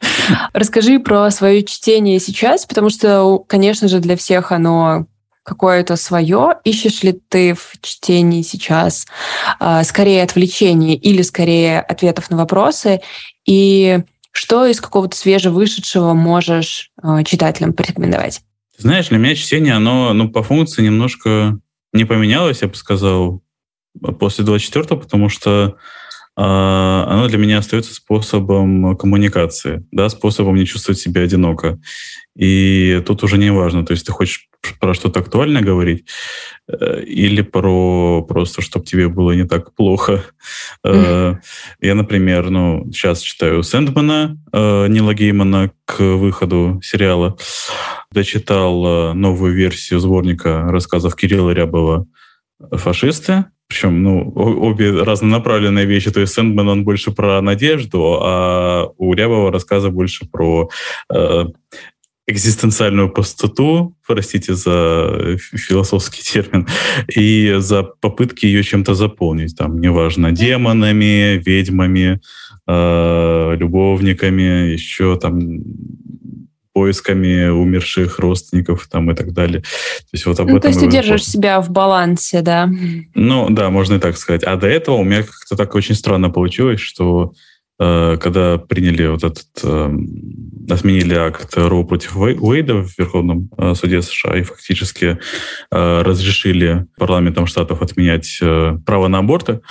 Расскажи 0.53 0.99
про 0.99 1.30
свое 1.32 1.63
чтение 1.63 2.19
сейчас, 2.19 2.65
потому 2.65 2.89
что, 2.89 3.39
конечно 3.39 3.89
же, 3.89 3.99
для 3.99 4.15
всех 4.15 4.53
оно 4.53 5.05
какое-то 5.43 5.97
свое? 5.97 6.55
Ищешь 6.63 7.03
ли 7.03 7.11
ты 7.11 7.53
в 7.53 7.74
чтении 7.82 8.41
сейчас 8.41 9.05
э, 9.59 9.84
скорее 9.84 10.24
отвлечений 10.24 10.95
или 10.95 11.21
скорее 11.21 11.82
ответов 11.82 12.30
на 12.30 12.38
вопросы? 12.38 13.01
И 13.45 13.99
что 14.34 14.66
из 14.66 14.82
какого-то 14.82 15.16
свежевышедшего 15.16 16.14
можешь 16.14 16.92
э, 17.02 17.24
читателям 17.24 17.72
порекомендовать? 17.72 18.42
Знаешь, 18.78 19.08
для 19.10 19.20
меня 19.20 19.36
чтение, 19.36 19.76
оно 19.76 20.12
ну, 20.14 20.30
по 20.30 20.42
функции 20.42 20.82
немножко 20.82 21.60
не 21.94 22.06
поменялось, 22.06 22.64
я 22.64 22.68
бы 22.68 22.76
сказал, 22.76 23.44
после 24.20 24.44
24-го, 24.44 24.98
потому 24.98 25.30
что 25.30 25.78
оно 26.36 27.28
для 27.28 27.38
меня 27.38 27.60
остается 27.60 27.94
способом 27.94 28.98
коммуникации, 28.98 29.86
да, 29.92 30.10
способом 30.10 30.56
не 30.56 30.66
чувствовать 30.66 31.00
себя 31.00 31.22
одиноко. 31.22 31.80
И 32.36 33.04
тут 33.06 33.24
уже 33.24 33.38
не 33.38 33.52
важно, 33.52 33.86
то 33.86 33.92
есть 33.92 34.06
ты 34.06 34.12
хочешь 34.12 34.50
про 34.80 34.94
что-то 34.94 35.20
актуальное 35.20 35.62
говорить 35.62 36.06
э, 36.68 37.04
или 37.04 37.42
про 37.42 38.24
просто, 38.24 38.62
чтобы 38.62 38.86
тебе 38.86 39.08
было 39.08 39.34
не 39.34 39.44
так 39.44 39.76
плохо. 39.76 40.24
Mm-hmm. 40.86 41.38
Я, 41.82 41.96
например, 41.96 42.50
ну, 42.50 42.90
сейчас 42.92 43.22
читаю 43.22 43.62
Сэндмана, 43.62 44.38
э, 44.52 44.88
Нила 44.88 45.14
Геймана 45.14 45.72
к 45.86 46.00
выходу 46.00 46.80
сериала. 46.82 47.38
Дочитал 48.12 49.14
новую 49.14 49.54
версию 49.54 50.00
сборника 50.00 50.64
рассказов 50.70 51.16
Кирилла 51.16 51.52
Рябова 51.52 52.08
«Фашисты», 52.72 53.46
причем, 53.74 54.03
ну, 54.03 54.32
обе 54.36 54.91
разнонаправленные 54.91 55.86
вещи. 55.86 56.11
То 56.11 56.21
есть 56.21 56.34
Сэндман, 56.34 56.69
он 56.69 56.84
больше 56.84 57.11
про 57.11 57.41
надежду, 57.41 58.19
а 58.21 58.91
у 58.97 59.13
Рябова 59.15 59.51
рассказы 59.51 59.89
больше 59.89 60.28
про 60.32 60.69
э, 61.11 61.45
экзистенциальную 62.28 63.09
пустоту, 63.09 63.95
простите 64.05 64.53
за 64.53 65.38
философский 65.39 66.21
термин, 66.34 66.67
и 67.15 67.55
за 67.57 67.82
попытки 67.82 68.45
ее 68.45 68.61
чем-то 68.61 68.93
заполнить. 68.93 69.57
Там, 69.57 69.82
неважно, 69.82 70.32
демонами, 70.32 71.41
ведьмами, 71.43 72.21
э, 72.67 73.55
любовниками, 73.57 74.74
еще 74.74 75.17
там 75.17 75.39
поисками 76.74 77.47
умерших 77.47 78.19
родственников 78.19 78.88
там 78.91 79.11
и 79.11 79.15
так 79.15 79.32
далее. 79.32 79.61
То 79.61 80.09
есть 80.13 80.26
вот 80.26 80.39
об 80.39 80.47
ну, 80.47 80.57
этом... 80.57 80.61
То 80.61 80.67
есть 80.69 80.80
ты 80.80 80.88
держишь 80.88 81.26
себя 81.26 81.61
в 81.61 81.69
балансе, 81.69 82.41
да? 82.41 82.69
Ну 83.13 83.49
да, 83.49 83.69
можно 83.69 83.95
и 83.95 83.99
так 83.99 84.17
сказать. 84.17 84.43
А 84.43 84.55
до 84.55 84.67
этого 84.67 84.95
у 84.95 85.03
меня 85.03 85.24
как-то 85.24 85.55
так 85.55 85.76
очень 85.76 85.95
странно 85.95 86.30
получилось, 86.30 86.80
что 86.80 87.34
когда 88.18 88.58
приняли 88.58 89.08
вот 89.08 89.24
этот... 89.24 89.48
Э, 89.64 89.92
отменили 90.70 91.16
акт 91.16 91.54
Роу 91.58 91.86
против 91.86 92.16
Уэйда 92.16 92.84
в 92.84 92.98
Верховном 92.98 93.50
э, 93.58 93.74
суде 93.76 94.02
США 94.02 94.38
и 94.38 94.44
фактически 94.44 95.20
э, 95.72 96.02
разрешили 96.02 96.86
парламентам 96.98 97.48
штатов 97.48 97.82
отменять 97.82 98.40
э, 98.42 98.78
право 98.86 99.08
на 99.08 99.20
аборты. 99.20 99.62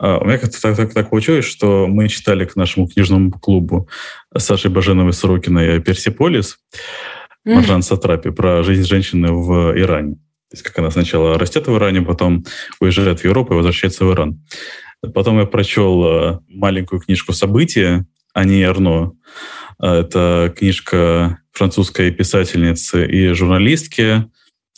Э, 0.00 0.18
у 0.18 0.24
меня 0.24 0.38
как-то 0.38 0.60
так, 0.60 0.76
так, 0.76 0.92
так 0.92 1.10
получилось, 1.10 1.44
что 1.44 1.86
мы 1.86 2.08
читали 2.08 2.44
к 2.44 2.56
нашему 2.56 2.88
книжному 2.88 3.30
клубу 3.30 3.88
Сашей 4.36 4.70
Баженовой 4.70 5.12
Сорокиной 5.12 5.80
«Персиполис». 5.80 6.58
Маржан 7.46 7.82
Сатрапи, 7.82 8.30
про 8.30 8.62
жизнь 8.62 8.88
женщины 8.88 9.30
в 9.30 9.78
Иране. 9.78 10.14
То 10.14 10.56
есть 10.56 10.62
как 10.62 10.78
она 10.78 10.90
сначала 10.90 11.38
растет 11.38 11.66
в 11.66 11.76
Иране, 11.76 12.00
потом 12.00 12.44
уезжает 12.80 13.20
в 13.20 13.24
Европу 13.24 13.52
и 13.52 13.56
возвращается 13.56 14.06
в 14.06 14.12
Иран. 14.12 14.40
Потом 15.12 15.38
я 15.38 15.46
прочел 15.46 16.04
э, 16.04 16.38
маленькую 16.48 17.00
книжку 17.00 17.32
«События» 17.32 18.06
Ани 18.32 18.62
Арно. 18.62 19.12
Э, 19.80 20.00
это 20.00 20.52
книжка 20.56 21.38
французской 21.52 22.10
писательницы 22.10 23.06
и 23.06 23.28
журналистки, 23.28 24.28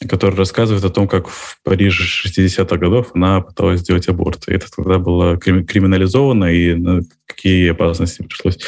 который 0.09 0.37
рассказывает 0.37 0.85
о 0.85 0.91
том, 0.91 1.09
как 1.09 1.29
в 1.29 1.59
Париже 1.65 2.05
60-х 2.05 2.77
годов 2.77 3.11
она 3.15 3.41
пыталась 3.41 3.81
сделать 3.81 4.09
аборт. 4.09 4.47
И 4.49 4.53
это 4.53 4.67
тогда 4.71 4.99
было 4.99 5.39
криминализовано, 5.39 6.53
и 6.53 7.03
какие 7.37 7.71
опасности 7.71 8.23
пришлось 8.23 8.59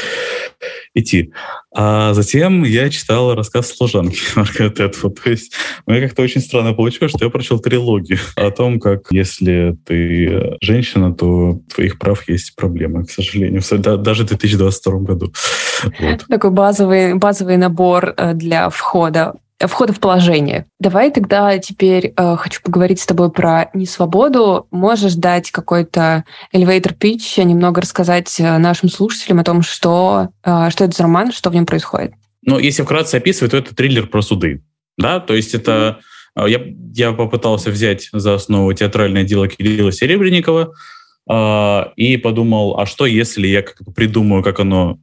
идти. 0.95 1.33
А 1.75 2.12
затем 2.12 2.64
я 2.64 2.91
читал 2.91 3.35
рассказ 3.35 3.69
«Служанки» 3.69 4.19
Маргарет 4.37 4.81
Этфуд. 4.81 5.21
То 5.23 5.31
есть 5.31 5.53
у 5.87 5.91
меня 5.91 6.07
как-то 6.07 6.23
очень 6.23 6.41
странно 6.41 6.75
получилось, 6.75 7.12
что 7.12 7.25
я 7.25 7.31
прочел 7.31 7.59
трилогию 7.59 8.19
о 8.37 8.51
том, 8.51 8.79
как 8.81 9.07
если 9.11 9.77
ты 9.87 10.57
женщина, 10.61 11.14
то 11.14 11.61
твоих 11.75 11.99
прав 11.99 12.29
есть 12.29 12.55
проблемы, 12.57 13.05
к 13.05 13.11
сожалению, 13.11 13.62
даже 13.99 14.25
в 14.25 14.29
2022 14.29 14.99
году. 15.01 15.33
Вот. 16.01 16.27
Такой 16.29 16.51
базовый, 16.51 17.14
базовый 17.14 17.57
набор 17.57 18.14
э, 18.16 18.35
для 18.35 18.69
входа 18.69 19.35
входа 19.66 19.92
в 19.92 19.98
положение. 19.98 20.66
Давай 20.78 21.11
тогда 21.11 21.59
теперь 21.59 22.12
э, 22.16 22.36
хочу 22.36 22.62
поговорить 22.62 23.00
с 23.00 23.06
тобой 23.06 23.30
про 23.30 23.70
несвободу. 23.74 24.68
Можешь 24.70 25.14
дать 25.14 25.50
какой-то 25.50 26.24
elevator 26.54 26.96
pitch, 26.96 27.42
немного 27.42 27.80
рассказать 27.80 28.38
э, 28.38 28.59
нашим 28.59 28.88
слушателям 28.88 29.40
о 29.40 29.44
том, 29.44 29.62
что, 29.62 30.28
э, 30.44 30.70
что 30.70 30.84
это 30.84 30.96
за 30.96 31.02
роман, 31.02 31.32
что 31.32 31.50
в 31.50 31.54
нем 31.54 31.66
происходит? 31.66 32.12
Ну, 32.42 32.59
если 32.59 32.82
вкратце 32.82 33.16
описывать, 33.16 33.50
то 33.50 33.56
это 33.56 33.74
триллер 33.74 34.06
про 34.06 34.22
суды. 34.22 34.62
Да, 34.96 35.18
то 35.18 35.34
есть 35.34 35.54
это... 35.54 35.98
Mm-hmm. 35.98 36.04
Я, 36.46 36.61
я 36.94 37.12
попытался 37.12 37.70
взять 37.70 38.11
за 38.12 38.34
основу 38.34 38.72
театральное 38.72 39.24
дело 39.24 39.48
Кирилла 39.48 39.90
Серебренникова 39.90 40.72
э, 41.28 41.84
и 41.96 42.16
подумал, 42.16 42.78
а 42.78 42.86
что 42.86 43.06
если 43.06 43.48
я 43.48 43.62
как 43.62 43.78
придумаю, 43.92 44.44
как 44.44 44.61
оно 44.61 45.00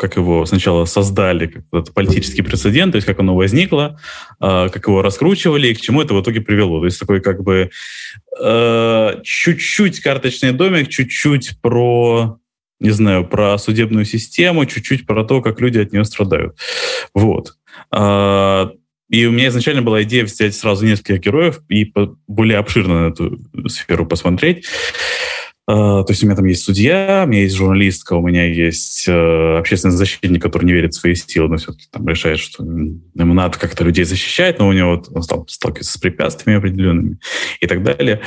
как 0.00 0.16
его 0.16 0.46
сначала 0.46 0.86
создали, 0.86 1.46
как 1.46 1.64
этот 1.70 1.92
политический 1.92 2.40
прецедент, 2.40 2.92
то 2.92 2.96
есть 2.96 3.06
как 3.06 3.20
оно 3.20 3.36
возникло, 3.36 4.00
а, 4.38 4.70
как 4.70 4.86
его 4.86 5.02
раскручивали 5.02 5.68
и 5.68 5.74
к 5.74 5.80
чему 5.82 6.00
это 6.00 6.14
в 6.14 6.22
итоге 6.22 6.40
привело. 6.40 6.80
То 6.80 6.86
есть 6.86 6.98
такой 6.98 7.20
как 7.20 7.42
бы 7.42 7.70
э, 8.40 9.20
чуть-чуть 9.22 10.00
карточный 10.00 10.52
домик, 10.52 10.88
чуть-чуть 10.88 11.60
про 11.60 12.38
не 12.80 12.92
знаю, 12.92 13.26
про 13.26 13.58
судебную 13.58 14.06
систему, 14.06 14.64
чуть-чуть 14.64 15.06
про 15.06 15.22
то, 15.22 15.42
как 15.42 15.60
люди 15.60 15.76
от 15.76 15.92
нее 15.92 16.06
страдают. 16.06 16.56
Вот. 17.14 17.56
А, 17.90 18.70
и 19.10 19.26
у 19.26 19.32
меня 19.32 19.48
изначально 19.48 19.82
была 19.82 20.02
идея 20.04 20.24
взять 20.24 20.54
сразу 20.54 20.86
несколько 20.86 21.18
героев 21.18 21.60
и 21.68 21.92
более 22.26 22.56
обширно 22.56 23.08
на 23.08 23.12
эту 23.12 23.38
сферу 23.68 24.06
посмотреть. 24.06 24.64
А, 25.66 26.02
то 26.02 26.10
есть 26.10 26.22
у 26.22 26.26
меня 26.26 26.36
там 26.36 26.46
есть 26.46 26.64
судья, 26.64 27.22
у 27.24 27.28
меня 27.28 27.42
есть 27.42 27.54
журналистка, 27.54 28.14
у 28.14 28.26
меня 28.26 28.44
есть 28.44 29.06
э, 29.06 29.58
общественный 29.58 29.94
защитник, 29.94 30.42
который 30.42 30.64
не 30.64 30.72
верит 30.72 30.94
в 30.94 30.98
свои 30.98 31.14
силы, 31.14 31.48
но 31.48 31.56
все-таки 31.58 31.86
там 31.90 32.08
решает, 32.08 32.40
что 32.40 32.64
ему 32.64 33.34
надо 33.34 33.58
как-то 33.58 33.84
людей 33.84 34.04
защищать, 34.04 34.58
но 34.58 34.68
у 34.68 34.72
него 34.72 34.96
вот, 34.96 35.08
он 35.10 35.22
стал 35.22 35.46
сталкиваться 35.48 35.92
с 35.92 35.96
препятствиями 35.98 36.58
определенными 36.58 37.18
и 37.60 37.66
так 37.66 37.82
далее. 37.82 38.20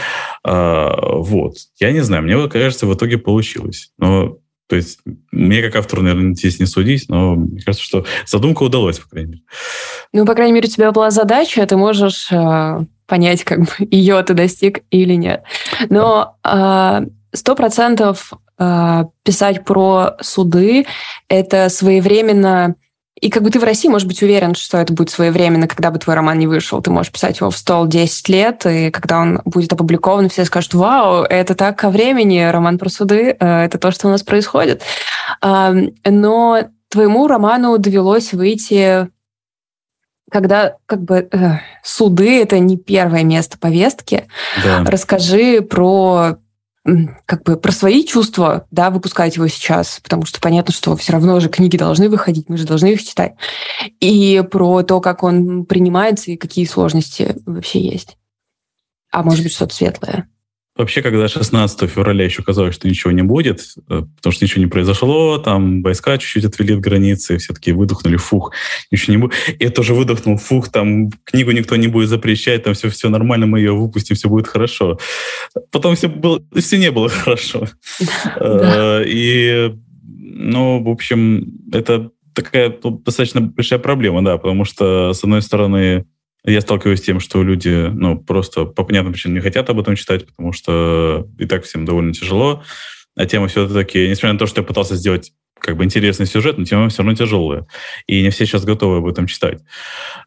А, 0.43 0.95
вот. 1.17 1.55
Я 1.79 1.91
не 1.91 2.01
знаю, 2.01 2.23
мне 2.23 2.47
кажется, 2.47 2.85
в 2.85 2.93
итоге 2.93 3.17
получилось. 3.17 3.91
Но 3.97 4.37
то 4.67 4.77
есть 4.77 4.99
мне 5.31 5.61
как 5.61 5.75
автору, 5.75 6.01
наверное, 6.01 6.33
здесь 6.33 6.59
не 6.59 6.65
судить, 6.65 7.09
но 7.09 7.35
мне 7.35 7.61
кажется, 7.61 7.85
что 7.85 8.05
задумка 8.25 8.63
удалась, 8.63 8.99
по 8.99 9.09
крайней 9.09 9.31
мере. 9.31 9.43
Ну, 10.13 10.25
по 10.25 10.33
крайней 10.33 10.53
мере, 10.53 10.67
у 10.67 10.71
тебя 10.71 10.91
была 10.91 11.11
задача, 11.11 11.65
ты 11.67 11.75
можешь 11.75 12.31
э, 12.31 12.79
понять, 13.05 13.43
как 13.43 13.59
бы 13.59 13.67
ее 13.91 14.23
ты 14.23 14.33
достиг 14.33 14.83
или 14.89 15.13
нет. 15.13 15.43
Но 15.89 16.37
э, 16.43 17.01
сто 17.33 17.55
процентов 17.55 18.33
э, 18.59 19.05
писать 19.23 19.65
про 19.65 20.15
суды– 20.21 20.85
это 21.27 21.69
своевременно 21.69 22.75
и 23.21 23.29
как 23.29 23.43
бы 23.43 23.51
ты 23.51 23.59
в 23.59 23.63
России 23.63 23.87
можешь 23.87 24.07
быть 24.07 24.21
уверен, 24.21 24.53
что 24.53 24.79
это 24.79 24.91
будет 24.91 25.09
своевременно, 25.09 25.67
когда 25.67 25.91
бы 25.91 25.99
твой 25.99 26.15
роман 26.15 26.37
не 26.37 26.47
вышел. 26.47 26.81
Ты 26.81 26.91
можешь 26.91 27.11
писать 27.11 27.39
его 27.39 27.51
в 27.51 27.57
стол 27.57 27.87
10 27.87 28.27
лет, 28.27 28.65
и 28.65 28.91
когда 28.91 29.19
он 29.19 29.39
будет 29.45 29.71
опубликован, 29.71 30.27
все 30.27 30.43
скажут, 30.43 30.73
вау, 30.73 31.23
это 31.23 31.55
так 31.55 31.77
ко 31.79 31.89
времени, 31.89 32.41
роман 32.41 32.77
про 32.77 32.89
суды, 32.89 33.37
э, 33.39 33.65
это 33.65 33.77
то, 33.77 33.91
что 33.91 34.07
у 34.07 34.11
нас 34.11 34.23
происходит. 34.23 34.81
Но 35.41 36.59
твоему 36.89 37.27
роману 37.27 37.77
довелось 37.77 38.33
выйти 38.33 39.07
когда 40.31 40.77
как 40.87 41.03
бы 41.03 41.29
э, 41.31 41.59
суды 41.83 42.41
это 42.41 42.57
не 42.57 42.75
первое 42.75 43.23
место 43.23 43.59
повестки. 43.59 44.25
Да. 44.63 44.83
Расскажи 44.83 45.61
про 45.61 46.37
как 47.25 47.43
бы 47.43 47.55
про 47.55 47.71
свои 47.71 48.03
чувства, 48.03 48.67
да, 48.71 48.89
выпускать 48.89 49.37
его 49.37 49.47
сейчас, 49.47 49.99
потому 50.03 50.25
что 50.25 50.41
понятно, 50.41 50.73
что 50.73 50.95
все 50.97 51.13
равно 51.13 51.39
же 51.39 51.47
книги 51.49 51.77
должны 51.77 52.09
выходить, 52.09 52.49
мы 52.49 52.57
же 52.57 52.65
должны 52.65 52.93
их 52.93 53.03
читать. 53.03 53.35
И 53.99 54.43
про 54.51 54.83
то, 54.83 54.99
как 54.99 55.23
он 55.23 55.65
принимается 55.65 56.31
и 56.31 56.37
какие 56.37 56.65
сложности 56.65 57.35
вообще 57.45 57.79
есть. 57.79 58.17
А 59.11 59.23
может 59.23 59.43
быть, 59.43 59.53
что-то 59.53 59.73
светлое. 59.73 60.27
Вообще, 60.75 61.03
когда 61.03 61.27
16 61.27 61.87
февраля 61.87 62.25
еще 62.25 62.41
казалось, 62.41 62.73
что 62.73 62.87
ничего 62.87 63.11
не 63.11 63.21
будет, 63.21 63.61
э, 63.89 64.01
потому 64.15 64.33
что 64.33 64.43
ничего 64.43 64.63
не 64.63 64.69
произошло, 64.69 65.37
там 65.37 65.83
войска 65.83 66.17
чуть-чуть 66.17 66.45
отвели 66.45 66.73
от 66.73 66.79
границы, 66.79 67.37
все 67.37 67.53
таки 67.53 67.71
выдохнули, 67.71 68.17
фух, 68.17 68.53
ничего 68.89 69.13
не 69.13 69.21
будет. 69.21 69.33
Я 69.59 69.69
тоже 69.69 69.93
выдохнул, 69.93 70.37
фух, 70.37 70.69
там 70.69 71.11
книгу 71.25 71.51
никто 71.51 71.75
не 71.75 71.87
будет 71.87 72.09
запрещать, 72.09 72.63
там 72.63 72.73
все, 72.73 72.89
все 72.89 73.09
нормально, 73.09 73.45
мы 73.45 73.59
ее 73.59 73.73
выпустим, 73.73 74.15
все 74.15 74.29
будет 74.29 74.47
хорошо. 74.47 74.97
Потом 75.71 75.95
все, 75.95 76.07
было, 76.07 76.41
все 76.55 76.79
не 76.79 76.89
было 76.89 77.07
хорошо. 77.23 77.67
Э, 78.37 79.03
и, 79.05 79.75
ну, 80.01 80.83
в 80.83 80.89
общем, 80.89 81.53
это 81.71 82.09
такая 82.33 82.75
ну, 82.83 82.97
достаточно 82.97 83.41
большая 83.41 83.77
проблема, 83.77 84.23
да, 84.23 84.39
потому 84.39 84.65
что, 84.65 85.13
с 85.13 85.23
одной 85.23 85.43
стороны, 85.43 86.05
я 86.45 86.61
сталкиваюсь 86.61 86.99
с 86.99 87.03
тем, 87.03 87.19
что 87.19 87.43
люди, 87.43 87.89
ну, 87.93 88.17
просто 88.17 88.65
по 88.65 88.83
понятным 88.83 89.13
причинам 89.13 89.35
не 89.35 89.41
хотят 89.41 89.69
об 89.69 89.79
этом 89.79 89.95
читать, 89.95 90.25
потому 90.25 90.51
что 90.51 91.27
и 91.39 91.45
так 91.45 91.63
всем 91.63 91.85
довольно 91.85 92.13
тяжело. 92.13 92.63
А 93.15 93.25
тема 93.25 93.47
все-таки, 93.47 94.09
несмотря 94.09 94.33
на 94.33 94.39
то, 94.39 94.47
что 94.47 94.61
я 94.61 94.67
пытался 94.67 94.95
сделать 94.95 95.31
как 95.63 95.77
бы 95.77 95.85
интересный 95.85 96.25
сюжет, 96.25 96.57
но 96.57 96.65
тема 96.65 96.89
все 96.89 97.03
равно 97.03 97.15
тяжелая. 97.15 97.65
И 98.05 98.21
не 98.21 98.29
все 98.31 98.45
сейчас 98.45 98.65
готовы 98.65 98.97
об 98.97 99.07
этом 99.07 99.27
читать. 99.27 99.59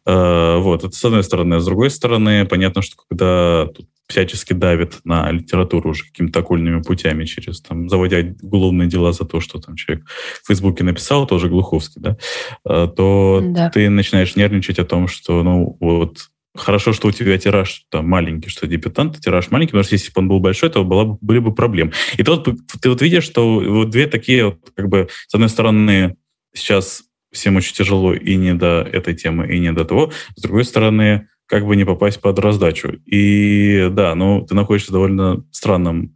Э, 0.05 0.57
вот, 0.57 0.83
это 0.83 0.95
с 0.95 1.05
одной 1.05 1.23
стороны. 1.23 1.55
А 1.55 1.59
с 1.59 1.65
другой 1.65 1.91
стороны, 1.91 2.45
понятно, 2.45 2.81
что 2.81 2.95
когда 3.07 3.67
тут 3.67 3.87
всячески 4.07 4.53
давит 4.53 4.99
на 5.03 5.31
литературу 5.31 5.91
уже 5.91 6.05
какими-то 6.05 6.39
окольными 6.39 6.81
путями, 6.81 7.25
через 7.25 7.61
там, 7.61 7.89
заводя 7.89 8.19
уголовные 8.41 8.87
дела 8.87 9.11
за 9.11 9.25
то, 9.25 9.39
что 9.39 9.59
там 9.59 9.75
человек 9.75 10.05
в 10.43 10.47
Фейсбуке 10.47 10.83
написал, 10.83 11.27
тоже 11.27 11.49
Глуховский, 11.49 12.01
да, 12.01 12.17
э, 12.65 12.87
то 12.95 13.41
да. 13.43 13.69
ты 13.69 13.89
начинаешь 13.89 14.35
нервничать 14.35 14.79
о 14.79 14.85
том, 14.85 15.07
что, 15.07 15.43
ну, 15.43 15.77
вот 15.79 16.29
Хорошо, 16.57 16.91
что 16.91 17.07
у 17.09 17.11
тебя 17.11 17.37
тираж 17.37 17.85
там 17.89 18.09
маленький, 18.09 18.49
что 18.49 18.65
дебютант, 18.65 19.19
тираж 19.19 19.51
маленький, 19.51 19.71
потому 19.71 19.83
что 19.83 19.93
если 19.93 20.11
бы 20.11 20.21
он 20.21 20.27
был 20.27 20.39
большой, 20.39 20.69
то 20.69 20.83
была, 20.83 21.17
были 21.21 21.39
бы 21.39 21.53
проблемы. 21.53 21.91
И 22.17 22.23
тут 22.23 22.45
ты 22.81 22.89
вот 22.89 23.01
видишь, 23.01 23.25
что 23.25 23.59
вот 23.59 23.91
две 23.91 24.07
такие, 24.07 24.45
вот, 24.45 24.71
как 24.75 24.87
бы, 24.89 25.07
с 25.27 25.33
одной 25.35 25.49
стороны, 25.49 26.15
сейчас 26.55 27.03
всем 27.31 27.57
очень 27.57 27.75
тяжело 27.75 28.13
и 28.13 28.35
не 28.35 28.53
до 28.55 28.81
этой 28.81 29.13
темы, 29.13 29.53
и 29.53 29.59
не 29.59 29.71
до 29.71 29.85
того. 29.85 30.11
С 30.35 30.41
другой 30.41 30.63
стороны, 30.63 31.27
как 31.47 31.65
бы 31.65 31.75
не 31.75 31.85
попасть 31.85 32.21
под 32.21 32.37
раздачу. 32.39 32.99
И 33.05 33.87
да, 33.91 34.15
ну, 34.15 34.45
ты 34.45 34.53
находишься 34.53 34.91
в 34.91 34.93
довольно 34.93 35.43
странном 35.51 36.15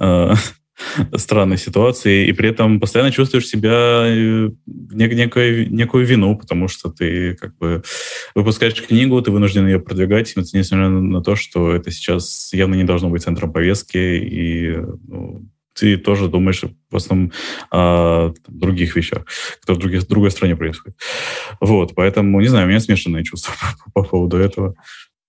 э, 0.00 0.34
странной 1.16 1.58
ситуации, 1.58 2.26
и 2.26 2.32
при 2.32 2.48
этом 2.48 2.80
постоянно 2.80 3.12
чувствуешь 3.12 3.46
себя 3.46 4.04
э, 4.06 4.50
нек- 4.66 5.14
некую, 5.14 5.72
некую 5.72 6.06
вину, 6.06 6.36
потому 6.36 6.68
что 6.68 6.90
ты 6.90 7.34
как 7.34 7.56
бы 7.58 7.82
выпускаешь 8.34 8.82
книгу, 8.82 9.20
ты 9.22 9.30
вынужден 9.30 9.66
ее 9.66 9.78
продвигать, 9.78 10.32
несмотря 10.36 10.88
на 10.88 11.22
то, 11.22 11.36
что 11.36 11.74
это 11.74 11.90
сейчас 11.90 12.50
явно 12.52 12.74
не 12.74 12.84
должно 12.84 13.10
быть 13.10 13.22
центром 13.22 13.52
повестки, 13.52 13.98
и 13.98 14.76
ну, 15.06 15.46
ты 15.74 15.96
тоже 15.96 16.28
думаешь 16.28 16.64
в 16.90 16.96
основном 16.96 17.32
о 17.70 18.30
там, 18.30 18.58
других 18.58 18.96
вещах, 18.96 19.24
которые 19.60 19.78
в, 19.78 19.80
других, 19.80 20.08
другой 20.08 20.30
стране 20.30 20.56
происходят. 20.56 20.96
Вот, 21.60 21.94
поэтому, 21.94 22.40
не 22.40 22.48
знаю, 22.48 22.66
у 22.66 22.68
меня 22.68 22.80
смешанные 22.80 23.24
чувства 23.24 23.54
по, 23.94 24.02
по 24.02 24.08
поводу 24.08 24.36
этого. 24.38 24.74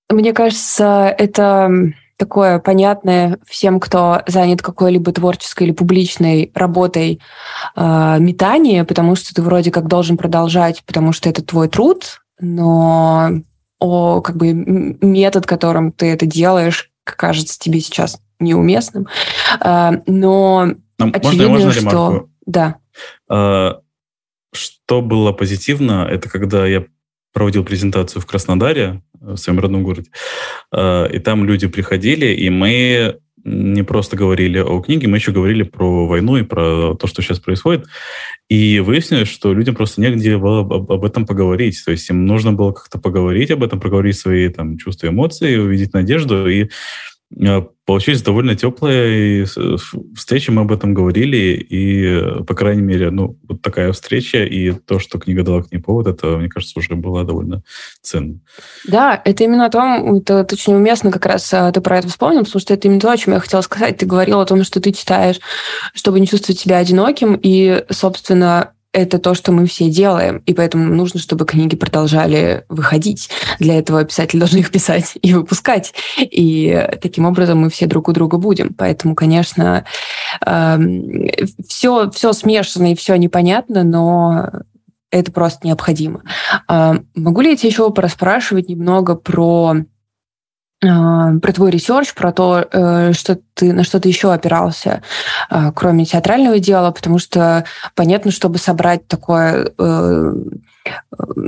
Мне 0.10 0.34
кажется, 0.34 1.14
это 1.18 1.94
такое 2.18 2.60
понятное 2.60 3.40
всем, 3.46 3.80
кто 3.80 4.22
занят 4.28 4.62
какой-либо 4.62 5.12
творческой 5.12 5.64
или 5.64 5.72
публичной 5.72 6.52
работой 6.54 7.20
э, 7.76 8.18
метание, 8.20 8.84
потому 8.84 9.16
что 9.16 9.34
ты 9.34 9.42
вроде 9.42 9.72
как 9.72 9.88
должен 9.88 10.18
продолжать, 10.18 10.84
потому 10.86 11.12
что 11.12 11.30
это 11.30 11.44
твой 11.44 11.68
труд, 11.68 12.22
но 12.40 13.32
о, 13.80 14.22
как 14.22 14.38
бы 14.38 14.54
метод, 14.54 15.46
которым 15.46 15.92
ты 15.92 16.06
это 16.08 16.26
делаешь, 16.26 16.92
кажется 17.04 17.60
тебе 17.60 17.80
сейчас 17.82 18.20
неуместным. 18.44 19.08
Э, 19.64 19.92
но 20.06 20.74
а 21.00 21.06
очевидно, 21.06 21.50
можно, 21.50 21.66
можно 21.66 21.90
что... 21.90 22.28
Да. 22.46 22.76
А, 23.30 23.80
что 24.54 25.02
было 25.02 25.32
позитивно, 25.32 26.08
это 26.10 26.30
когда 26.30 26.66
я 26.68 26.86
проводил 27.34 27.64
презентацию 27.64 28.22
в 28.22 28.26
Краснодаре, 28.26 29.02
в 29.20 29.38
своем 29.38 29.60
родном 29.60 29.84
городе. 29.84 30.12
А, 30.72 31.06
и 31.06 31.20
там 31.20 31.46
люди 31.46 31.68
приходили, 31.68 32.28
и 32.28 32.50
мы 32.50 33.18
не 33.46 33.84
просто 33.84 34.16
говорили 34.16 34.60
о 34.60 34.80
книге, 34.82 35.10
мы 35.10 35.18
еще 35.18 35.34
говорили 35.34 35.64
про 35.64 36.08
войну 36.08 36.38
и 36.38 36.44
про 36.44 36.96
то, 36.96 37.08
что 37.08 37.22
сейчас 37.22 37.40
происходит. 37.40 37.86
И 38.48 38.80
выяснилось, 38.80 39.28
что 39.28 39.54
людям 39.54 39.76
просто 39.76 40.00
негде 40.00 40.38
было 40.38 40.62
об, 40.62 41.04
этом 41.04 41.26
поговорить. 41.26 41.82
То 41.84 41.92
есть 41.92 42.10
им 42.10 42.26
нужно 42.26 42.54
было 42.54 42.72
как-то 42.72 43.00
поговорить 43.00 43.52
об 43.52 43.64
этом, 43.64 43.82
проговорить 43.82 44.18
свои 44.18 44.48
там, 44.48 44.78
чувства, 44.78 45.08
эмоции, 45.08 45.58
увидеть 45.58 45.94
надежду. 45.94 46.48
И 46.48 46.64
а, 46.64 46.68
получились 47.86 48.22
довольно 48.22 48.56
теплые 48.56 49.46
встречи, 50.16 50.50
мы 50.50 50.62
об 50.62 50.72
этом 50.72 50.94
говорили, 50.94 51.54
и, 51.70 52.44
по 52.46 52.56
крайней 52.56 52.82
мере, 52.82 53.10
ну, 53.10 53.38
вот 53.48 53.62
такая 53.62 53.92
встреча, 53.92 54.44
и 54.44 54.72
то, 54.72 55.00
что 55.00 55.20
книга 55.20 55.44
дала 55.44 55.64
к 55.64 55.72
ней 55.72 55.80
повод, 55.80 56.08
это, 56.08 56.38
мне 56.38 56.50
кажется, 56.50 56.80
уже 56.80 56.96
было 56.96 57.24
довольно 57.24 57.64
ценно. 58.02 58.40
Да, 58.88 59.22
это 59.24 59.44
именно 59.44 59.66
о 59.66 59.70
том, 59.70 60.16
это, 60.16 60.48
очень 60.52 60.76
уместно 60.76 61.12
как 61.12 61.26
раз 61.26 61.54
а, 61.54 61.72
ты 61.72 61.82
про 61.82 62.00
это 62.00 62.08
вспомнил, 62.08 62.44
потому 62.44 62.62
что 62.62 62.74
это 62.74 62.88
именно 62.88 63.02
то, 63.02 63.12
о 63.12 63.18
чем 63.18 63.34
я 63.34 63.40
хотела 63.40 63.62
сказать. 63.62 63.98
Ты 63.98 64.06
говорил 64.06 64.40
о 64.40 64.46
том, 64.46 64.64
что 64.64 64.80
ты 64.80 64.92
читаешь, 64.94 65.40
чтобы 65.94 66.20
не 66.20 66.28
чувствовать 66.28 66.60
себя 66.60 66.78
одиноким, 66.78 67.38
и, 67.42 67.84
собственно, 67.90 68.74
это 68.94 69.18
то, 69.18 69.34
что 69.34 69.52
мы 69.52 69.66
все 69.66 69.90
делаем, 69.90 70.38
и 70.46 70.54
поэтому 70.54 70.94
нужно, 70.94 71.20
чтобы 71.20 71.46
книги 71.46 71.76
продолжали 71.76 72.64
выходить. 72.70 73.30
Для 73.60 73.80
этого 73.80 74.04
писатели 74.04 74.40
должны 74.40 74.60
их 74.60 74.72
писать 74.72 75.18
и 75.22 75.34
выпускать. 75.34 75.94
И 76.20 76.90
таким 77.02 77.26
образом 77.26 77.60
мы 77.60 77.70
все 77.70 77.88
друг 77.88 78.08
у 78.08 78.14
друга 78.14 78.38
будем. 78.38 78.74
Поэтому, 78.76 79.16
конечно, 79.16 79.86
все, 80.40 82.04
эм, 82.04 82.12
все 82.12 82.34
смешано 82.34 82.92
и 82.92 82.96
все 82.96 83.16
непонятно, 83.16 83.84
но 83.84 84.52
это 85.10 85.32
просто 85.32 85.66
необходимо. 85.66 86.22
Эм, 86.70 87.08
могу 87.16 87.42
ли 87.42 87.50
я 87.50 87.56
тебя 87.56 87.70
еще 87.70 87.90
пораспрашивать 87.92 88.70
немного 88.70 89.16
про 89.16 89.76
а, 89.76 89.76
про 90.84 91.54
твой 91.54 91.72
research, 91.72 92.14
про 92.14 92.32
то, 92.32 92.66
э, 92.72 93.14
что 93.14 93.40
ты, 93.54 93.74
на 93.74 93.84
что 93.84 94.00
ты 94.00 94.10
еще 94.10 94.34
опирался, 94.34 95.02
а, 95.50 95.72
кроме 95.72 96.06
театрального 96.06 96.60
дела, 96.60 96.92
потому 96.92 97.20
что 97.20 97.66
понятно, 97.96 98.32
чтобы 98.32 98.58
собрать 98.58 99.08
такое, 99.08 99.72
э, 99.78 100.34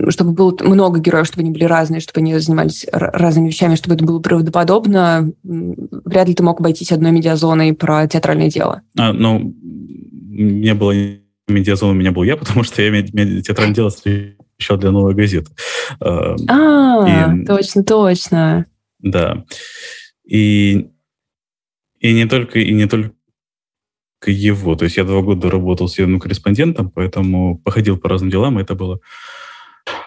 чтобы 0.09 0.31
было 0.31 0.55
много 0.61 0.99
героев, 0.99 1.27
чтобы 1.27 1.41
они 1.41 1.51
были 1.51 1.65
разные, 1.65 1.99
чтобы 1.99 2.21
они 2.21 2.37
занимались 2.37 2.85
разными 2.91 3.47
вещами, 3.47 3.75
чтобы 3.75 3.95
это 3.95 4.05
было 4.05 4.19
правдоподобно, 4.19 5.31
вряд 5.43 6.27
ли 6.27 6.33
ты 6.33 6.43
мог 6.43 6.59
обойтись 6.59 6.91
одной 6.91 7.11
медиазоной 7.11 7.73
про 7.73 8.07
театральное 8.07 8.49
дело. 8.49 8.81
А, 8.97 9.11
ну, 9.11 9.53
не 9.59 10.73
было 10.73 10.93
медиазоны, 11.47 11.91
у 11.91 11.95
меня 11.95 12.11
был 12.11 12.23
я, 12.23 12.37
потому 12.37 12.63
что 12.63 12.81
я 12.81 13.01
театральное 13.01 13.75
дело 13.75 13.91
еще 14.57 14.77
для 14.77 14.91
новой 14.91 15.13
газеты. 15.13 15.51
А, 15.99 16.35
и... 17.35 17.45
точно, 17.45 17.83
точно. 17.83 18.65
Да. 19.05 19.45
И, 20.25 20.89
и 21.99 22.13
не 22.13 22.25
только, 22.25 22.59
и 22.59 22.73
не 22.73 22.87
только 22.87 23.13
его. 24.25 24.75
То 24.75 24.85
есть 24.85 24.97
я 24.97 25.03
два 25.03 25.21
года 25.21 25.49
работал 25.49 25.87
с 25.87 25.99
юным 25.99 26.19
корреспондентом, 26.19 26.89
поэтому 26.89 27.59
походил 27.59 27.97
по 27.97 28.09
разным 28.09 28.31
делам, 28.31 28.59
и 28.59 28.63
это 28.63 28.73
было... 28.73 28.99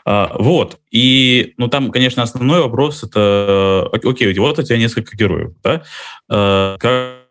А, 0.05 0.37
вот. 0.37 0.81
И, 0.91 1.55
ну, 1.59 1.69
там, 1.69 1.93
конечно, 1.93 2.25
основной 2.25 2.61
вопрос 2.61 3.05
это... 3.05 3.89
Окей, 3.93 4.37
вот 4.37 4.59
у 4.59 4.63
тебя 4.63 4.79
несколько 4.79 5.17
героев, 5.17 5.55
да? 5.63 5.85
А, 6.29 6.77
как 6.79 7.29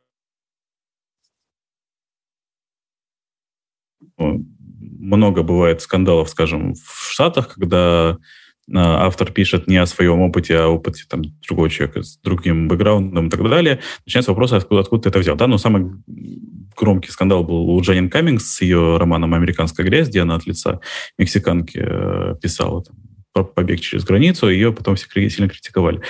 много 4.17 5.43
бывает 5.43 5.81
скандалов, 5.81 6.29
скажем, 6.29 6.75
в 6.75 7.11
Штатах, 7.11 7.55
когда 7.55 8.17
автор 8.73 9.31
пишет 9.31 9.67
не 9.67 9.77
о 9.77 9.85
своем 9.85 10.19
опыте, 10.19 10.57
а 10.57 10.65
о 10.65 10.69
опыте 10.69 11.03
там, 11.09 11.23
другого 11.47 11.69
человека 11.69 12.03
с 12.03 12.17
другим 12.17 12.67
бэкграундом 12.67 13.27
и 13.27 13.29
так 13.29 13.41
далее, 13.49 13.79
начинается 14.05 14.31
вопрос, 14.31 14.51
откуда, 14.53 14.81
откуда 14.81 15.03
ты 15.03 15.09
это 15.09 15.19
взял. 15.19 15.35
Да? 15.35 15.47
Но 15.47 15.57
самый 15.57 15.91
громкий 16.75 17.11
скандал 17.11 17.43
был 17.43 17.69
у 17.69 17.81
Джанин 17.81 18.09
Каммингс 18.09 18.45
с 18.45 18.61
ее 18.61 18.97
романом 18.97 19.33
«Американская 19.33 19.85
грязь», 19.85 20.09
где 20.09 20.21
она 20.21 20.35
от 20.35 20.45
лица 20.45 20.79
мексиканки 21.17 21.79
э, 21.81 22.35
писала 22.41 22.83
там, 22.83 22.95
про 23.33 23.43
побег 23.43 23.79
через 23.79 24.03
границу, 24.03 24.49
ее 24.49 24.73
потом 24.73 24.95
все 24.95 25.07
сильно 25.29 25.49
критиковали. 25.49 26.01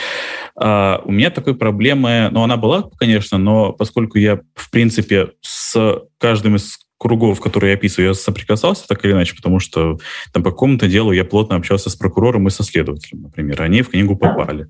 А 0.55 1.01
у 1.03 1.11
меня 1.11 1.29
такой 1.29 1.55
проблемы, 1.55 2.29
ну, 2.31 2.43
она 2.43 2.57
была, 2.57 2.89
конечно, 2.97 3.37
но 3.37 3.73
поскольку 3.73 4.17
я, 4.17 4.39
в 4.55 4.71
принципе, 4.71 5.31
с 5.41 6.01
каждым 6.19 6.55
из 6.55 6.79
кругов, 6.97 7.39
которые 7.39 7.71
я 7.71 7.77
описываю, 7.77 8.09
я 8.09 8.13
соприкасался 8.13 8.87
так 8.87 9.03
или 9.05 9.11
иначе, 9.11 9.35
потому 9.35 9.59
что 9.59 9.99
там 10.33 10.43
по 10.43 10.51
какому-то 10.51 10.87
делу 10.87 11.11
я 11.11 11.25
плотно 11.25 11.55
общался 11.55 11.89
с 11.89 11.95
прокурором 11.95 12.47
и 12.47 12.51
со 12.51 12.63
следователем, 12.63 13.23
например. 13.23 13.61
Они 13.61 13.81
в 13.81 13.89
книгу 13.89 14.15
попали. 14.15 14.67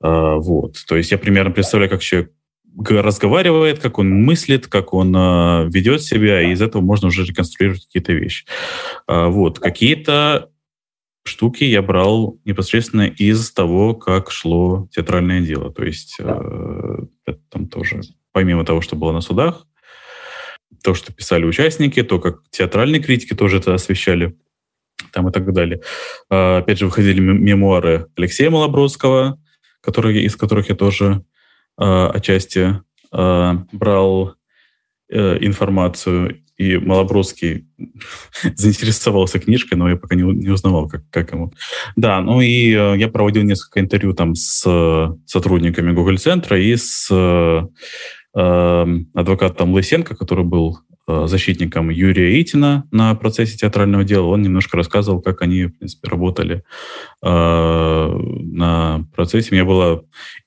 А, 0.00 0.36
вот. 0.36 0.76
То 0.86 0.96
есть 0.96 1.10
я 1.12 1.18
примерно 1.18 1.50
представляю, 1.50 1.90
как 1.90 2.02
человек 2.02 2.32
разговаривает, 2.88 3.80
как 3.80 3.98
он 3.98 4.10
мыслит, 4.10 4.66
как 4.68 4.94
он 4.94 5.14
э, 5.14 5.68
ведет 5.70 6.02
себя, 6.02 6.40
и 6.40 6.52
из 6.52 6.62
этого 6.62 6.82
можно 6.82 7.08
уже 7.08 7.24
реконструировать 7.24 7.84
какие-то 7.84 8.12
вещи. 8.12 8.44
А, 9.06 9.28
вот. 9.28 9.58
Какие-то 9.58 10.50
штуки 11.24 11.64
я 11.64 11.82
брал 11.82 12.38
непосредственно 12.44 13.06
из 13.06 13.52
того, 13.52 13.94
как 13.94 14.30
шло 14.30 14.88
театральное 14.92 15.40
дело. 15.40 15.72
То 15.72 15.84
есть 15.84 16.16
э, 16.18 16.98
там 17.50 17.68
тоже, 17.68 18.00
помимо 18.32 18.64
того, 18.64 18.80
что 18.80 18.96
было 18.96 19.12
на 19.12 19.20
судах, 19.20 19.66
то, 20.82 20.94
что 20.94 21.12
писали 21.12 21.44
участники, 21.44 22.02
то, 22.02 22.18
как 22.18 22.42
театральные 22.50 23.02
критики 23.02 23.34
тоже 23.34 23.58
это 23.58 23.74
освещали, 23.74 24.36
там 25.12 25.28
и 25.28 25.32
так 25.32 25.52
далее. 25.52 25.80
А, 26.30 26.58
опять 26.58 26.78
же, 26.78 26.86
выходили 26.86 27.20
мемуары 27.20 28.06
Алексея 28.16 28.50
Малобродского, 28.50 29.40
которые, 29.80 30.22
из 30.22 30.36
которых 30.36 30.68
я 30.68 30.74
тоже 30.74 31.24
а, 31.76 32.10
отчасти 32.10 32.80
а, 33.12 33.64
брал 33.72 34.34
э, 35.08 35.38
информацию, 35.40 36.42
и 36.56 36.76
Малобродский 36.76 37.66
заинтересовался 38.54 39.38
книжкой, 39.38 39.78
но 39.78 39.88
я 39.88 39.96
пока 39.96 40.14
не, 40.14 40.22
не 40.22 40.50
узнавал, 40.50 40.88
как, 40.88 41.02
как 41.10 41.32
ему. 41.32 41.52
Да, 41.96 42.20
ну 42.20 42.42
и 42.42 42.74
э, 42.74 42.98
я 42.98 43.08
проводил 43.08 43.42
несколько 43.42 43.80
интервью 43.80 44.12
там 44.12 44.34
с 44.34 44.62
э, 44.66 45.08
сотрудниками 45.24 45.92
Google-центра 45.92 46.60
и 46.60 46.76
с 46.76 47.10
Эм, 47.10 47.70
адвокатом 48.32 49.72
Лысенко, 49.72 50.14
который 50.14 50.44
был 50.44 50.78
э, 51.08 51.26
защитником 51.26 51.90
Юрия 51.90 52.40
Итина 52.40 52.86
на 52.90 53.14
процессе 53.14 53.56
театрального 53.56 54.04
дела. 54.04 54.26
Он 54.26 54.42
немножко 54.42 54.76
рассказывал, 54.76 55.20
как 55.20 55.42
они, 55.42 55.64
в 55.64 55.78
принципе, 55.78 56.08
работали 56.08 56.62
э, 57.22 57.28
на 57.28 59.04
процессе. 59.14 59.48
Мне 59.50 59.64
было 59.64 60.04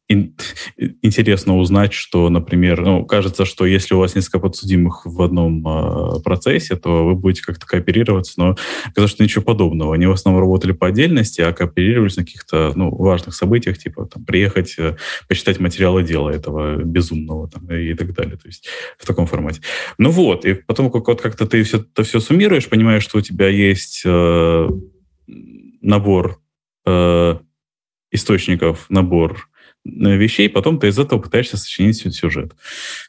интересно 0.09 1.57
узнать, 1.57 1.93
что, 1.93 2.29
например, 2.29 2.81
ну, 2.81 3.05
кажется, 3.05 3.45
что 3.45 3.65
если 3.65 3.93
у 3.93 3.99
вас 3.99 4.15
несколько 4.15 4.39
подсудимых 4.39 5.05
в 5.05 5.21
одном 5.21 5.65
э, 5.65 6.21
процессе, 6.21 6.75
то 6.75 7.05
вы 7.05 7.15
будете 7.15 7.43
как-то 7.43 7.65
кооперироваться, 7.65 8.33
но 8.37 8.57
кажется, 8.93 9.15
что 9.15 9.23
ничего 9.23 9.43
подобного. 9.43 9.95
Они 9.95 10.05
в 10.05 10.11
основном 10.11 10.41
работали 10.41 10.73
по 10.73 10.87
отдельности, 10.87 11.41
а 11.41 11.53
кооперировались 11.53 12.17
на 12.17 12.23
каких-то 12.23 12.73
ну, 12.75 12.93
важных 12.93 13.33
событиях, 13.33 13.77
типа 13.77 14.05
там, 14.05 14.25
приехать, 14.25 14.75
э, 14.77 14.97
почитать 15.27 15.59
материалы 15.59 16.03
дела 16.03 16.29
этого 16.29 16.75
безумного 16.83 17.49
там, 17.49 17.69
и 17.69 17.93
так 17.93 18.13
далее. 18.13 18.35
То 18.35 18.47
есть 18.47 18.67
в 18.97 19.05
таком 19.05 19.25
формате. 19.25 19.61
Ну 19.97 20.09
вот, 20.09 20.45
и 20.45 20.53
потом 20.53 20.91
как, 20.91 21.07
вот 21.07 21.21
как-то 21.21 21.45
ты 21.47 21.63
все, 21.63 21.77
это 21.77 22.03
все 22.03 22.19
суммируешь, 22.19 22.67
понимаешь, 22.67 23.03
что 23.03 23.19
у 23.19 23.21
тебя 23.21 23.47
есть 23.47 24.03
э, 24.05 24.69
набор 25.81 26.39
э, 26.85 27.37
источников, 28.11 28.85
набор 28.89 29.49
вещей, 29.85 30.49
потом 30.49 30.79
ты 30.79 30.87
из 30.87 30.99
этого 30.99 31.19
пытаешься 31.19 31.57
сочинить 31.57 31.97
сюжет. 31.97 32.53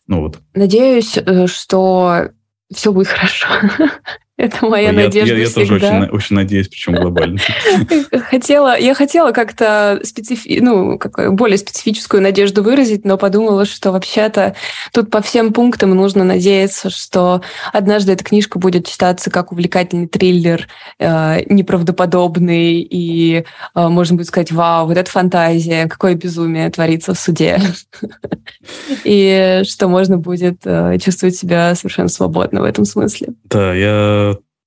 Ну 0.07 0.21
вот. 0.21 0.41
Надеюсь, 0.55 1.17
э, 1.17 1.47
что 1.47 2.31
все 2.73 2.93
будет 2.93 3.09
хорошо. 3.09 3.49
Это 4.37 4.67
моя 4.67 4.89
я, 4.89 4.93
надежда 4.93 5.35
Я, 5.37 5.45
я 5.45 5.49
тоже 5.49 5.75
очень, 5.75 6.09
очень 6.11 6.35
надеюсь, 6.35 6.67
причем 6.67 6.95
глобально. 6.95 7.39
Хотела, 8.31 8.77
я 8.77 8.93
хотела 8.95 9.31
как-то 9.31 10.01
специфи, 10.03 10.59
ну, 10.61 10.99
как, 10.99 11.35
более 11.35 11.57
специфическую 11.57 12.21
надежду 12.21 12.65
выразить, 12.65 13.05
но 13.05 13.17
подумала, 13.17 13.65
что 13.65 13.93
вообще-то 13.93 14.57
тут 14.93 15.09
по 15.11 15.23
всем 15.23 15.53
пунктам 15.53 15.91
нужно 15.91 16.25
надеяться, 16.25 16.91
что 16.91 17.43
однажды 17.73 18.11
эта 18.13 18.25
книжка 18.25 18.59
будет 18.59 18.89
читаться 18.89 19.31
как 19.31 19.53
увлекательный 19.53 20.09
триллер, 20.09 20.67
э, 20.99 21.43
неправдоподобный, 21.47 22.81
и 22.81 23.45
э, 23.77 23.89
можно 23.89 24.17
будет 24.17 24.27
сказать, 24.27 24.51
вау, 24.51 24.89
вот 24.89 24.97
это 24.97 25.09
фантазия, 25.09 25.87
какое 25.87 26.15
безумие 26.15 26.69
творится 26.71 27.15
в 27.15 27.21
суде. 27.21 27.61
И 29.05 29.63
что 29.65 29.89
можно 29.89 30.19
будет 30.19 30.61
э, 30.65 30.99
чувствовать 30.99 31.37
себя 31.37 31.75
совершенно 31.75 32.09
свободно 32.09 32.63
в 32.63 32.65
этом 32.65 32.85
смысле. 32.85 33.29
Да, 33.45 33.75
я 33.75 34.24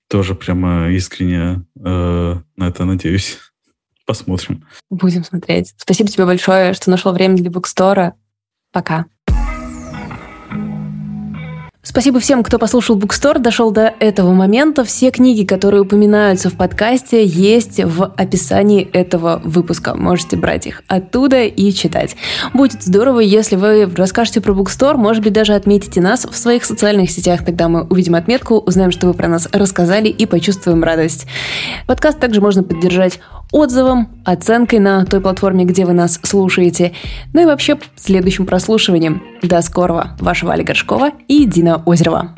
тоже 0.08 0.36
прямо 0.36 0.90
искренне 0.90 1.66
э, 1.84 2.36
на 2.56 2.68
это 2.68 2.86
надеюсь. 2.86 3.40
Посмотрим. 4.06 4.66
Будем 4.90 5.24
смотреть. 5.26 5.74
Спасибо 5.78 6.10
тебе 6.10 6.26
большое, 6.26 6.74
что 6.74 6.90
нашел 6.90 7.12
время 7.12 7.36
для 7.36 7.52
букстора. 7.52 8.16
Пока. 8.72 9.06
Спасибо 11.90 12.20
всем, 12.20 12.44
кто 12.44 12.60
послушал 12.60 12.98
Bookstore, 12.98 13.40
дошел 13.40 13.72
до 13.72 13.94
этого 14.02 14.34
момента. 14.34 14.84
Все 14.84 15.10
книги, 15.10 15.46
которые 15.46 15.84
упоминаются 15.84 16.50
в 16.50 16.58
подкасте, 16.58 17.24
есть 17.24 17.82
в 17.82 18.04
описании 18.18 18.82
этого 18.92 19.42
выпуска. 19.46 19.96
Можете 19.96 20.36
брать 20.36 20.68
их 20.68 20.84
оттуда 20.90 21.44
и 21.44 21.72
читать. 21.72 22.18
Будет 22.54 22.84
здорово, 22.84 23.22
если 23.22 23.56
вы 23.56 23.90
расскажете 23.96 24.42
про 24.42 24.52
Bookstore, 24.52 24.98
может 24.98 25.24
быть, 25.24 25.32
даже 25.32 25.54
отметите 25.54 26.02
нас 26.02 26.26
в 26.30 26.36
своих 26.36 26.66
социальных 26.66 27.10
сетях. 27.10 27.46
Тогда 27.46 27.70
мы 27.70 27.84
увидим 27.84 28.16
отметку, 28.16 28.56
узнаем, 28.56 28.92
что 28.92 29.08
вы 29.08 29.14
про 29.14 29.30
нас 29.30 29.48
рассказали 29.54 30.10
и 30.10 30.26
почувствуем 30.26 30.84
радость. 30.84 31.26
Подкаст 31.86 32.20
также 32.20 32.42
можно 32.42 32.64
поддержать 32.64 33.22
отзывом, 33.52 34.10
оценкой 34.26 34.80
на 34.80 35.06
той 35.06 35.22
платформе, 35.22 35.66
где 35.66 35.86
вы 35.86 35.94
нас 35.94 36.20
слушаете, 36.24 36.94
ну 37.34 37.42
и 37.42 37.46
вообще 37.46 37.78
следующим 37.96 38.46
прослушиванием. 38.46 39.24
До 39.42 39.62
скорого. 39.62 40.16
Ваша 40.20 40.46
Валя 40.46 40.64
Горшкова 40.64 41.12
и 41.28 41.46
Дина 41.46 41.82
Озерова. 41.86 42.34